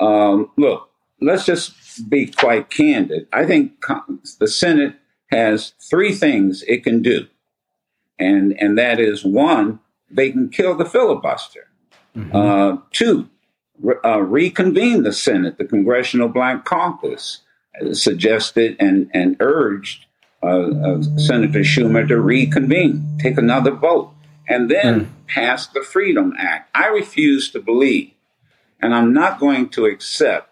Um, 0.00 0.50
look, 0.56 0.90
let's 1.20 1.46
just 1.46 2.08
be 2.08 2.26
quite 2.26 2.70
candid. 2.70 3.28
I 3.32 3.46
think 3.46 3.84
the 4.38 4.48
Senate 4.48 4.96
has 5.30 5.74
three 5.90 6.12
things 6.12 6.62
it 6.68 6.84
can 6.84 7.02
do, 7.02 7.26
and 8.18 8.54
and 8.60 8.76
that 8.78 9.00
is 9.00 9.24
one, 9.24 9.80
they 10.10 10.30
can 10.30 10.48
kill 10.48 10.74
the 10.74 10.84
filibuster. 10.84 11.68
Mm-hmm. 12.16 12.36
Uh, 12.36 12.76
two, 12.90 13.28
uh, 14.04 14.20
reconvene 14.20 15.02
the 15.02 15.12
Senate, 15.12 15.58
the 15.58 15.64
Congressional 15.64 16.28
Black 16.28 16.64
Caucus 16.64 17.42
suggested 17.92 18.76
and 18.78 19.10
and 19.14 19.36
urged 19.40 20.06
uh, 20.42 20.70
uh, 20.70 21.02
Senator 21.16 21.60
Schumer 21.60 22.06
to 22.08 22.20
reconvene, 22.20 23.18
take 23.20 23.38
another 23.38 23.70
vote, 23.70 24.12
and 24.48 24.70
then 24.70 25.06
mm. 25.06 25.08
pass 25.28 25.68
the 25.68 25.82
Freedom 25.82 26.34
Act. 26.36 26.68
I 26.74 26.88
refuse 26.88 27.50
to 27.52 27.60
believe, 27.60 28.10
and 28.80 28.94
I'm 28.94 29.12
not 29.12 29.38
going 29.38 29.68
to 29.70 29.86
accept 29.86 30.50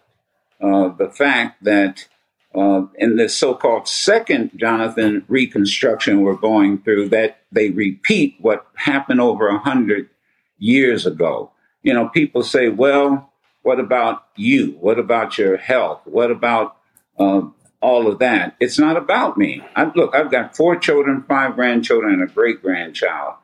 uh, 0.61 0.89
the 0.89 1.09
fact 1.09 1.63
that 1.63 2.07
uh, 2.55 2.83
in 2.95 3.17
this 3.17 3.35
so-called 3.35 3.87
second 3.87 4.51
Jonathan 4.55 5.25
reconstruction 5.27 6.21
we're 6.21 6.35
going 6.35 6.79
through, 6.79 7.09
that 7.09 7.41
they 7.51 7.69
repeat 7.69 8.35
what 8.39 8.67
happened 8.75 9.21
over 9.21 9.47
a 9.49 9.59
hundred 9.59 10.09
years 10.57 11.05
ago. 11.05 11.50
You 11.83 11.93
know, 11.93 12.09
people 12.09 12.43
say, 12.43 12.69
"Well, 12.69 13.31
what 13.63 13.79
about 13.79 14.25
you? 14.35 14.77
What 14.79 14.99
about 14.99 15.37
your 15.37 15.57
health? 15.57 16.01
What 16.05 16.31
about 16.31 16.77
uh, 17.19 17.41
all 17.81 18.07
of 18.07 18.19
that?" 18.19 18.55
It's 18.59 18.79
not 18.79 18.97
about 18.97 19.37
me. 19.37 19.63
I, 19.75 19.91
look, 19.95 20.15
I've 20.15 20.31
got 20.31 20.55
four 20.55 20.75
children, 20.75 21.23
five 21.27 21.55
grandchildren, 21.55 22.13
and 22.13 22.23
a 22.23 22.33
great 22.33 22.61
grandchild. 22.61 23.35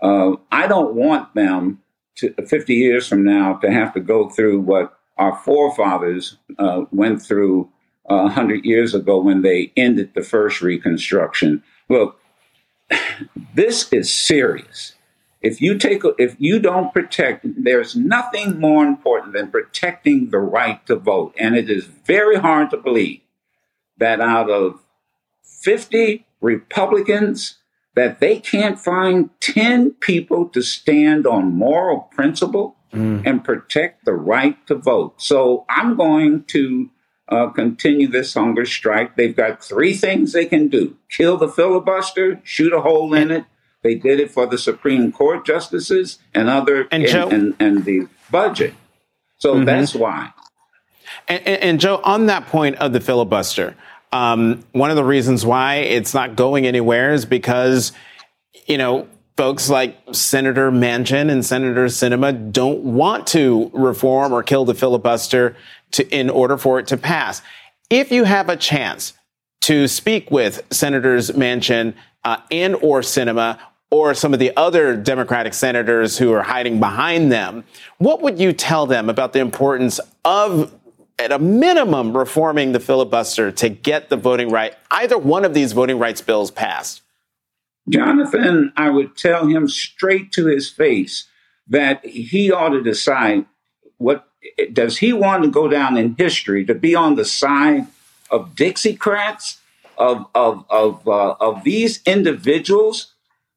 Uh, 0.00 0.36
I 0.50 0.66
don't 0.66 0.94
want 0.94 1.34
them 1.34 1.80
to 2.16 2.34
50 2.46 2.74
years 2.74 3.08
from 3.08 3.24
now 3.24 3.54
to 3.54 3.70
have 3.70 3.94
to 3.94 4.00
go 4.00 4.28
through 4.28 4.60
what 4.60 4.98
our 5.16 5.36
forefathers 5.36 6.36
uh, 6.58 6.84
went 6.90 7.22
through 7.22 7.70
uh, 8.08 8.22
100 8.22 8.64
years 8.64 8.94
ago 8.94 9.20
when 9.20 9.42
they 9.42 9.72
ended 9.76 10.12
the 10.14 10.22
first 10.22 10.60
Reconstruction. 10.60 11.62
Look, 11.88 12.20
this 13.54 13.92
is 13.92 14.12
serious. 14.12 14.94
If 15.42 15.60
you 15.60 15.76
take, 15.76 16.02
if 16.18 16.36
you 16.38 16.60
don't 16.60 16.92
protect, 16.92 17.44
there's 17.44 17.96
nothing 17.96 18.60
more 18.60 18.84
important 18.84 19.34
than 19.34 19.50
protecting 19.50 20.30
the 20.30 20.38
right 20.38 20.84
to 20.86 20.96
vote. 20.96 21.34
And 21.38 21.56
it 21.56 21.68
is 21.68 21.84
very 21.84 22.36
hard 22.36 22.70
to 22.70 22.76
believe 22.76 23.20
that 23.98 24.20
out 24.20 24.48
of 24.48 24.80
50 25.42 26.26
Republicans, 26.40 27.58
that 27.94 28.20
they 28.20 28.38
can't 28.38 28.78
find 28.78 29.30
10 29.40 29.92
people 30.00 30.48
to 30.48 30.62
stand 30.62 31.26
on 31.26 31.52
moral 31.52 32.08
principle 32.14 32.76
mm. 32.92 33.22
and 33.26 33.44
protect 33.44 34.04
the 34.04 34.14
right 34.14 34.64
to 34.66 34.74
vote. 34.74 35.20
So 35.20 35.66
I'm 35.68 35.96
going 35.96 36.44
to 36.44 36.90
uh, 37.28 37.48
continue 37.48 38.08
this 38.08 38.34
hunger 38.34 38.64
strike. 38.64 39.16
They've 39.16 39.36
got 39.36 39.62
three 39.62 39.94
things 39.94 40.32
they 40.32 40.46
can 40.46 40.68
do 40.68 40.96
kill 41.08 41.36
the 41.36 41.48
filibuster, 41.48 42.40
shoot 42.44 42.72
a 42.72 42.80
hole 42.80 43.12
in 43.14 43.30
it. 43.30 43.44
They 43.82 43.96
did 43.96 44.20
it 44.20 44.30
for 44.30 44.46
the 44.46 44.58
Supreme 44.58 45.10
Court 45.10 45.44
justices 45.44 46.18
and 46.34 46.48
other 46.48 46.86
and, 46.90 47.06
Joe, 47.06 47.28
and, 47.28 47.54
and, 47.58 47.84
the 47.84 48.08
budget. 48.30 48.74
So 49.38 49.54
mm-hmm. 49.54 49.64
that's 49.64 49.94
why. 49.94 50.32
And, 51.26 51.46
and, 51.46 51.80
Joe, 51.80 52.00
on 52.04 52.26
that 52.26 52.46
point 52.46 52.76
of 52.76 52.92
the 52.92 53.00
filibuster, 53.00 53.76
um, 54.12 54.64
one 54.72 54.90
of 54.90 54.96
the 54.96 55.04
reasons 55.04 55.44
why 55.44 55.76
it's 55.76 56.14
not 56.14 56.36
going 56.36 56.66
anywhere 56.66 57.12
is 57.12 57.24
because, 57.24 57.92
you 58.66 58.78
know, 58.78 59.08
folks 59.36 59.68
like 59.68 59.96
Senator 60.12 60.70
Manchin 60.70 61.30
and 61.30 61.44
Senator 61.44 61.86
Sinema 61.86 62.52
don't 62.52 62.80
want 62.80 63.26
to 63.28 63.70
reform 63.72 64.32
or 64.32 64.42
kill 64.42 64.64
the 64.64 64.74
filibuster 64.74 65.56
to, 65.92 66.08
in 66.16 66.30
order 66.30 66.56
for 66.56 66.78
it 66.78 66.86
to 66.88 66.96
pass. 66.96 67.42
If 67.90 68.12
you 68.12 68.24
have 68.24 68.48
a 68.48 68.56
chance 68.56 69.14
to 69.62 69.88
speak 69.88 70.30
with 70.30 70.62
Senators 70.70 71.30
Manchin 71.30 71.94
uh, 72.24 72.38
and 72.50 72.74
or 72.76 73.00
Sinema 73.00 73.58
or 73.92 74.14
some 74.14 74.32
of 74.32 74.40
the 74.40 74.50
other 74.56 74.96
Democratic 74.96 75.52
senators 75.52 76.16
who 76.16 76.32
are 76.32 76.42
hiding 76.42 76.80
behind 76.80 77.30
them, 77.30 77.62
what 77.98 78.22
would 78.22 78.40
you 78.40 78.50
tell 78.50 78.86
them 78.86 79.10
about 79.10 79.34
the 79.34 79.38
importance 79.38 80.00
of 80.24 80.72
at 81.18 81.30
a 81.30 81.38
minimum, 81.38 82.16
reforming 82.16 82.72
the 82.72 82.80
filibuster 82.80 83.52
to 83.52 83.68
get 83.68 84.08
the 84.08 84.16
voting 84.16 84.48
right, 84.48 84.74
either 84.90 85.18
one 85.18 85.44
of 85.44 85.52
these 85.52 85.72
voting 85.72 85.98
rights 85.98 86.22
bills 86.22 86.50
passed? 86.50 87.02
Jonathan, 87.86 88.72
I 88.78 88.88
would 88.88 89.14
tell 89.14 89.46
him 89.46 89.68
straight 89.68 90.32
to 90.32 90.46
his 90.46 90.70
face 90.70 91.28
that 91.68 92.02
he 92.06 92.50
ought 92.50 92.70
to 92.70 92.82
decide 92.82 93.44
what 93.98 94.26
does 94.72 94.98
he 94.98 95.12
want 95.12 95.44
to 95.44 95.50
go 95.50 95.68
down 95.68 95.98
in 95.98 96.14
history 96.16 96.64
to 96.64 96.74
be 96.74 96.94
on 96.94 97.16
the 97.16 97.26
side 97.26 97.88
of 98.30 98.54
Dixiecrats, 98.54 99.58
of 99.98 100.24
of 100.34 100.64
of 100.70 101.06
uh, 101.06 101.34
of 101.38 101.62
these 101.62 102.00
individuals 102.06 103.11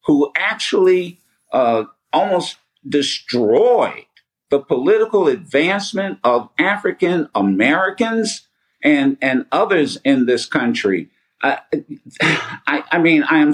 who 0.05 0.31
actually 0.35 1.19
uh, 1.51 1.85
almost 2.13 2.57
destroyed 2.87 4.05
the 4.49 4.59
political 4.59 5.27
advancement 5.27 6.19
of 6.23 6.49
African 6.57 7.29
Americans 7.33 8.47
and 8.83 9.17
and 9.21 9.45
others 9.51 9.97
in 10.03 10.25
this 10.25 10.45
country. 10.45 11.09
I, 11.41 11.59
I, 12.21 12.83
I 12.91 12.99
mean, 12.99 13.23
I 13.23 13.39
am, 13.39 13.53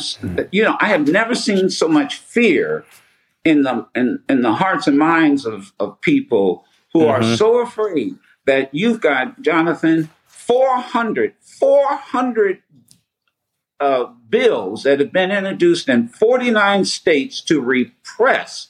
you 0.51 0.63
know, 0.63 0.77
I 0.79 0.87
have 0.87 1.07
never 1.07 1.33
seen 1.35 1.69
so 1.69 1.87
much 1.87 2.17
fear 2.17 2.85
in 3.43 3.63
the 3.63 3.87
in, 3.95 4.19
in 4.29 4.41
the 4.41 4.53
hearts 4.53 4.87
and 4.87 4.97
minds 4.97 5.45
of, 5.45 5.73
of 5.79 5.99
people 6.01 6.65
who 6.93 7.01
mm-hmm. 7.01 7.23
are 7.23 7.37
so 7.37 7.59
afraid 7.59 8.17
that 8.45 8.73
you've 8.73 9.01
got 9.01 9.41
Jonathan 9.41 10.09
400 10.27 11.33
400 11.39 12.61
uh, 13.81 14.05
bills 14.29 14.83
that 14.83 14.99
have 14.99 15.11
been 15.11 15.31
introduced 15.31 15.89
in 15.89 16.07
49 16.07 16.85
states 16.85 17.41
to 17.41 17.59
repress 17.59 18.69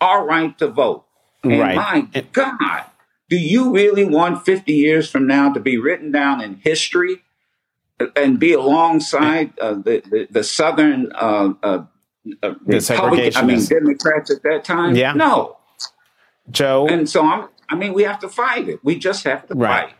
our 0.00 0.26
right 0.26 0.58
to 0.58 0.66
vote. 0.66 1.04
And 1.44 1.60
right. 1.60 1.76
my 1.76 2.24
God, 2.32 2.84
do 3.28 3.36
you 3.36 3.72
really 3.72 4.04
want 4.04 4.44
50 4.44 4.72
years 4.72 5.08
from 5.08 5.28
now 5.28 5.52
to 5.52 5.60
be 5.60 5.78
written 5.78 6.10
down 6.10 6.40
in 6.40 6.56
history 6.56 7.22
and 8.16 8.40
be 8.40 8.52
alongside 8.52 9.56
uh, 9.60 9.74
the, 9.74 10.02
the, 10.10 10.26
the 10.28 10.44
Southern 10.44 11.12
uh, 11.14 11.52
uh, 11.62 11.84
uh 12.42 12.54
Republican, 12.64 13.36
I 13.36 13.42
mean, 13.46 13.64
Democrats 13.64 14.30
at 14.32 14.42
that 14.42 14.64
time? 14.64 14.96
Yeah. 14.96 15.12
No. 15.12 15.56
Joe. 16.50 16.88
And 16.88 17.08
so 17.08 17.24
I'm, 17.24 17.48
I 17.68 17.76
mean, 17.76 17.94
we 17.94 18.02
have 18.02 18.18
to 18.20 18.28
fight 18.28 18.68
it. 18.68 18.80
We 18.82 18.98
just 18.98 19.22
have 19.24 19.46
to 19.46 19.54
right. 19.54 19.86
fight. 19.86 19.94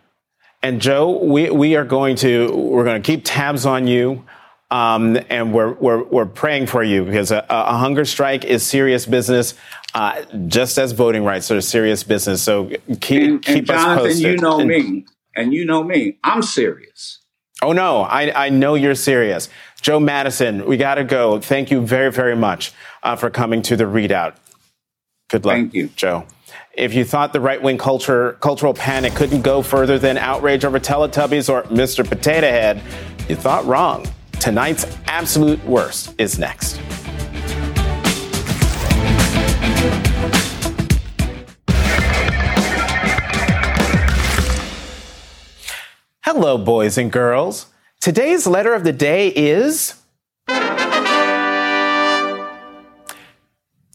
And 0.62 0.80
Joe, 0.80 1.22
we, 1.22 1.50
we 1.50 1.76
are 1.76 1.84
going 1.84 2.16
to 2.16 2.52
we're 2.52 2.84
going 2.84 3.00
to 3.00 3.06
keep 3.06 3.22
tabs 3.24 3.64
on 3.64 3.86
you. 3.86 4.24
Um, 4.70 5.18
and 5.30 5.54
we're, 5.54 5.72
we're, 5.72 6.04
we're 6.04 6.26
praying 6.26 6.66
for 6.66 6.82
you 6.82 7.04
because 7.04 7.30
a, 7.30 7.44
a 7.48 7.78
hunger 7.78 8.04
strike 8.04 8.44
is 8.44 8.62
serious 8.66 9.06
business, 9.06 9.54
uh, 9.94 10.22
just 10.46 10.76
as 10.78 10.92
voting 10.92 11.24
rights 11.24 11.50
are 11.50 11.60
serious 11.62 12.02
business. 12.02 12.42
So 12.42 12.70
keep, 13.00 13.22
and, 13.22 13.42
keep 13.42 13.56
and 13.56 13.66
Jonathan, 13.66 14.06
us 14.06 14.12
posted. 14.12 14.22
you 14.22 14.36
know 14.36 14.60
and, 14.60 14.68
me, 14.68 15.06
and 15.34 15.54
you 15.54 15.64
know 15.64 15.82
me. 15.82 16.18
I'm 16.22 16.42
serious. 16.42 17.20
Oh, 17.62 17.72
no, 17.72 18.02
I, 18.02 18.46
I 18.46 18.48
know 18.50 18.74
you're 18.74 18.94
serious. 18.94 19.48
Joe 19.80 19.98
Madison, 19.98 20.66
we 20.66 20.76
got 20.76 20.96
to 20.96 21.04
go. 21.04 21.40
Thank 21.40 21.70
you 21.70 21.80
very, 21.80 22.12
very 22.12 22.36
much 22.36 22.72
uh, 23.02 23.16
for 23.16 23.30
coming 23.30 23.62
to 23.62 23.76
the 23.76 23.84
ReidOut. 23.84 24.34
Good 25.30 25.44
luck, 25.44 25.56
Thank 25.56 25.74
you. 25.74 25.88
Joe. 25.96 26.26
If 26.74 26.94
you 26.94 27.04
thought 27.04 27.32
the 27.32 27.40
right 27.40 27.60
wing 27.60 27.78
culture 27.78 28.34
cultural 28.40 28.72
panic 28.72 29.14
couldn't 29.14 29.42
go 29.42 29.62
further 29.62 29.98
than 29.98 30.16
outrage 30.16 30.64
over 30.64 30.78
Teletubbies 30.78 31.48
or 31.48 31.64
Mr. 31.64 32.06
Potato 32.06 32.48
Head, 32.48 32.80
you 33.28 33.34
thought 33.34 33.64
wrong. 33.66 34.06
Tonight's 34.40 34.86
absolute 35.06 35.62
worst 35.64 36.14
is 36.18 36.38
next. 36.38 36.80
Hello, 46.22 46.56
boys 46.56 46.96
and 46.98 47.10
girls. 47.10 47.66
Today's 48.00 48.46
letter 48.46 48.74
of 48.74 48.84
the 48.84 48.92
day 48.92 49.28
is 49.28 49.94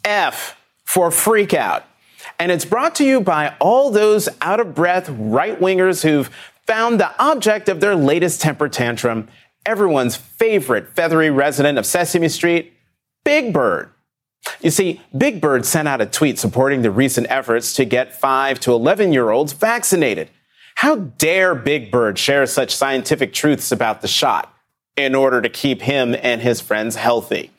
F 0.03 0.57
for 0.83 1.09
freak 1.09 1.53
out. 1.53 1.85
And 2.37 2.51
it's 2.51 2.65
brought 2.65 2.95
to 2.95 3.05
you 3.05 3.21
by 3.21 3.55
all 3.59 3.91
those 3.91 4.27
out 4.41 4.59
of 4.59 4.75
breath 4.75 5.07
right 5.09 5.57
wingers 5.59 6.03
who've 6.03 6.29
found 6.65 6.99
the 6.99 7.11
object 7.21 7.69
of 7.69 7.79
their 7.79 7.95
latest 7.95 8.41
temper 8.41 8.67
tantrum, 8.67 9.27
everyone's 9.65 10.15
favorite 10.15 10.89
feathery 10.89 11.29
resident 11.29 11.77
of 11.77 11.85
Sesame 11.85 12.29
Street, 12.29 12.73
Big 13.23 13.53
Bird. 13.53 13.89
You 14.61 14.71
see, 14.71 15.01
Big 15.17 15.39
Bird 15.39 15.65
sent 15.65 15.87
out 15.87 16.01
a 16.01 16.05
tweet 16.05 16.37
supporting 16.37 16.81
the 16.81 16.91
recent 16.91 17.27
efforts 17.29 17.73
to 17.75 17.85
get 17.85 18.19
5 18.19 18.59
to 18.61 18.73
11 18.73 19.13
year 19.13 19.29
olds 19.29 19.53
vaccinated. 19.53 20.29
How 20.75 20.95
dare 20.95 21.55
Big 21.55 21.91
Bird 21.91 22.17
share 22.17 22.45
such 22.45 22.75
scientific 22.75 23.33
truths 23.33 23.71
about 23.71 24.01
the 24.01 24.07
shot 24.07 24.53
in 24.97 25.15
order 25.15 25.41
to 25.41 25.49
keep 25.49 25.81
him 25.81 26.15
and 26.21 26.41
his 26.41 26.59
friends 26.59 26.95
healthy? 26.95 27.51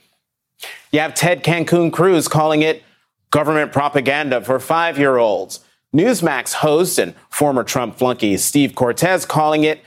You 0.92 1.00
have 1.00 1.14
Ted 1.14 1.42
Cancun 1.42 1.92
Cruz 1.92 2.28
calling 2.28 2.62
it 2.62 2.82
government 3.30 3.72
propaganda 3.72 4.40
for 4.42 4.60
five 4.60 4.98
year 4.98 5.16
olds. 5.16 5.60
Newsmax 5.94 6.54
host 6.54 6.98
and 6.98 7.14
former 7.30 7.62
Trump 7.62 7.96
flunky 7.96 8.36
Steve 8.36 8.74
Cortes 8.74 9.24
calling 9.24 9.64
it 9.64 9.80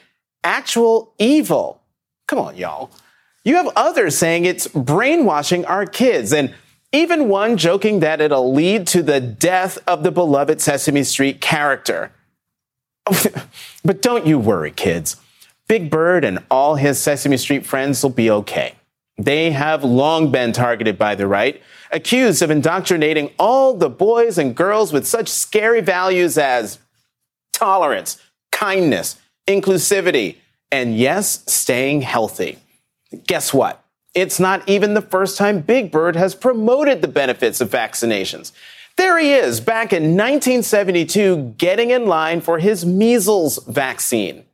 actual 0.43 1.13
evil. 1.20 1.82
Come 2.28 2.39
on, 2.39 2.57
y'all. 2.57 2.91
You 3.43 3.55
have 3.55 3.69
others 3.75 4.17
saying 4.17 4.45
it's 4.45 4.67
brainwashing 4.67 5.65
our 5.65 5.86
kids, 5.86 6.34
and 6.34 6.53
even 6.91 7.30
one 7.30 7.57
joking 7.57 8.01
that 8.01 8.19
it'll 8.19 8.53
lead 8.53 8.86
to 8.88 9.01
the 9.01 9.21
death 9.21 9.78
of 9.88 10.03
the 10.03 10.11
beloved 10.11 10.59
Sesame 10.59 11.03
Street 11.03 11.39
character. 11.39 12.11
Oh, 13.05 13.25
but 13.86 14.01
don't 14.01 14.28
you 14.28 14.38
worry, 14.38 14.71
kids. 14.71 15.15
Big 15.67 15.89
Bird 15.89 16.23
and 16.23 16.43
all 16.51 16.75
his 16.75 16.99
Sesame 16.99 17.38
Street 17.38 17.65
friends 17.65 18.03
will 18.03 18.09
be 18.09 18.30
okay. 18.30 18.75
They 19.17 19.51
have 19.51 19.84
long 19.84 20.32
been 20.32 20.51
targeted 20.51 20.97
by 20.97 21.15
the 21.15 21.28
right, 21.28 21.61
accused 21.91 22.41
of 22.41 22.51
indoctrinating 22.51 23.32
all 23.39 23.73
the 23.73 23.89
boys 23.89 24.38
and 24.38 24.55
girls 24.55 24.93
with 24.93 25.07
such 25.07 25.28
scary 25.28 25.82
values 25.82 26.38
as 26.38 26.80
tolerance, 27.53 28.21
kindness, 28.51 29.19
inclusivity, 29.47 30.38
and 30.72 30.97
yes, 30.97 31.43
staying 31.51 32.01
healthy. 32.01 32.59
Guess 33.26 33.53
what? 33.53 33.84
It's 34.13 34.39
not 34.39 34.68
even 34.68 34.93
the 34.93 35.01
first 35.01 35.38
time 35.38 35.61
Big 35.61 35.91
Bird 35.91 36.15
has 36.15 36.34
promoted 36.34 37.01
the 37.01 37.07
benefits 37.07 37.61
of 37.61 37.70
vaccinations. 37.70 38.51
There 38.97 39.20
he 39.20 39.34
is, 39.34 39.59
back 39.59 39.93
in 39.93 40.18
1972, 40.18 41.53
getting 41.57 41.91
in 41.91 42.07
line 42.07 42.41
for 42.41 42.57
his 42.57 42.84
measles 42.84 43.63
vaccine. 43.68 44.45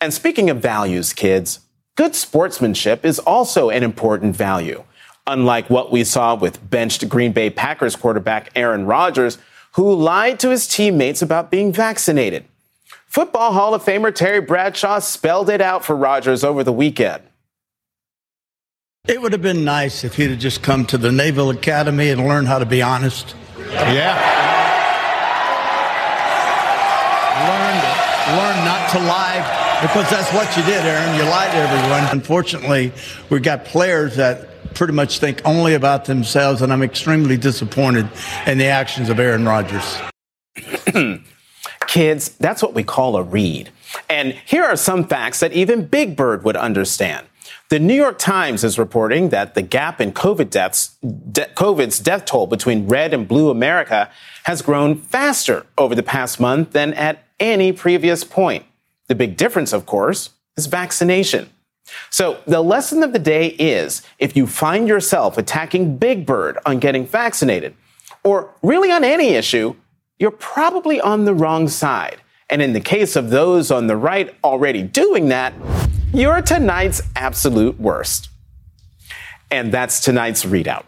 And 0.00 0.14
speaking 0.14 0.48
of 0.48 0.62
values, 0.62 1.12
kids, 1.12 1.60
good 1.94 2.14
sportsmanship 2.14 3.04
is 3.04 3.18
also 3.18 3.68
an 3.68 3.82
important 3.82 4.34
value. 4.34 4.84
Unlike 5.26 5.70
what 5.70 5.92
we 5.92 6.04
saw 6.04 6.34
with 6.34 6.70
benched 6.70 7.08
Green 7.08 7.32
Bay 7.32 7.50
Packers 7.50 7.96
quarterback 7.96 8.50
Aaron 8.56 8.86
Rodgers, 8.86 9.38
who 9.72 9.94
lied 9.94 10.40
to 10.40 10.50
his 10.50 10.66
teammates 10.66 11.20
about 11.20 11.50
being 11.50 11.72
vaccinated. 11.72 12.44
Football 13.14 13.52
Hall 13.52 13.74
of 13.74 13.84
Famer 13.84 14.12
Terry 14.12 14.40
Bradshaw 14.40 14.98
spelled 14.98 15.48
it 15.48 15.60
out 15.60 15.84
for 15.84 15.94
Rodgers 15.94 16.42
over 16.42 16.64
the 16.64 16.72
weekend. 16.72 17.22
It 19.06 19.22
would 19.22 19.30
have 19.30 19.40
been 19.40 19.64
nice 19.64 20.02
if 20.02 20.16
he'd 20.16 20.30
have 20.30 20.40
just 20.40 20.64
come 20.64 20.84
to 20.86 20.98
the 20.98 21.12
Naval 21.12 21.50
Academy 21.50 22.08
and 22.08 22.26
learned 22.26 22.48
how 22.48 22.58
to 22.58 22.66
be 22.66 22.82
honest. 22.82 23.36
Yeah. 23.70 24.18
Learn, 27.38 28.36
learn 28.36 28.64
not 28.64 28.90
to 28.90 28.98
lie 28.98 29.78
because 29.80 30.10
that's 30.10 30.32
what 30.32 30.56
you 30.56 30.64
did, 30.64 30.84
Aaron. 30.84 31.14
You 31.14 31.22
lied 31.22 31.52
to 31.52 31.58
everyone. 31.58 32.10
Unfortunately, 32.10 32.90
we've 33.30 33.44
got 33.44 33.64
players 33.64 34.16
that 34.16 34.74
pretty 34.74 34.92
much 34.92 35.20
think 35.20 35.40
only 35.44 35.74
about 35.74 36.06
themselves, 36.06 36.62
and 36.62 36.72
I'm 36.72 36.82
extremely 36.82 37.36
disappointed 37.36 38.08
in 38.48 38.58
the 38.58 38.66
actions 38.66 39.08
of 39.08 39.20
Aaron 39.20 39.44
Rodgers. 39.44 39.98
Kids, 41.94 42.30
that's 42.40 42.60
what 42.60 42.74
we 42.74 42.82
call 42.82 43.14
a 43.14 43.22
read. 43.22 43.70
And 44.10 44.32
here 44.32 44.64
are 44.64 44.74
some 44.74 45.06
facts 45.06 45.38
that 45.38 45.52
even 45.52 45.86
Big 45.86 46.16
Bird 46.16 46.42
would 46.42 46.56
understand. 46.56 47.24
The 47.68 47.78
New 47.78 47.94
York 47.94 48.18
Times 48.18 48.64
is 48.64 48.80
reporting 48.80 49.28
that 49.28 49.54
the 49.54 49.62
gap 49.62 50.00
in 50.00 50.10
COVID 50.10 50.50
deaths, 50.50 50.96
de- 51.30 51.46
COVID's 51.54 52.00
death 52.00 52.24
toll 52.24 52.48
between 52.48 52.88
red 52.88 53.14
and 53.14 53.28
blue 53.28 53.48
America 53.48 54.10
has 54.42 54.60
grown 54.60 54.96
faster 54.96 55.66
over 55.78 55.94
the 55.94 56.02
past 56.02 56.40
month 56.40 56.72
than 56.72 56.94
at 56.94 57.22
any 57.38 57.70
previous 57.70 58.24
point. 58.24 58.66
The 59.06 59.14
big 59.14 59.36
difference, 59.36 59.72
of 59.72 59.86
course, 59.86 60.30
is 60.56 60.66
vaccination. 60.66 61.48
So 62.10 62.40
the 62.44 62.60
lesson 62.60 63.04
of 63.04 63.12
the 63.12 63.20
day 63.20 63.50
is 63.50 64.02
if 64.18 64.36
you 64.36 64.48
find 64.48 64.88
yourself 64.88 65.38
attacking 65.38 65.98
Big 65.98 66.26
Bird 66.26 66.58
on 66.66 66.80
getting 66.80 67.06
vaccinated, 67.06 67.76
or 68.24 68.52
really 68.62 68.90
on 68.90 69.04
any 69.04 69.34
issue, 69.34 69.76
you're 70.18 70.30
probably 70.30 71.00
on 71.00 71.24
the 71.24 71.34
wrong 71.34 71.68
side. 71.68 72.20
And 72.50 72.62
in 72.62 72.72
the 72.72 72.80
case 72.80 73.16
of 73.16 73.30
those 73.30 73.70
on 73.70 73.86
the 73.86 73.96
right 73.96 74.34
already 74.44 74.82
doing 74.82 75.28
that, 75.28 75.54
you're 76.12 76.40
tonight's 76.42 77.02
absolute 77.16 77.80
worst. 77.80 78.28
And 79.50 79.72
that's 79.72 80.00
tonight's 80.00 80.44
ReidOut. 80.44 80.84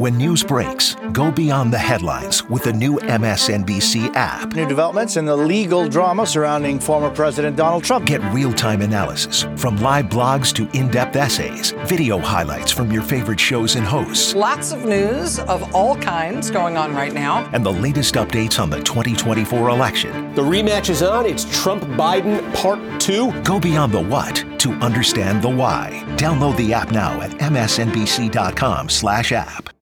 When 0.00 0.16
news 0.16 0.42
breaks, 0.42 0.96
go 1.12 1.30
beyond 1.30 1.74
the 1.74 1.78
headlines 1.78 2.42
with 2.48 2.64
the 2.64 2.72
new 2.72 2.96
MSNBC 3.00 4.14
app. 4.14 4.54
New 4.54 4.66
developments 4.66 5.18
in 5.18 5.26
the 5.26 5.36
legal 5.36 5.86
drama 5.90 6.24
surrounding 6.24 6.80
former 6.80 7.10
President 7.10 7.54
Donald 7.54 7.84
Trump. 7.84 8.06
Get 8.06 8.22
real 8.32 8.50
time 8.50 8.80
analysis 8.80 9.42
from 9.60 9.76
live 9.76 10.06
blogs 10.06 10.54
to 10.54 10.66
in 10.74 10.90
depth 10.90 11.16
essays, 11.16 11.72
video 11.84 12.18
highlights 12.18 12.72
from 12.72 12.90
your 12.90 13.02
favorite 13.02 13.38
shows 13.38 13.76
and 13.76 13.84
hosts, 13.84 14.34
Lots 14.34 14.72
of 14.72 14.86
news 14.86 15.38
of 15.40 15.74
all 15.74 15.96
kinds 15.96 16.50
going 16.50 16.78
on 16.78 16.94
right 16.94 17.12
now. 17.12 17.46
and 17.52 17.62
the 17.62 17.70
latest 17.70 18.14
updates 18.14 18.58
on 18.58 18.70
the 18.70 18.80
2024 18.80 19.68
election. 19.68 20.34
The 20.34 20.40
rematch 20.40 20.88
is 20.88 21.02
on. 21.02 21.26
It's 21.26 21.44
Trump 21.62 21.82
Biden 21.82 22.40
Part 22.54 22.80
2. 23.02 23.42
Go 23.42 23.60
beyond 23.60 23.92
the 23.92 24.00
what 24.00 24.46
to 24.60 24.72
understand 24.76 25.42
the 25.42 25.50
why. 25.50 26.02
Download 26.16 26.56
the 26.56 26.72
app 26.72 26.90
now 26.90 27.20
at 27.20 27.32
msnbc.com/app. 27.32 29.70